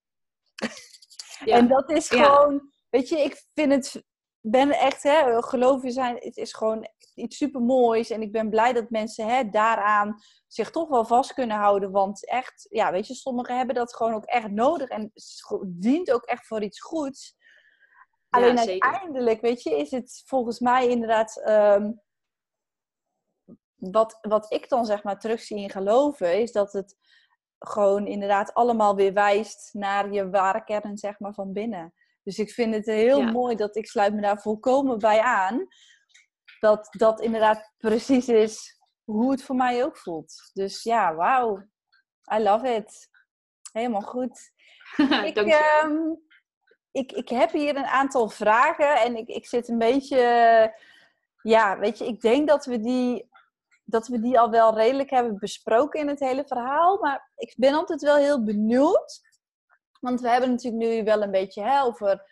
Ja. 1.46 1.56
En 1.56 1.68
dat 1.68 1.90
is 1.90 2.10
gewoon, 2.10 2.72
weet 2.90 3.10
je, 3.10 3.20
ik 3.20 3.44
vind 3.54 3.72
het, 3.72 4.04
ben 4.42 4.72
echt, 4.72 5.04
hè, 5.04 5.42
geloven 5.42 5.92
zijn, 5.92 6.16
het 6.20 6.38
is 6.38 6.54
gewoon 6.54 6.88
iets 7.20 7.38
super 7.38 7.62
moois. 7.62 8.10
En 8.10 8.22
ik 8.22 8.32
ben 8.32 8.50
blij 8.50 8.74
dat 8.74 8.90
mensen 8.90 9.28
hè, 9.28 9.50
daaraan 9.50 10.22
zich 10.48 10.72
toch 10.72 10.90
wel 10.90 11.06
vast 11.06 11.34
kunnen 11.34 11.58
houden. 11.58 11.92
Want 11.92 12.30
echt, 12.30 12.68
ja, 12.70 12.92
weet 12.92 13.08
je, 13.08 13.14
sommigen 13.14 13.58
hebben 13.58 13.76
dat 13.76 13.96
gewoon 13.96 14.14
ook 14.14 14.26
echt 14.26 14.52
nodig. 14.52 14.90
En 14.90 15.12
het 15.14 15.60
dient 15.66 16.12
ook 16.12 16.24
echt 16.24 16.48
voor 16.48 16.64
iets 16.64 16.82
goeds. 16.82 17.38
Alleen 18.30 18.58
uiteindelijk, 18.58 19.42
weet 19.42 19.64
je, 19.64 19.78
is 19.78 19.92
het 19.92 20.24
volgens 20.26 20.60
mij 20.60 20.88
inderdaad. 20.88 21.42
Um, 21.48 22.02
wat, 23.76 24.18
wat 24.22 24.54
ik 24.54 24.70
dan 24.70 24.86
zeg 24.86 25.04
maar 25.04 25.20
terugzie 25.20 25.58
in 25.58 25.70
geloven, 25.70 26.42
is 26.42 26.52
dat 26.52 26.74
het 26.74 26.98
gewoon 27.60 28.08
inderdaad 28.08 28.54
allemaal 28.54 28.96
weer 28.96 29.14
wijst 29.14 29.74
naar 29.74 30.12
je 30.12 30.30
ware 30.30 30.64
kern, 30.64 30.98
zeg 30.98 31.20
maar, 31.20 31.34
van 31.34 31.54
binnen. 31.54 31.94
Dus 32.24 32.40
ik 32.40 32.50
vind 32.50 32.74
het 32.76 32.86
heel 32.86 33.22
mooi 33.22 33.56
dat 33.56 33.76
ik 33.76 33.88
sluit 33.88 34.14
me 34.14 34.22
daar 34.22 34.42
volkomen 34.42 34.98
bij 34.98 35.22
aan. 35.22 35.68
Dat 36.60 36.88
dat 36.98 37.22
inderdaad 37.22 37.72
precies 37.78 38.28
is 38.28 38.80
hoe 39.04 39.32
het 39.32 39.43
voor 39.43 39.56
mij 39.56 39.84
ook 39.84 39.98
voelt. 39.98 40.52
Dus 40.54 40.84
ja, 40.84 41.15
wauw. 41.15 41.63
I 42.34 42.39
love 42.39 42.76
it. 42.76 43.10
Helemaal 43.72 44.02
goed. 44.02 44.52
ik, 45.26 45.38
um, 45.84 46.22
ik, 46.91 47.12
ik 47.12 47.30
heb 47.30 47.52
hier 47.52 47.76
een 47.76 47.86
aantal 47.86 48.30
vragen 48.30 49.02
en 49.02 49.15
ik, 49.15 49.28
ik 49.28 49.48
zit 49.48 49.67
een 49.67 49.78
beetje. 49.78 50.17
Ja, 51.41 51.80
weet 51.80 51.98
je, 51.98 52.06
ik 52.06 52.22
denk 52.22 52.48
dat 52.48 52.65
we 52.65 52.80
die 52.80 53.30
dat 53.89 54.08
we 54.08 54.19
die 54.19 54.39
al 54.39 54.50
wel 54.50 54.76
redelijk 54.76 55.10
hebben 55.10 55.39
besproken 55.39 56.00
in 56.00 56.08
het 56.08 56.19
hele 56.19 56.45
verhaal. 56.48 56.98
Maar 56.98 57.32
ik 57.36 57.54
ben 57.58 57.74
altijd 57.74 58.02
wel 58.02 58.15
heel 58.15 58.43
benieuwd. 58.43 59.22
Want 60.00 60.22
we 60.22 60.30
hebben 60.30 60.50
natuurlijk 60.50 60.84
nu 60.84 61.04
wel 61.04 61.22
een 61.22 61.32
beetje 61.32 61.63
hè, 61.63 61.82
over 61.82 62.24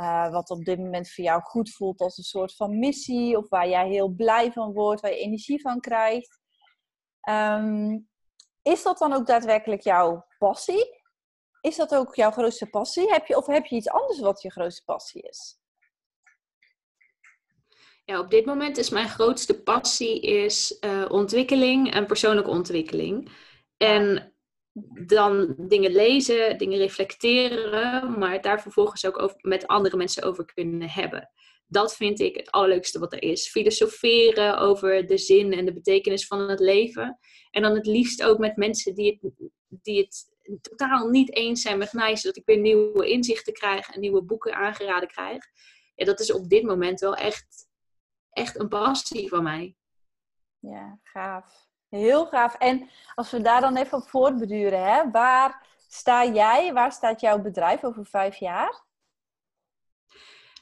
uh, 0.00 0.30
wat 0.30 0.50
op 0.50 0.64
dit 0.64 0.78
moment 0.78 1.10
voor 1.10 1.24
jou 1.24 1.42
goed 1.42 1.70
voelt 1.70 2.00
als 2.00 2.18
een 2.18 2.24
soort 2.24 2.54
van 2.54 2.78
missie. 2.78 3.36
Of 3.36 3.48
waar 3.48 3.68
jij 3.68 3.88
heel 3.88 4.08
blij 4.08 4.52
van 4.52 4.72
wordt, 4.72 5.00
waar 5.00 5.10
je 5.10 5.18
energie 5.18 5.60
van 5.60 5.80
krijgt. 5.80 6.40
Ehm, 7.20 7.98
is 8.62 8.82
dat 8.82 8.98
dan 8.98 9.12
ook 9.12 9.26
daadwerkelijk 9.26 9.82
jouw 9.82 10.26
passie? 10.38 11.04
Is 11.60 11.76
dat 11.76 11.94
ook 11.94 12.14
jouw 12.14 12.30
grootste 12.30 12.66
passie? 12.66 13.12
Heb 13.12 13.26
je, 13.26 13.36
of 13.36 13.46
heb 13.46 13.66
je 13.66 13.76
iets 13.76 13.88
anders 13.88 14.20
wat 14.20 14.42
je 14.42 14.50
grootste 14.50 14.84
passie 14.84 15.22
is? 15.22 15.58
Ja, 18.04 18.18
op 18.18 18.30
dit 18.30 18.44
moment 18.44 18.76
is 18.76 18.90
mijn 18.90 19.08
grootste 19.08 19.62
passie 19.62 20.20
is, 20.20 20.78
uh, 20.80 21.04
ontwikkeling 21.08 21.92
en 21.92 22.06
persoonlijke 22.06 22.50
ontwikkeling. 22.50 23.30
En 23.76 24.35
dan 25.06 25.54
dingen 25.58 25.92
lezen, 25.92 26.58
dingen 26.58 26.78
reflecteren, 26.78 28.18
maar 28.18 28.40
daar 28.40 28.62
vervolgens 28.62 29.06
ook 29.06 29.22
over, 29.22 29.36
met 29.40 29.66
andere 29.66 29.96
mensen 29.96 30.22
over 30.22 30.44
kunnen 30.44 30.88
hebben. 30.88 31.30
Dat 31.66 31.96
vind 31.96 32.20
ik 32.20 32.36
het 32.36 32.50
allerleukste 32.50 32.98
wat 32.98 33.12
er 33.12 33.22
is. 33.22 33.50
Filosoferen 33.50 34.58
over 34.58 35.06
de 35.06 35.18
zin 35.18 35.52
en 35.52 35.64
de 35.64 35.72
betekenis 35.72 36.26
van 36.26 36.48
het 36.48 36.60
leven. 36.60 37.18
En 37.50 37.62
dan 37.62 37.74
het 37.74 37.86
liefst 37.86 38.22
ook 38.22 38.38
met 38.38 38.56
mensen 38.56 38.94
die 38.94 39.18
het, 39.20 39.32
die 39.68 39.98
het 39.98 40.34
totaal 40.62 41.08
niet 41.08 41.34
eens 41.34 41.62
zijn 41.62 41.78
met 41.78 41.92
mij, 41.92 42.16
zodat 42.16 42.36
ik 42.36 42.46
weer 42.46 42.58
nieuwe 42.58 43.08
inzichten 43.08 43.52
krijg 43.52 43.88
en 43.88 44.00
nieuwe 44.00 44.22
boeken 44.22 44.54
aangeraden 44.54 45.08
krijg. 45.08 45.44
Ja, 45.94 46.04
dat 46.04 46.20
is 46.20 46.32
op 46.32 46.48
dit 46.48 46.62
moment 46.62 47.00
wel 47.00 47.14
echt, 47.14 47.68
echt 48.30 48.58
een 48.58 48.68
passie 48.68 49.28
van 49.28 49.42
mij. 49.42 49.76
Ja, 50.58 51.00
gaaf. 51.02 51.65
Heel 51.96 52.26
gaaf. 52.26 52.54
En 52.54 52.90
als 53.14 53.30
we 53.30 53.40
daar 53.40 53.60
dan 53.60 53.76
even 53.76 53.98
op 53.98 54.08
voortbeduren, 54.08 54.84
hè, 54.84 55.10
waar 55.10 55.66
sta 55.88 56.26
jij, 56.26 56.72
waar 56.72 56.92
staat 56.92 57.20
jouw 57.20 57.38
bedrijf 57.38 57.84
over 57.84 58.06
vijf 58.06 58.36
jaar? 58.36 58.84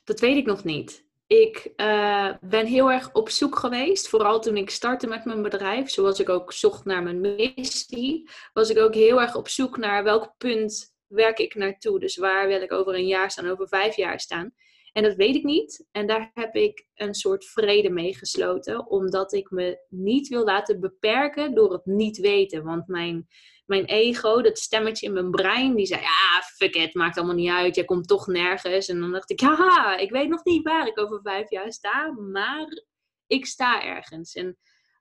Dat 0.05 0.21
weet 0.21 0.37
ik 0.37 0.47
nog 0.47 0.65
niet. 0.65 1.05
Ik 1.27 1.73
uh, 1.77 2.31
ben 2.41 2.67
heel 2.67 2.91
erg 2.91 3.13
op 3.13 3.29
zoek 3.29 3.59
geweest, 3.59 4.09
vooral 4.09 4.41
toen 4.41 4.57
ik 4.57 4.71
startte 4.71 5.07
met 5.07 5.25
mijn 5.25 5.43
bedrijf, 5.43 5.91
zoals 5.91 6.21
ik 6.21 6.29
ook 6.29 6.53
zocht 6.53 6.85
naar 6.85 7.03
mijn 7.03 7.21
missie, 7.21 8.31
was 8.53 8.71
ik 8.71 8.79
ook 8.79 8.95
heel 8.95 9.21
erg 9.21 9.37
op 9.37 9.49
zoek 9.49 9.77
naar 9.77 10.05
welk 10.05 10.35
punt 10.39 10.95
werk 11.07 11.39
ik 11.39 11.55
naartoe. 11.55 12.01
Dus 12.01 12.17
waar 12.17 12.47
wil 12.47 12.63
ik 12.63 12.73
over 12.73 12.95
een 12.95 13.07
jaar 13.07 13.31
staan, 13.31 13.51
over 13.51 13.69
vijf 13.69 13.97
jaar 13.97 14.21
staan. 14.21 14.55
En 14.95 15.03
dat 15.03 15.15
weet 15.15 15.35
ik 15.35 15.45
niet. 15.45 15.87
En 15.91 16.07
daar 16.07 16.31
heb 16.35 16.55
ik 16.55 16.87
een 16.95 17.15
soort 17.15 17.45
vrede 17.45 17.91
mee 17.91 18.15
gesloten, 18.15 18.87
omdat 18.87 19.33
ik 19.33 19.51
me 19.51 19.85
niet 19.89 20.29
wil 20.29 20.45
laten 20.45 20.81
beperken 20.81 21.55
door 21.55 21.73
het 21.73 21.87
niet 21.87 22.17
weten. 22.19 22.65
Want 22.65 22.87
mijn, 22.87 23.27
mijn 23.67 23.85
ego, 23.85 24.43
dat 24.43 24.59
stemmetje 24.59 25.07
in 25.07 25.13
mijn 25.13 25.31
brein, 25.31 25.75
die 25.75 25.87
zei: 25.87 26.01
Ja, 26.01 26.43
fuck 26.57 26.75
it, 26.75 26.95
maakt 26.95 27.17
allemaal 27.17 27.35
niet 27.35 27.51
uit, 27.51 27.75
jij 27.75 27.85
komt 27.85 28.09
toch 28.09 28.27
nergens. 28.27 28.89
En 28.89 29.01
dan 29.01 29.13
dacht 29.13 29.31
ik: 29.31 29.41
Haha, 29.41 29.97
ik 29.97 30.11
weet 30.11 30.29
nog 30.29 30.45
niet 30.45 30.63
waar 30.63 30.87
ik 30.87 30.99
over 30.99 31.21
vijf 31.23 31.51
jaar 31.51 31.73
sta, 31.73 32.13
maar 32.13 32.85
ik 33.27 33.47
sta 33.47 33.83
ergens. 33.83 34.35
En 34.35 34.59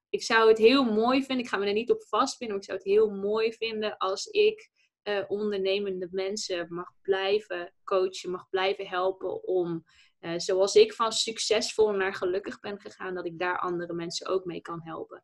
ik 0.09 0.23
zou 0.23 0.49
het 0.49 0.57
heel 0.57 0.83
mooi 0.83 1.23
vinden, 1.23 1.45
ik 1.45 1.51
ga 1.51 1.57
me 1.57 1.65
er 1.65 1.73
niet 1.73 1.91
op 1.91 2.03
vastpinnen, 2.03 2.55
maar 2.55 2.65
ik 2.65 2.71
zou 2.71 2.77
het 2.77 2.87
heel 2.87 3.09
mooi 3.09 3.53
vinden 3.53 3.97
als 3.97 4.25
ik 4.25 4.71
uh, 5.03 5.23
ondernemende 5.27 6.07
mensen 6.11 6.65
mag 6.69 6.89
blijven 7.01 7.73
coachen, 7.83 8.31
mag 8.31 8.49
blijven 8.49 8.87
helpen 8.87 9.43
om, 9.43 9.83
uh, 10.19 10.33
zoals 10.37 10.75
ik 10.75 10.93
van 10.93 11.11
succesvol 11.11 11.91
naar 11.91 12.13
gelukkig 12.13 12.59
ben 12.59 12.79
gegaan, 12.79 13.15
dat 13.15 13.25
ik 13.25 13.39
daar 13.39 13.59
andere 13.59 13.93
mensen 13.93 14.27
ook 14.27 14.45
mee 14.45 14.61
kan 14.61 14.81
helpen. 14.83 15.23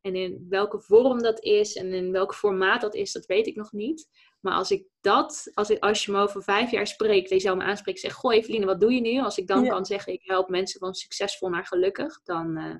En 0.00 0.14
in 0.14 0.46
welke 0.48 0.80
vorm 0.80 1.22
dat 1.22 1.42
is 1.42 1.76
en 1.76 1.92
in 1.92 2.12
welk 2.12 2.34
formaat 2.34 2.80
dat 2.80 2.94
is, 2.94 3.12
dat 3.12 3.26
weet 3.26 3.46
ik 3.46 3.56
nog 3.56 3.72
niet. 3.72 4.08
Maar 4.40 4.52
als 4.52 4.70
ik 4.70 4.86
dat, 5.00 5.50
als, 5.54 5.70
ik, 5.70 5.82
als 5.82 6.04
je 6.04 6.12
me 6.12 6.18
over 6.18 6.42
vijf 6.42 6.70
jaar 6.70 6.86
spreekt, 6.86 7.30
je 7.30 7.40
zou 7.40 7.56
me 7.56 7.62
aanspreken 7.62 8.02
en 8.02 8.08
zegt: 8.08 8.20
Goh, 8.20 8.34
Eveline, 8.34 8.66
wat 8.66 8.80
doe 8.80 8.92
je 8.92 9.00
nu? 9.00 9.20
Als 9.20 9.38
ik 9.38 9.46
dan 9.46 9.68
kan 9.68 9.84
zeggen: 9.84 10.12
Ik 10.12 10.22
help 10.24 10.48
mensen 10.48 10.80
van 10.80 10.94
succesvol 10.94 11.48
naar 11.48 11.66
gelukkig, 11.66 12.22
dan, 12.22 12.58
uh, 12.58 12.74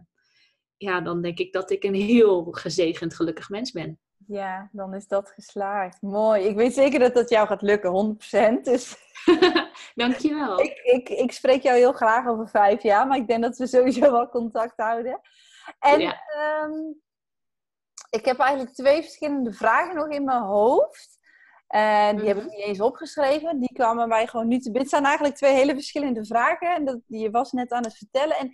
ja, 0.77 1.01
dan 1.01 1.23
denk 1.23 1.39
ik 1.39 1.53
dat 1.53 1.71
ik 1.71 1.85
een 1.85 1.95
heel 1.95 2.45
gezegend, 2.45 3.15
gelukkig 3.15 3.49
mens 3.49 3.71
ben. 3.71 4.01
Ja, 4.31 4.69
dan 4.73 4.95
is 4.95 5.07
dat 5.07 5.31
geslaagd. 5.31 6.03
Mooi. 6.03 6.45
Ik 6.45 6.57
weet 6.57 6.75
zeker 6.75 6.99
dat 6.99 7.15
dat 7.15 7.29
jou 7.29 7.47
gaat 7.47 7.63
lukken, 7.63 8.19
100%. 8.61 8.63
Dus... 8.63 8.97
Dankjewel. 9.95 10.61
ik, 10.61 10.79
ik, 10.83 11.09
ik 11.09 11.33
spreek 11.33 11.63
jou 11.63 11.77
heel 11.77 11.93
graag 11.93 12.27
over 12.27 12.49
vijf 12.49 12.83
jaar, 12.83 13.07
maar 13.07 13.17
ik 13.17 13.27
denk 13.27 13.43
dat 13.43 13.57
we 13.57 13.67
sowieso 13.67 14.01
wel 14.01 14.29
contact 14.29 14.73
houden. 14.77 15.21
En 15.79 16.01
ehm, 16.01 16.73
ik 18.11 18.25
heb 18.25 18.39
eigenlijk 18.39 18.75
twee 18.75 19.03
verschillende 19.03 19.53
vragen 19.53 19.95
nog 19.95 20.09
in 20.09 20.25
mijn 20.25 20.43
hoofd. 20.43 21.19
En 21.67 22.17
die 22.17 22.27
heb 22.27 22.37
ik 22.37 22.45
mhm. 22.45 22.55
niet 22.55 22.65
eens 22.65 22.81
opgeschreven. 22.81 23.61
Die 23.61 23.73
kwamen 23.73 24.09
mij 24.09 24.27
gewoon 24.27 24.49
nu 24.49 24.57
te 24.57 24.63
binnen. 24.63 24.83
Het 24.83 24.91
zijn 24.91 25.05
eigenlijk 25.05 25.37
twee 25.37 25.55
hele 25.55 25.75
verschillende 25.75 26.25
vragen. 26.25 26.75
En 26.75 26.85
dat, 26.85 27.01
die 27.07 27.21
je 27.21 27.31
was 27.31 27.53
net 27.53 27.71
aan 27.71 27.85
het 27.85 27.97
vertellen. 27.97 28.37
En 28.37 28.51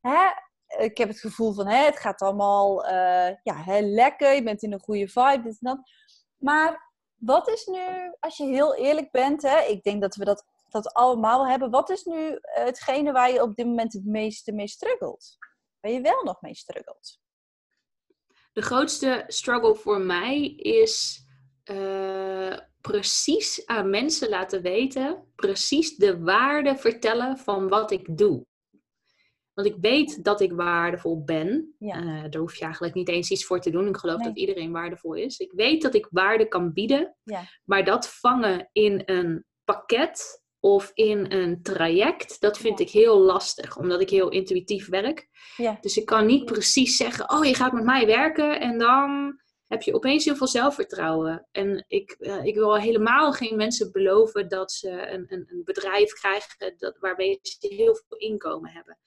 hè, 0.00 0.30
ik 0.66 0.96
heb 0.98 1.08
het 1.08 1.20
gevoel 1.20 1.52
van 1.52 1.66
hè, 1.66 1.84
het 1.84 1.98
gaat 1.98 2.20
allemaal 2.20 2.84
uh, 2.84 3.30
ja, 3.42 3.64
lekker, 3.80 4.34
je 4.34 4.42
bent 4.42 4.62
in 4.62 4.72
een 4.72 4.80
goede 4.80 5.08
vibe, 5.08 5.42
dit 5.42 5.58
en 5.60 5.68
dat. 5.76 5.90
Maar 6.36 6.92
wat 7.14 7.48
is 7.48 7.66
nu, 7.66 8.14
als 8.20 8.36
je 8.36 8.44
heel 8.44 8.74
eerlijk 8.74 9.10
bent, 9.10 9.42
hè, 9.42 9.60
ik 9.60 9.82
denk 9.82 10.00
dat 10.00 10.14
we 10.14 10.24
dat, 10.24 10.44
dat 10.68 10.92
allemaal 10.92 11.48
hebben, 11.48 11.70
wat 11.70 11.90
is 11.90 12.04
nu 12.04 12.38
hetgene 12.40 13.12
waar 13.12 13.32
je 13.32 13.42
op 13.42 13.54
dit 13.54 13.66
moment 13.66 13.92
het 13.92 14.04
meeste 14.04 14.52
mee 14.52 14.68
struggelt? 14.68 15.36
Waar 15.80 15.92
je 15.92 16.00
wel 16.00 16.22
nog 16.22 16.40
mee 16.40 16.54
struggelt? 16.54 17.18
De 18.52 18.62
grootste 18.62 19.24
struggle 19.26 19.74
voor 19.74 20.00
mij 20.00 20.44
is 20.56 21.24
uh, 21.64 22.58
precies 22.80 23.66
aan 23.66 23.90
mensen 23.90 24.28
laten 24.28 24.62
weten, 24.62 25.32
precies 25.34 25.96
de 25.96 26.20
waarde 26.20 26.76
vertellen 26.76 27.38
van 27.38 27.68
wat 27.68 27.90
ik 27.90 28.18
doe. 28.18 28.46
Want 29.56 29.68
ik 29.68 29.76
weet 29.80 30.24
dat 30.24 30.40
ik 30.40 30.52
waardevol 30.52 31.24
ben. 31.24 31.74
Ja. 31.78 32.02
Uh, 32.02 32.22
daar 32.30 32.40
hoef 32.40 32.54
je 32.54 32.64
eigenlijk 32.64 32.94
niet 32.94 33.08
eens 33.08 33.30
iets 33.30 33.44
voor 33.44 33.60
te 33.60 33.70
doen. 33.70 33.88
Ik 33.88 33.96
geloof 33.96 34.22
dat 34.22 34.36
iedereen 34.36 34.72
waardevol 34.72 35.14
is. 35.14 35.38
Ik 35.38 35.52
weet 35.52 35.82
dat 35.82 35.94
ik 35.94 36.06
waarde 36.10 36.48
kan 36.48 36.72
bieden. 36.72 37.16
Ja. 37.22 37.44
Maar 37.64 37.84
dat 37.84 38.08
vangen 38.08 38.68
in 38.72 39.02
een 39.04 39.44
pakket 39.64 40.44
of 40.60 40.90
in 40.94 41.32
een 41.32 41.62
traject, 41.62 42.40
dat 42.40 42.58
vind 42.58 42.80
ik 42.80 42.90
heel 42.90 43.18
lastig. 43.18 43.76
Omdat 43.76 44.00
ik 44.00 44.10
heel 44.10 44.28
intuïtief 44.28 44.88
werk. 44.88 45.28
Ja. 45.56 45.78
Dus 45.80 45.96
ik 45.96 46.06
kan 46.06 46.26
niet 46.26 46.44
precies 46.44 46.96
zeggen, 46.96 47.30
oh 47.30 47.44
je 47.44 47.54
gaat 47.54 47.72
met 47.72 47.84
mij 47.84 48.06
werken 48.06 48.60
en 48.60 48.78
dan 48.78 49.40
heb 49.66 49.82
je 49.82 49.94
opeens 49.94 50.24
heel 50.24 50.36
veel 50.36 50.46
zelfvertrouwen. 50.46 51.48
En 51.52 51.84
ik, 51.88 52.16
uh, 52.18 52.44
ik 52.44 52.54
wil 52.54 52.76
helemaal 52.76 53.32
geen 53.32 53.56
mensen 53.56 53.92
beloven 53.92 54.48
dat 54.48 54.72
ze 54.72 54.90
een, 54.90 55.24
een, 55.28 55.44
een 55.48 55.62
bedrijf 55.64 56.12
krijgen 56.12 56.74
dat, 56.76 56.96
waarbij 56.98 57.38
ze 57.42 57.56
heel 57.74 57.94
veel 57.94 58.18
inkomen 58.18 58.70
hebben. 58.70 58.98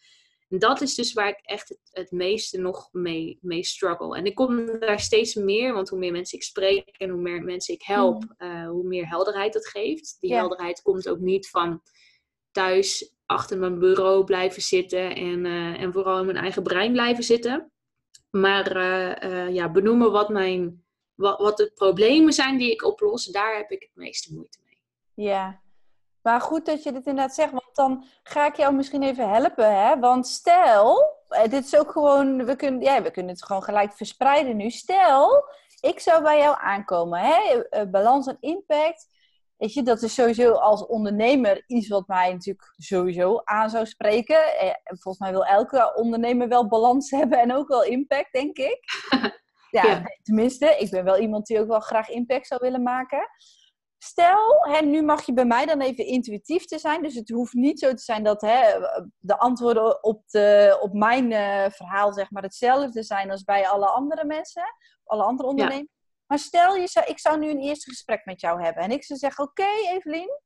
En 0.50 0.60
dat 0.60 0.82
is 0.82 0.96
dus 0.96 1.14
waar 1.14 1.30
ik 1.30 1.40
echt 1.42 1.70
het, 1.70 1.80
het 1.92 2.12
meeste 2.12 2.60
nog 2.60 2.90
mee, 2.92 3.38
mee 3.42 3.64
struggle. 3.64 4.18
En 4.18 4.26
ik 4.26 4.36
kom 4.36 4.80
daar 4.80 5.00
steeds 5.00 5.36
meer, 5.36 5.74
want 5.74 5.90
hoe 5.90 6.00
meer 6.00 6.12
mensen 6.12 6.38
ik 6.38 6.44
spreek 6.44 6.96
en 6.98 7.10
hoe 7.10 7.22
meer 7.22 7.44
mensen 7.44 7.74
ik 7.74 7.82
help, 7.82 8.24
mm. 8.24 8.34
eh, 8.38 8.68
hoe 8.68 8.84
meer 8.84 9.08
helderheid 9.08 9.54
dat 9.54 9.68
geeft. 9.68 10.18
Die 10.20 10.34
helderheid 10.34 10.82
komt 10.82 11.10
ook 11.10 11.20
niet 11.20 11.50
van 11.50 11.82
thuis 12.52 13.18
achter 13.26 13.58
mijn 13.58 13.80
bureau 13.80 14.24
blijven 14.24 14.62
zitten 14.62 15.16
en, 15.16 15.46
uh, 15.46 15.82
en 15.82 15.94
vooral 15.94 16.20
in 16.20 16.26
mijn 16.26 16.38
eigen 16.38 16.64
brein 16.64 16.92
blijven 16.92 17.24
zitten. 17.24 17.72
Maar 18.30 18.78
uh, 18.78 19.54
ja, 19.54 19.72
benoemen 19.72 20.12
wat, 20.12 20.30
mijn, 20.30 20.86
wat, 21.14 21.40
wat 21.40 21.58
de 21.58 21.72
problemen 21.76 22.34
zijn 22.34 22.58
die 22.58 22.72
ik 22.72 22.86
oplos, 22.86 23.26
daar 23.26 23.56
heb 23.56 23.72
ik 23.72 23.82
het 23.82 23.96
meeste 23.96 24.34
moeite 24.34 24.60
mee. 24.66 24.82
Ja, 25.28 25.62
maar 26.22 26.42
goed 26.42 26.66
dat 26.66 26.84
je 26.84 26.92
dit 26.92 27.06
inderdaad 27.06 27.36
zegt, 27.36 27.52
want 27.52 27.76
dan 27.76 28.06
ga 28.24 28.46
ik 28.46 28.56
jou 28.56 28.74
misschien 28.74 29.04
even 29.04 29.30
helpen. 29.30 29.76
Hè? 29.76 30.00
Want 30.00 30.28
stel, 30.28 31.16
eh, 31.28 31.50
dit 31.50 31.66
is 31.66 31.78
ook 31.78 31.92
gewoon, 31.92 32.46
we 32.46 32.56
kunnen, 32.56 32.82
ja, 32.82 33.02
we 33.02 33.12
kunnen 33.12 33.32
het 33.32 33.44
gewoon 33.44 33.64
gelijk 33.64 33.94
verspreiden 33.94 34.56
nu. 34.56 34.70
Stel, 34.70 35.44
ik 35.82 36.00
zou 36.00 36.24
bij 36.24 36.38
jou 36.38 36.56
aankomen, 36.60 37.20
hè? 37.20 37.64
Eh, 37.70 37.90
balans 37.90 38.28
en 38.28 38.38
impact. 38.40 39.08
weet 39.58 39.74
je, 39.74 39.84
dat 39.84 40.02
is 40.02 40.14
sowieso 40.14 40.52
als 40.52 40.86
ondernemer 40.86 41.64
iets 41.68 41.88
wat 41.88 42.08
mij 42.08 42.32
natuurlijk 42.32 42.74
sowieso 42.78 43.42
aan 43.44 43.70
zou 43.70 43.86
spreken. 43.86 44.58
Eh, 44.58 44.72
volgens 44.84 45.18
mij 45.20 45.32
wil 45.32 45.46
elke 45.46 45.94
ondernemer 45.96 46.48
wel 46.48 46.68
balans 46.68 47.12
hebben 47.20 47.40
en 47.40 47.54
ook 47.54 47.68
wel 47.68 47.84
impact, 47.84 48.32
denk 48.32 48.58
ik. 48.58 48.80
Ja, 49.72 50.02
tenminste, 50.24 50.76
ik 50.80 50.90
ben 50.90 51.04
wel 51.04 51.18
iemand 51.18 51.48
die 51.48 51.60
ook 51.60 51.68
wel 51.68 51.80
graag 51.80 52.10
impact 52.10 52.48
zou 52.48 52.62
willen 52.64 52.84
maken. 52.84 53.28
Stel, 54.02 54.60
hè, 54.62 54.82
nu 54.82 55.02
mag 55.02 55.26
je 55.26 55.34
bij 55.34 55.46
mij 55.46 55.66
dan 55.66 55.82
even 55.82 56.06
intuïtief 56.06 56.66
te 56.66 56.80
zijn. 56.80 57.02
Dus 57.02 57.16
het 57.16 57.30
hoeft 57.30 57.54
niet 57.54 57.80
zo 57.80 57.94
te 57.94 58.04
zijn 58.04 58.24
dat 58.24 58.42
hè, 58.42 58.80
de 59.18 59.38
antwoorden 59.38 60.04
op, 60.04 60.24
de, 60.30 60.78
op 60.82 60.94
mijn 60.94 61.32
uh, 61.32 61.66
verhaal 61.70 62.14
zeg 62.14 62.32
maar, 62.32 62.44
hetzelfde 62.44 63.04
zijn 63.04 63.32
als 63.32 63.44
bij 63.44 63.68
alle 63.68 63.86
andere 63.86 64.26
mensen, 64.26 64.64
alle 65.04 65.24
andere 65.24 65.50
ondernemers. 65.50 65.98
Maar 66.26 66.40
stel, 66.40 66.76
je 66.76 66.88
zou, 66.88 67.06
ik 67.06 67.20
zou 67.20 67.40
nu 67.40 67.50
een 67.50 67.62
eerste 67.62 67.90
gesprek 67.90 68.26
met 68.26 68.42
jou 68.42 68.64
hebben. 68.64 68.84
En 68.84 68.92
ik 68.92 69.04
zou 69.04 69.20
zeggen, 69.20 69.44
oké 69.44 69.62
okay, 69.62 69.96
Evelien, 69.96 70.40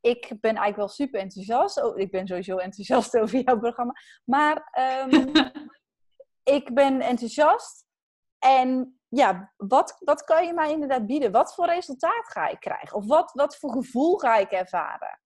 ik 0.00 0.28
ben 0.28 0.54
eigenlijk 0.56 0.76
wel 0.76 0.88
super 0.88 1.20
enthousiast. 1.20 1.82
Oh, 1.82 1.98
ik 1.98 2.10
ben 2.10 2.26
sowieso 2.26 2.56
enthousiast 2.56 3.16
over 3.20 3.38
jouw 3.40 3.58
programma. 3.58 3.92
Maar 4.24 4.72
um, 5.10 5.32
ik 6.58 6.74
ben 6.74 7.00
enthousiast. 7.00 7.84
En 8.38 8.95
ja, 9.08 9.52
wat, 9.56 9.96
wat 9.98 10.24
kan 10.24 10.46
je 10.46 10.52
mij 10.52 10.72
inderdaad 10.72 11.06
bieden? 11.06 11.32
Wat 11.32 11.54
voor 11.54 11.66
resultaat 11.66 12.28
ga 12.28 12.48
ik 12.48 12.60
krijgen? 12.60 12.96
Of 12.96 13.06
wat, 13.06 13.32
wat 13.32 13.56
voor 13.56 13.72
gevoel 13.72 14.16
ga 14.16 14.36
ik 14.36 14.50
ervaren? 14.50 15.20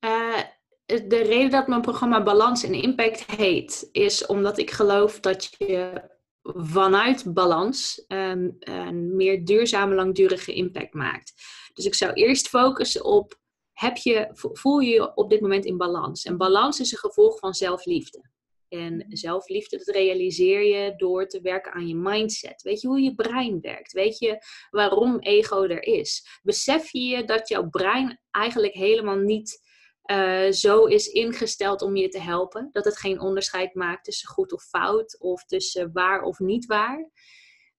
Uh, 0.00 0.42
de 0.86 1.22
reden 1.22 1.50
dat 1.50 1.66
mijn 1.66 1.80
programma 1.80 2.22
Balans 2.22 2.62
en 2.62 2.74
Impact 2.74 3.26
heet, 3.26 3.88
is 3.92 4.26
omdat 4.26 4.58
ik 4.58 4.70
geloof 4.70 5.20
dat 5.20 5.54
je 5.58 6.10
vanuit 6.42 7.34
balans 7.34 8.04
um, 8.08 8.56
een 8.58 9.16
meer 9.16 9.44
duurzame, 9.44 9.94
langdurige 9.94 10.52
impact 10.52 10.94
maakt. 10.94 11.32
Dus 11.74 11.84
ik 11.84 11.94
zou 11.94 12.12
eerst 12.12 12.48
focussen 12.48 13.04
op, 13.04 13.38
heb 13.72 13.96
je, 13.96 14.30
voel 14.32 14.78
je 14.78 14.94
je 14.94 15.14
op 15.14 15.30
dit 15.30 15.40
moment 15.40 15.64
in 15.64 15.76
balans? 15.76 16.24
En 16.24 16.36
balans 16.36 16.80
is 16.80 16.92
een 16.92 16.98
gevolg 16.98 17.38
van 17.38 17.54
zelfliefde. 17.54 18.30
En 18.68 19.06
zelfliefde, 19.08 19.76
dat 19.76 19.94
realiseer 19.94 20.62
je 20.62 20.94
door 20.96 21.26
te 21.26 21.40
werken 21.40 21.72
aan 21.72 21.88
je 21.88 21.94
mindset. 21.94 22.62
Weet 22.62 22.80
je 22.80 22.88
hoe 22.88 23.00
je 23.00 23.14
brein 23.14 23.60
werkt? 23.60 23.92
Weet 23.92 24.18
je 24.18 24.38
waarom 24.70 25.18
ego 25.18 25.62
er 25.62 25.82
is? 25.82 26.40
Besef 26.42 26.92
je 26.92 27.24
dat 27.24 27.48
jouw 27.48 27.68
brein 27.68 28.20
eigenlijk 28.30 28.74
helemaal 28.74 29.16
niet 29.18 29.64
uh, 30.10 30.50
zo 30.50 30.84
is 30.84 31.06
ingesteld 31.06 31.82
om 31.82 31.96
je 31.96 32.08
te 32.08 32.20
helpen? 32.20 32.68
Dat 32.72 32.84
het 32.84 32.98
geen 32.98 33.20
onderscheid 33.20 33.74
maakt 33.74 34.04
tussen 34.04 34.28
goed 34.28 34.52
of 34.52 34.62
fout 34.62 35.20
of 35.20 35.44
tussen 35.44 35.92
waar 35.92 36.22
of 36.22 36.38
niet 36.38 36.66
waar? 36.66 37.10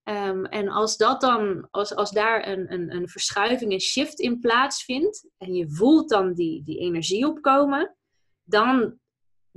Um, 0.03 0.45
en 0.45 0.69
als, 0.69 0.97
dat 0.97 1.21
dan, 1.21 1.67
als, 1.71 1.95
als 1.95 2.11
daar 2.11 2.47
een, 2.47 2.73
een, 2.73 2.95
een 2.95 3.09
verschuiving, 3.09 3.71
een 3.71 3.79
shift 3.79 4.19
in 4.19 4.39
plaatsvindt 4.39 5.29
en 5.37 5.53
je 5.53 5.69
voelt 5.69 6.09
dan 6.09 6.33
die, 6.33 6.63
die 6.63 6.79
energie 6.79 7.27
opkomen, 7.27 7.97
dan 8.43 8.99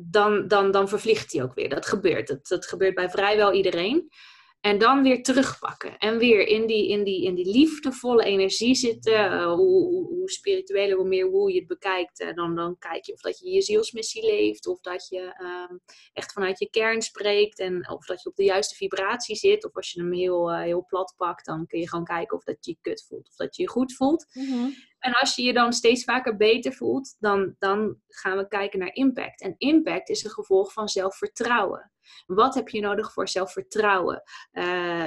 dan, 0.01 0.49
dan, 0.49 0.71
dan 0.71 0.89
vervliegt 0.89 1.33
hij 1.33 1.43
ook 1.43 1.55
weer. 1.55 1.69
Dat 1.69 1.87
gebeurt. 1.87 2.29
Dat, 2.29 2.47
dat 2.47 2.67
gebeurt 2.67 2.95
bij 2.95 3.11
vrijwel 3.11 3.53
iedereen. 3.53 4.11
En 4.61 4.79
dan 4.79 5.03
weer 5.03 5.23
terugpakken. 5.23 5.99
En 5.99 6.19
weer 6.19 6.47
in 6.47 6.67
die, 6.67 6.89
in 6.89 7.05
die, 7.05 7.25
in 7.25 7.35
die 7.35 7.51
liefdevolle 7.51 8.25
energie 8.25 8.75
zitten. 8.75 9.13
Uh, 9.13 9.45
hoe, 9.45 9.85
hoe, 9.85 10.07
hoe, 10.07 10.31
spiritueler, 10.31 10.97
hoe 10.97 11.09
meer 11.09 11.27
hoe 11.27 11.53
je 11.53 11.59
het 11.59 11.69
bekijkt. 11.69 12.21
Uh, 12.21 12.35
dan, 12.35 12.55
dan 12.55 12.79
kijk 12.79 13.05
je 13.05 13.13
of 13.13 13.21
dat 13.21 13.39
je 13.39 13.51
je 13.51 13.63
zielsmissie 13.63 14.27
leeft. 14.27 14.67
Of 14.67 14.81
dat 14.81 15.09
je 15.09 15.35
uh, 15.41 15.79
echt 16.13 16.33
vanuit 16.33 16.59
je 16.59 16.71
kern 16.71 17.03
spreekt. 17.03 17.59
En 17.59 17.91
of 17.91 18.07
dat 18.07 18.23
je 18.23 18.29
op 18.29 18.37
de 18.37 18.45
juiste 18.45 18.75
vibratie 18.75 19.37
zit. 19.37 19.65
Of 19.65 19.77
als 19.77 19.91
je 19.93 20.01
hem 20.01 20.13
heel, 20.13 20.51
eh, 20.51 20.61
heel 20.61 20.85
plat 20.87 21.15
pakt. 21.17 21.47
Dan 21.47 21.67
kun 21.67 21.81
je 21.81 21.89
gewoon 21.89 22.05
kijken 22.05 22.37
of 22.37 22.45
dat 22.45 22.65
je 22.65 22.71
je 22.71 22.79
kut 22.81 23.05
voelt. 23.09 23.29
Of 23.29 23.37
dat 23.37 23.57
je 23.57 23.63
je 23.63 23.69
goed 23.69 23.95
voelt. 23.95 24.27
Mm 24.33 24.75
en 25.01 25.13
als 25.13 25.37
je 25.37 25.43
je 25.43 25.53
dan 25.53 25.73
steeds 25.73 26.05
vaker 26.05 26.37
beter 26.37 26.73
voelt, 26.73 27.17
dan, 27.19 27.55
dan 27.59 27.97
gaan 28.09 28.37
we 28.37 28.49
kijken 28.49 28.79
naar 28.79 28.95
impact. 28.95 29.41
En 29.41 29.55
impact 29.59 30.09
is 30.09 30.25
een 30.25 30.31
gevolg 30.31 30.73
van 30.73 30.89
zelfvertrouwen. 30.89 31.93
Wat 32.27 32.55
heb 32.55 32.69
je 32.69 32.81
nodig 32.81 33.13
voor 33.13 33.29
zelfvertrouwen? 33.29 34.23
Uh, 34.53 35.05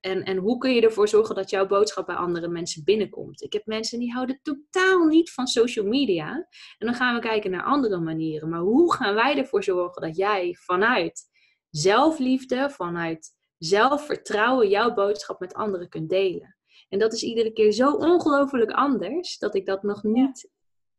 en, 0.00 0.22
en 0.24 0.36
hoe 0.36 0.58
kun 0.58 0.74
je 0.74 0.80
ervoor 0.80 1.08
zorgen 1.08 1.34
dat 1.34 1.50
jouw 1.50 1.66
boodschap 1.66 2.06
bij 2.06 2.16
andere 2.16 2.48
mensen 2.48 2.84
binnenkomt? 2.84 3.42
Ik 3.42 3.52
heb 3.52 3.66
mensen 3.66 3.98
die 3.98 4.12
houden 4.12 4.40
totaal 4.42 5.06
niet 5.06 5.32
van 5.32 5.46
social 5.46 5.86
media. 5.86 6.32
En 6.78 6.86
dan 6.86 6.94
gaan 6.94 7.14
we 7.14 7.20
kijken 7.20 7.50
naar 7.50 7.64
andere 7.64 7.98
manieren. 7.98 8.48
Maar 8.48 8.60
hoe 8.60 8.94
gaan 8.94 9.14
wij 9.14 9.36
ervoor 9.36 9.64
zorgen 9.64 10.02
dat 10.02 10.16
jij 10.16 10.56
vanuit 10.60 11.22
zelfliefde, 11.70 12.70
vanuit 12.70 13.36
zelfvertrouwen 13.58 14.68
jouw 14.68 14.94
boodschap 14.94 15.40
met 15.40 15.54
anderen 15.54 15.88
kunt 15.88 16.08
delen? 16.08 16.57
En 16.88 16.98
dat 16.98 17.12
is 17.12 17.22
iedere 17.22 17.52
keer 17.52 17.72
zo 17.72 17.90
ongelooflijk 17.90 18.70
anders 18.70 19.38
dat 19.38 19.54
ik 19.54 19.66
dat 19.66 19.82
nog 19.82 20.02
niet 20.02 20.50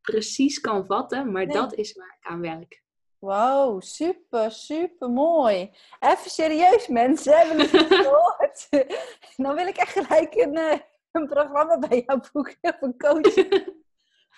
precies 0.01 0.59
kan 0.59 0.85
vatten, 0.85 1.31
maar 1.31 1.47
dat 1.47 1.73
is 1.73 1.93
waar 1.93 2.17
ik 2.21 2.29
aan 2.29 2.41
werk. 2.41 2.83
Wow, 3.19 3.81
super, 3.81 4.51
super 4.51 5.09
mooi. 5.09 5.71
Even 5.99 6.31
serieus, 6.31 6.87
mensen, 6.87 7.37
hebben 7.37 7.59
het 7.59 7.69
gehoord? 7.93 8.67
Dan 9.43 9.55
wil 9.55 9.67
ik 9.67 9.77
echt 9.77 9.91
gelijk 9.91 10.35
een, 10.35 10.55
eh, 10.55 10.79
een 11.11 11.27
programma 11.27 11.79
bij 11.79 12.03
jou 12.05 12.21
boeken 12.31 12.57
of 12.61 12.81
een 12.81 12.97
coach. 12.97 13.33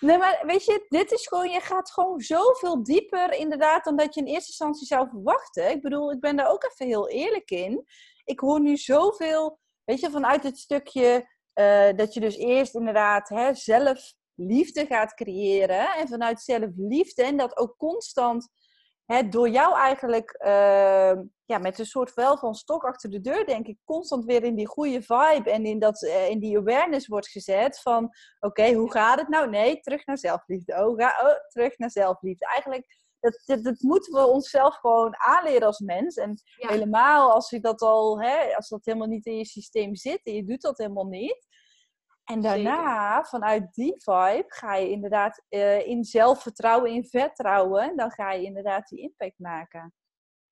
Nee, 0.00 0.18
maar 0.18 0.42
weet 0.46 0.64
je, 0.64 0.86
dit 0.88 1.12
is 1.12 1.26
gewoon, 1.26 1.50
je 1.50 1.60
gaat 1.60 1.90
gewoon 1.90 2.20
zoveel 2.20 2.82
dieper 2.82 3.32
inderdaad 3.32 3.84
dan 3.84 3.96
dat 3.96 4.14
je 4.14 4.20
in 4.20 4.26
eerste 4.26 4.48
instantie 4.48 4.86
zou 4.86 5.08
verwachten. 5.08 5.70
Ik 5.70 5.82
bedoel, 5.82 6.12
ik 6.12 6.20
ben 6.20 6.36
daar 6.36 6.50
ook 6.50 6.64
even 6.64 6.86
heel 6.86 7.08
eerlijk 7.08 7.50
in. 7.50 7.86
Ik 8.24 8.40
hoor 8.40 8.60
nu 8.60 8.76
zoveel, 8.76 9.58
weet 9.84 10.00
je, 10.00 10.10
vanuit 10.10 10.42
het 10.42 10.58
stukje 10.58 11.28
uh, 11.54 11.96
dat 11.96 12.14
je 12.14 12.20
dus 12.20 12.36
eerst 12.36 12.74
inderdaad 12.74 13.28
hè, 13.28 13.54
zelf 13.54 14.12
liefde 14.34 14.86
gaat 14.86 15.14
creëren. 15.14 15.94
En 15.94 16.08
vanuit 16.08 16.40
zelfliefde. 16.40 17.22
En 17.22 17.36
dat 17.36 17.56
ook 17.56 17.76
constant 17.76 18.48
hè, 19.04 19.28
door 19.28 19.48
jou 19.48 19.76
eigenlijk 19.76 20.38
uh, 20.44 21.22
ja, 21.44 21.58
met 21.58 21.78
een 21.78 21.86
soort 21.86 22.14
wel 22.14 22.38
van 22.38 22.54
stok 22.54 22.84
achter 22.84 23.10
de 23.10 23.20
deur, 23.20 23.46
denk 23.46 23.66
ik, 23.66 23.78
constant 23.84 24.24
weer 24.24 24.44
in 24.44 24.54
die 24.54 24.66
goede 24.66 25.02
vibe 25.02 25.50
en 25.50 25.64
in, 25.64 25.78
dat, 25.78 26.02
uh, 26.02 26.28
in 26.28 26.38
die 26.38 26.58
awareness 26.58 27.06
wordt 27.06 27.28
gezet 27.28 27.80
van 27.80 28.10
oké, 28.40 28.72
hoe 28.72 28.90
gaat 28.90 29.18
het 29.18 29.28
nou? 29.28 29.50
Nee, 29.50 29.80
terug 29.80 30.06
naar 30.06 30.18
zelfliefde. 30.18 30.86
Oh, 30.86 30.98
ga, 30.98 31.14
oh, 31.22 31.48
terug 31.48 31.78
naar 31.78 31.90
zelfliefde. 31.90 32.46
Eigenlijk 32.46 33.00
dat, 33.22 33.42
dat, 33.44 33.64
dat, 33.64 33.80
moeten 33.80 34.12
we 34.12 34.26
onszelf 34.26 34.76
gewoon 34.76 35.14
aanleren 35.16 35.66
als 35.66 35.78
mens. 35.78 36.16
En 36.16 36.40
helemaal 36.44 37.32
als 37.32 37.50
je 37.50 37.60
dat 37.60 37.80
al, 37.80 38.20
hè, 38.20 38.54
als 38.56 38.68
dat 38.68 38.84
helemaal 38.84 39.08
niet 39.08 39.26
in 39.26 39.36
je 39.36 39.46
systeem 39.46 39.94
zit 39.94 40.20
en 40.22 40.34
je 40.34 40.44
doet 40.44 40.62
dat 40.62 40.78
helemaal 40.78 41.06
niet. 41.06 41.46
En 42.24 42.40
daarna, 42.40 43.24
vanuit 43.24 43.74
die 43.74 43.94
vibe, 43.96 44.44
ga 44.46 44.74
je 44.74 44.90
inderdaad 44.90 45.44
uh, 45.48 45.86
in 45.86 46.04
zelfvertrouwen, 46.04 46.90
in 46.90 47.04
vertrouwen. 47.04 47.96
Dan 47.96 48.10
ga 48.10 48.32
je 48.32 48.44
inderdaad 48.44 48.88
die 48.88 49.00
impact 49.00 49.38
maken. 49.38 49.94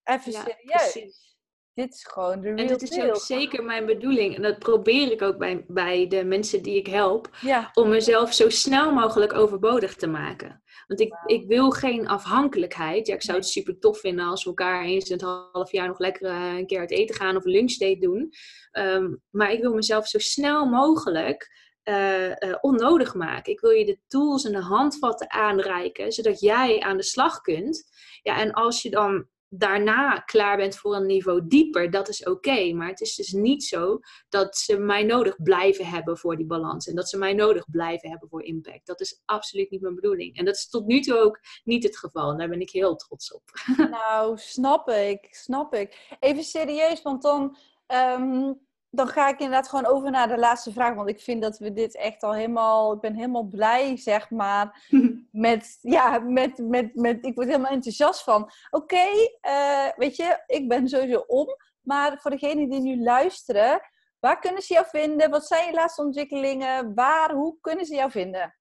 Even 0.02 0.32
ja, 0.32 0.40
serieus. 0.40 0.92
Precies. 0.92 1.38
Dit 1.80 1.94
is 1.94 2.04
gewoon 2.04 2.40
de 2.40 2.46
real 2.46 2.58
En 2.58 2.66
dat 2.66 2.82
is 2.82 3.00
ook 3.00 3.16
zeker 3.16 3.64
mijn 3.64 3.86
bedoeling. 3.86 4.36
En 4.36 4.42
dat 4.42 4.58
probeer 4.58 5.12
ik 5.12 5.22
ook 5.22 5.38
bij, 5.38 5.64
bij 5.68 6.06
de 6.08 6.24
mensen 6.24 6.62
die 6.62 6.76
ik 6.76 6.86
help. 6.86 7.30
Om 7.74 7.88
mezelf 7.88 8.34
zo 8.34 8.48
snel 8.48 8.92
mogelijk 8.92 9.32
overbodig 9.32 9.94
te 9.94 10.06
maken. 10.06 10.62
Want 10.86 11.00
ik, 11.00 11.14
ik 11.26 11.46
wil 11.46 11.70
geen 11.70 12.08
afhankelijkheid. 12.08 13.06
Ja, 13.06 13.14
ik 13.14 13.22
zou 13.22 13.38
het 13.38 13.46
super 13.46 13.78
tof 13.78 13.98
vinden 13.98 14.24
als 14.24 14.42
we 14.42 14.48
elkaar 14.48 14.84
eens 14.84 15.10
in 15.10 15.16
het 15.16 15.24
half 15.52 15.72
jaar 15.72 15.86
nog 15.86 15.98
lekker 15.98 16.30
uh, 16.30 16.58
een 16.58 16.66
keer 16.66 16.78
uit 16.78 16.90
eten 16.90 17.14
gaan 17.14 17.36
of 17.36 17.44
een 17.44 17.50
lunchdate 17.50 17.98
doen. 17.98 18.32
Um, 18.72 19.22
maar 19.30 19.52
ik 19.52 19.60
wil 19.60 19.74
mezelf 19.74 20.08
zo 20.08 20.18
snel 20.18 20.66
mogelijk 20.66 21.68
uh, 21.84 22.26
uh, 22.26 22.34
onnodig 22.60 23.14
maken. 23.14 23.52
Ik 23.52 23.60
wil 23.60 23.70
je 23.70 23.84
de 23.84 23.98
tools 24.06 24.44
en 24.44 24.52
de 24.52 24.60
handvatten 24.60 25.30
aanreiken, 25.30 26.12
zodat 26.12 26.40
jij 26.40 26.80
aan 26.80 26.96
de 26.96 27.02
slag 27.02 27.40
kunt. 27.40 27.84
Ja, 28.22 28.38
en 28.38 28.52
als 28.52 28.82
je 28.82 28.90
dan 28.90 29.28
daarna 29.52 30.18
klaar 30.18 30.56
bent 30.56 30.76
voor 30.76 30.94
een 30.94 31.06
niveau 31.06 31.46
dieper, 31.46 31.90
dat 31.90 32.08
is 32.08 32.24
oké. 32.24 32.72
Maar 32.72 32.88
het 32.88 33.00
is 33.00 33.14
dus 33.14 33.32
niet 33.32 33.64
zo 33.64 34.00
dat 34.28 34.56
ze 34.56 34.78
mij 34.78 35.02
nodig 35.02 35.42
blijven 35.42 35.86
hebben 35.86 36.18
voor 36.18 36.36
die 36.36 36.46
balans. 36.46 36.86
En 36.86 36.94
dat 36.94 37.08
ze 37.08 37.18
mij 37.18 37.34
nodig 37.34 37.70
blijven 37.70 38.10
hebben 38.10 38.28
voor 38.28 38.42
impact. 38.42 38.86
Dat 38.86 39.00
is 39.00 39.22
absoluut 39.24 39.70
niet 39.70 39.80
mijn 39.80 39.94
bedoeling. 39.94 40.36
En 40.36 40.44
dat 40.44 40.54
is 40.54 40.68
tot 40.68 40.86
nu 40.86 41.00
toe 41.00 41.18
ook 41.18 41.40
niet 41.64 41.82
het 41.82 41.98
geval. 41.98 42.36
Daar 42.36 42.48
ben 42.48 42.60
ik 42.60 42.70
heel 42.70 42.96
trots 42.96 43.32
op. 43.32 43.42
Nou, 43.90 44.38
snap 44.38 44.88
ik. 44.88 45.28
Snap 45.30 45.74
ik. 45.74 46.16
Even 46.20 46.44
serieus, 46.44 47.02
want 47.02 47.22
dan... 47.22 47.56
Ehm, 47.86 48.52
dan 48.90 49.08
ga 49.08 49.28
ik 49.28 49.38
inderdaad 49.38 49.68
gewoon 49.68 49.86
over 49.86 50.10
naar 50.10 50.28
de 50.28 50.38
laatste 50.38 50.72
vraag. 50.72 50.94
Want 50.94 51.08
ik 51.08 51.20
vind 51.20 51.42
dat 51.42 51.58
we 51.58 51.72
dit 51.72 51.96
echt 51.96 52.22
al 52.22 52.34
helemaal. 52.34 52.92
Ik 52.92 53.00
ben 53.00 53.14
helemaal 53.14 53.44
blij, 53.44 53.96
zeg 53.96 54.30
maar. 54.30 54.86
met, 55.30 55.78
ja, 55.80 56.18
met, 56.18 56.58
met, 56.58 56.94
met. 56.94 57.24
Ik 57.24 57.34
word 57.34 57.46
helemaal 57.46 57.72
enthousiast 57.72 58.22
van. 58.22 58.50
Oké, 58.70 59.06
eh, 59.40 59.88
weet 59.96 60.16
je, 60.16 60.42
ik 60.46 60.68
ben 60.68 60.88
sowieso 60.88 61.24
om. 61.26 61.46
Maar 61.80 62.18
voor 62.20 62.30
degenen 62.30 62.68
die 62.68 62.80
nu 62.80 63.02
luisteren, 63.02 63.80
waar 64.18 64.38
kunnen 64.38 64.62
ze 64.62 64.74
jou 64.74 64.86
vinden? 64.88 65.30
Wat 65.30 65.46
zijn 65.46 65.66
je 65.66 65.72
laatste 65.72 66.02
ontwikkelingen? 66.02 66.94
Waar, 66.94 67.32
hoe 67.32 67.56
kunnen 67.60 67.84
ze 67.84 67.94
jou 67.94 68.10
vinden? 68.10 68.54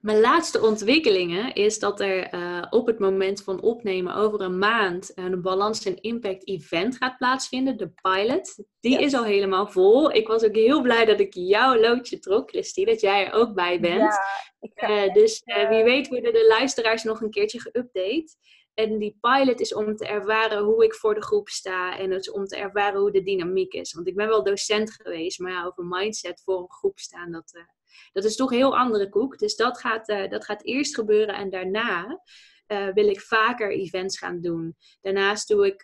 Mijn 0.00 0.20
laatste 0.20 0.60
ontwikkelingen 0.60 1.54
is 1.54 1.78
dat 1.78 2.00
er 2.00 2.22
eh, 2.22 2.66
op 2.70 2.86
het 2.86 2.98
moment 2.98 3.42
van 3.42 3.60
opnemen 3.60 4.14
over 4.14 4.40
een 4.40 4.58
maand 4.58 5.12
een 5.14 5.42
Balans 5.42 5.84
en 5.84 6.00
Impact 6.00 6.48
event 6.48 6.96
gaat 6.96 7.16
plaatsvinden, 7.16 7.76
de 7.76 7.92
pilot. 8.02 8.64
Die 8.80 9.00
is 9.00 9.14
al 9.14 9.24
helemaal 9.24 9.66
vol. 9.66 10.12
Ik 10.12 10.26
was 10.26 10.44
ook 10.44 10.54
heel 10.54 10.82
blij 10.82 11.04
dat 11.04 11.20
ik 11.20 11.34
jouw 11.34 11.76
loodje 11.76 12.18
trok, 12.18 12.50
Christy, 12.50 12.84
dat 12.84 13.00
jij 13.00 13.26
er 13.26 13.32
ook 13.32 13.54
bij 13.54 13.80
bent. 13.80 14.18
Ja, 14.74 15.06
uh, 15.06 15.14
dus 15.14 15.42
uh, 15.44 15.68
wie 15.68 15.84
weet 15.84 16.08
worden 16.08 16.32
de 16.32 16.46
luisteraars 16.48 17.02
nog 17.02 17.20
een 17.20 17.30
keertje 17.30 17.60
geüpdate. 17.60 18.36
En 18.74 18.98
die 18.98 19.18
pilot 19.20 19.60
is 19.60 19.74
om 19.74 19.96
te 19.96 20.06
ervaren 20.06 20.62
hoe 20.62 20.84
ik 20.84 20.94
voor 20.94 21.14
de 21.14 21.22
groep 21.22 21.48
sta 21.48 21.98
en 21.98 22.10
het 22.10 22.32
om 22.32 22.44
te 22.44 22.56
ervaren 22.56 23.00
hoe 23.00 23.12
de 23.12 23.22
dynamiek 23.22 23.72
is. 23.72 23.92
Want 23.92 24.06
ik 24.06 24.16
ben 24.16 24.28
wel 24.28 24.44
docent 24.44 24.90
geweest, 24.92 25.38
maar 25.38 25.52
ja, 25.52 25.64
over 25.64 25.84
mindset 25.84 26.42
voor 26.44 26.58
een 26.58 26.70
groep 26.70 26.98
staan, 26.98 27.32
dat, 27.32 27.64
dat 28.12 28.24
is 28.24 28.36
toch 28.36 28.50
een 28.50 28.56
heel 28.56 28.78
andere 28.78 29.08
koek. 29.08 29.38
Dus 29.38 29.56
dat 29.56 29.78
gaat, 29.78 30.08
uh, 30.08 30.28
dat 30.28 30.44
gaat 30.44 30.64
eerst 30.64 30.94
gebeuren 30.94 31.34
en 31.34 31.50
daarna 31.50 32.20
uh, 32.66 32.88
wil 32.92 33.08
ik 33.08 33.20
vaker 33.20 33.70
events 33.72 34.18
gaan 34.18 34.40
doen. 34.40 34.76
Daarnaast 35.00 35.48
doe 35.48 35.66
ik 35.66 35.82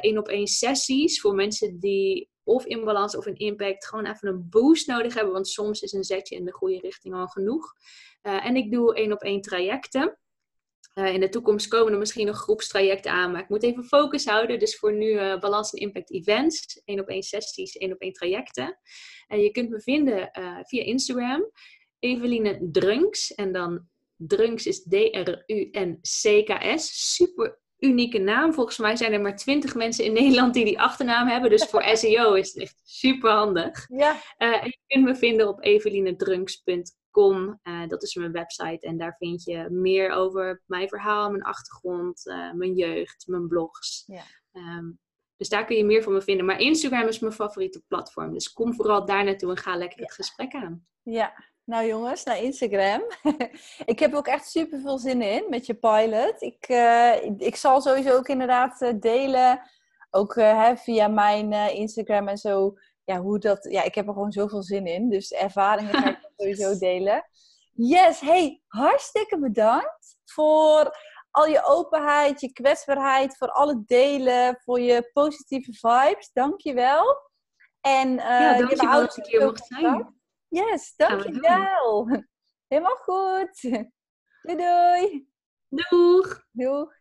één 0.00 0.18
op 0.18 0.28
één 0.28 0.46
sessies 0.46 1.20
voor 1.20 1.34
mensen 1.34 1.78
die 1.78 2.30
of 2.42 2.64
in 2.64 2.84
balans 2.84 3.16
of 3.16 3.26
in 3.26 3.36
impact 3.36 3.86
gewoon 3.86 4.06
even 4.06 4.28
een 4.28 4.46
boost 4.50 4.86
nodig 4.86 5.14
hebben. 5.14 5.32
Want 5.32 5.48
soms 5.48 5.80
is 5.80 5.92
een 5.92 6.04
zetje 6.04 6.36
in 6.36 6.44
de 6.44 6.52
goede 6.52 6.78
richting 6.78 7.14
al 7.14 7.26
genoeg. 7.26 7.72
en 8.20 8.56
ik 8.56 8.72
doe 8.72 8.94
één 8.94 9.12
op 9.12 9.22
één 9.22 9.40
trajecten. 9.40 10.18
Uh, 10.98 11.12
in 11.14 11.20
de 11.20 11.28
toekomst 11.28 11.68
komen 11.68 11.92
er 11.92 11.98
misschien 11.98 12.26
nog 12.26 12.36
groepstrajecten 12.36 13.12
aan, 13.12 13.32
maar 13.32 13.40
ik 13.40 13.48
moet 13.48 13.62
even 13.62 13.84
focus 13.84 14.24
houden. 14.24 14.58
Dus 14.58 14.78
voor 14.78 14.92
nu 14.92 15.06
uh, 15.06 15.38
Balans 15.38 15.72
en 15.72 15.80
Impact 15.80 16.12
Events, 16.12 16.80
één 16.84 17.00
op 17.00 17.08
één 17.08 17.22
sessies, 17.22 17.76
één 17.76 17.92
op 17.92 18.00
één 18.00 18.12
trajecten. 18.12 18.78
En 19.26 19.40
je 19.40 19.50
kunt 19.50 19.70
me 19.70 19.80
vinden 19.80 20.30
via 20.66 20.82
Instagram, 20.82 21.50
Eveline 21.98 22.68
Drunks. 22.72 23.34
En 23.34 23.52
dan 23.52 23.88
Drunks 24.16 24.66
is 24.66 24.82
D-R-U-N-C-K-S. 24.82 26.04
Super 27.14 27.60
unieke 27.78 28.18
naam. 28.18 28.52
Volgens 28.52 28.78
mij 28.78 28.96
zijn 28.96 29.12
er 29.12 29.20
maar 29.20 29.36
twintig 29.36 29.74
mensen 29.74 30.04
in 30.04 30.12
Nederland 30.12 30.54
die 30.54 30.64
die 30.64 30.80
achternaam 30.80 31.28
hebben. 31.28 31.50
Dus 31.50 31.64
voor 31.64 31.82
SEO 31.96 32.34
is 32.34 32.52
het 32.52 32.62
echt 32.62 32.80
super 32.84 33.30
handig. 33.30 33.86
Ja. 33.88 34.22
en 34.36 34.64
je 34.64 34.78
kunt 34.86 35.04
me 35.04 35.14
vinden 35.14 35.48
op 35.48 35.64
evelinedrunks.com 35.64 36.96
Uh, 37.18 37.86
dat 37.86 38.02
is 38.02 38.14
mijn 38.14 38.32
website 38.32 38.86
en 38.86 38.98
daar 38.98 39.16
vind 39.18 39.44
je 39.44 39.66
meer 39.70 40.10
over 40.10 40.62
mijn 40.66 40.88
verhaal, 40.88 41.30
mijn 41.30 41.42
achtergrond, 41.42 42.26
uh, 42.26 42.52
mijn 42.52 42.74
jeugd, 42.74 43.26
mijn 43.26 43.48
blogs. 43.48 44.04
Ja. 44.06 44.22
Um, 44.52 44.98
dus 45.36 45.48
daar 45.48 45.64
kun 45.64 45.76
je 45.76 45.84
meer 45.84 46.02
van 46.02 46.12
me 46.12 46.22
vinden. 46.22 46.46
Maar 46.46 46.60
Instagram 46.60 47.08
is 47.08 47.18
mijn 47.18 47.32
favoriete 47.32 47.82
platform. 47.88 48.32
Dus 48.32 48.52
kom 48.52 48.74
vooral 48.74 49.04
daar 49.04 49.24
naartoe 49.24 49.50
en 49.50 49.56
ga 49.56 49.76
lekker 49.76 50.00
het 50.00 50.12
gesprek 50.12 50.54
aan. 50.54 50.86
Ja, 51.02 51.44
nou 51.64 51.86
jongens, 51.86 52.24
naar 52.24 52.42
Instagram. 52.42 53.02
ik 53.92 53.98
heb 53.98 54.14
ook 54.14 54.26
echt 54.26 54.50
super 54.50 54.80
veel 54.80 54.98
zin 54.98 55.22
in 55.22 55.44
met 55.48 55.66
je 55.66 55.74
pilot. 55.74 56.42
Ik, 56.42 56.68
uh, 56.68 57.24
ik 57.38 57.56
zal 57.56 57.80
sowieso 57.80 58.16
ook 58.16 58.28
inderdaad 58.28 58.94
delen, 59.00 59.60
ook 60.10 60.34
hè, 60.34 60.76
via 60.76 61.08
mijn 61.08 61.52
Instagram 61.74 62.28
en 62.28 62.38
zo, 62.38 62.74
ja, 63.04 63.20
hoe 63.20 63.38
dat, 63.38 63.66
ja, 63.70 63.82
ik 63.82 63.94
heb 63.94 64.06
er 64.06 64.12
gewoon 64.12 64.32
zoveel 64.32 64.62
zin 64.62 64.86
in. 64.86 65.08
Dus 65.08 65.30
ervaringen 65.30 65.94
ga 66.02 66.08
ik 66.08 66.27
sowieso 66.38 66.78
delen. 66.78 67.24
Yes, 67.72 68.20
hey, 68.20 68.62
hartstikke 68.66 69.38
bedankt 69.38 70.16
voor 70.24 70.96
al 71.30 71.46
je 71.46 71.64
openheid, 71.64 72.40
je 72.40 72.52
kwetsbaarheid, 72.52 73.36
voor 73.36 73.50
alle 73.50 73.82
delen, 73.86 74.60
voor 74.64 74.80
je 74.80 75.10
positieve 75.12 75.72
vibes. 75.72 76.30
Dank 76.32 76.60
je 76.60 76.74
wel. 76.74 77.30
En 77.80 78.08
uh, 78.08 78.16
ja, 78.18 78.58
dank 78.58 78.70
je 78.70 78.76
wel 78.76 79.00
dat 79.00 79.16
ik 79.16 79.26
hier 79.26 79.44
mocht 79.44 79.66
zijn. 79.66 80.20
Yes, 80.48 80.94
dank 80.96 81.22
je 81.22 81.40
wel. 81.40 82.08
Helemaal 82.68 82.96
goed. 82.96 83.60
Doei 84.42 84.56
doei. 84.56 85.28
Doeg. 85.68 86.44
Doeg. 86.50 86.97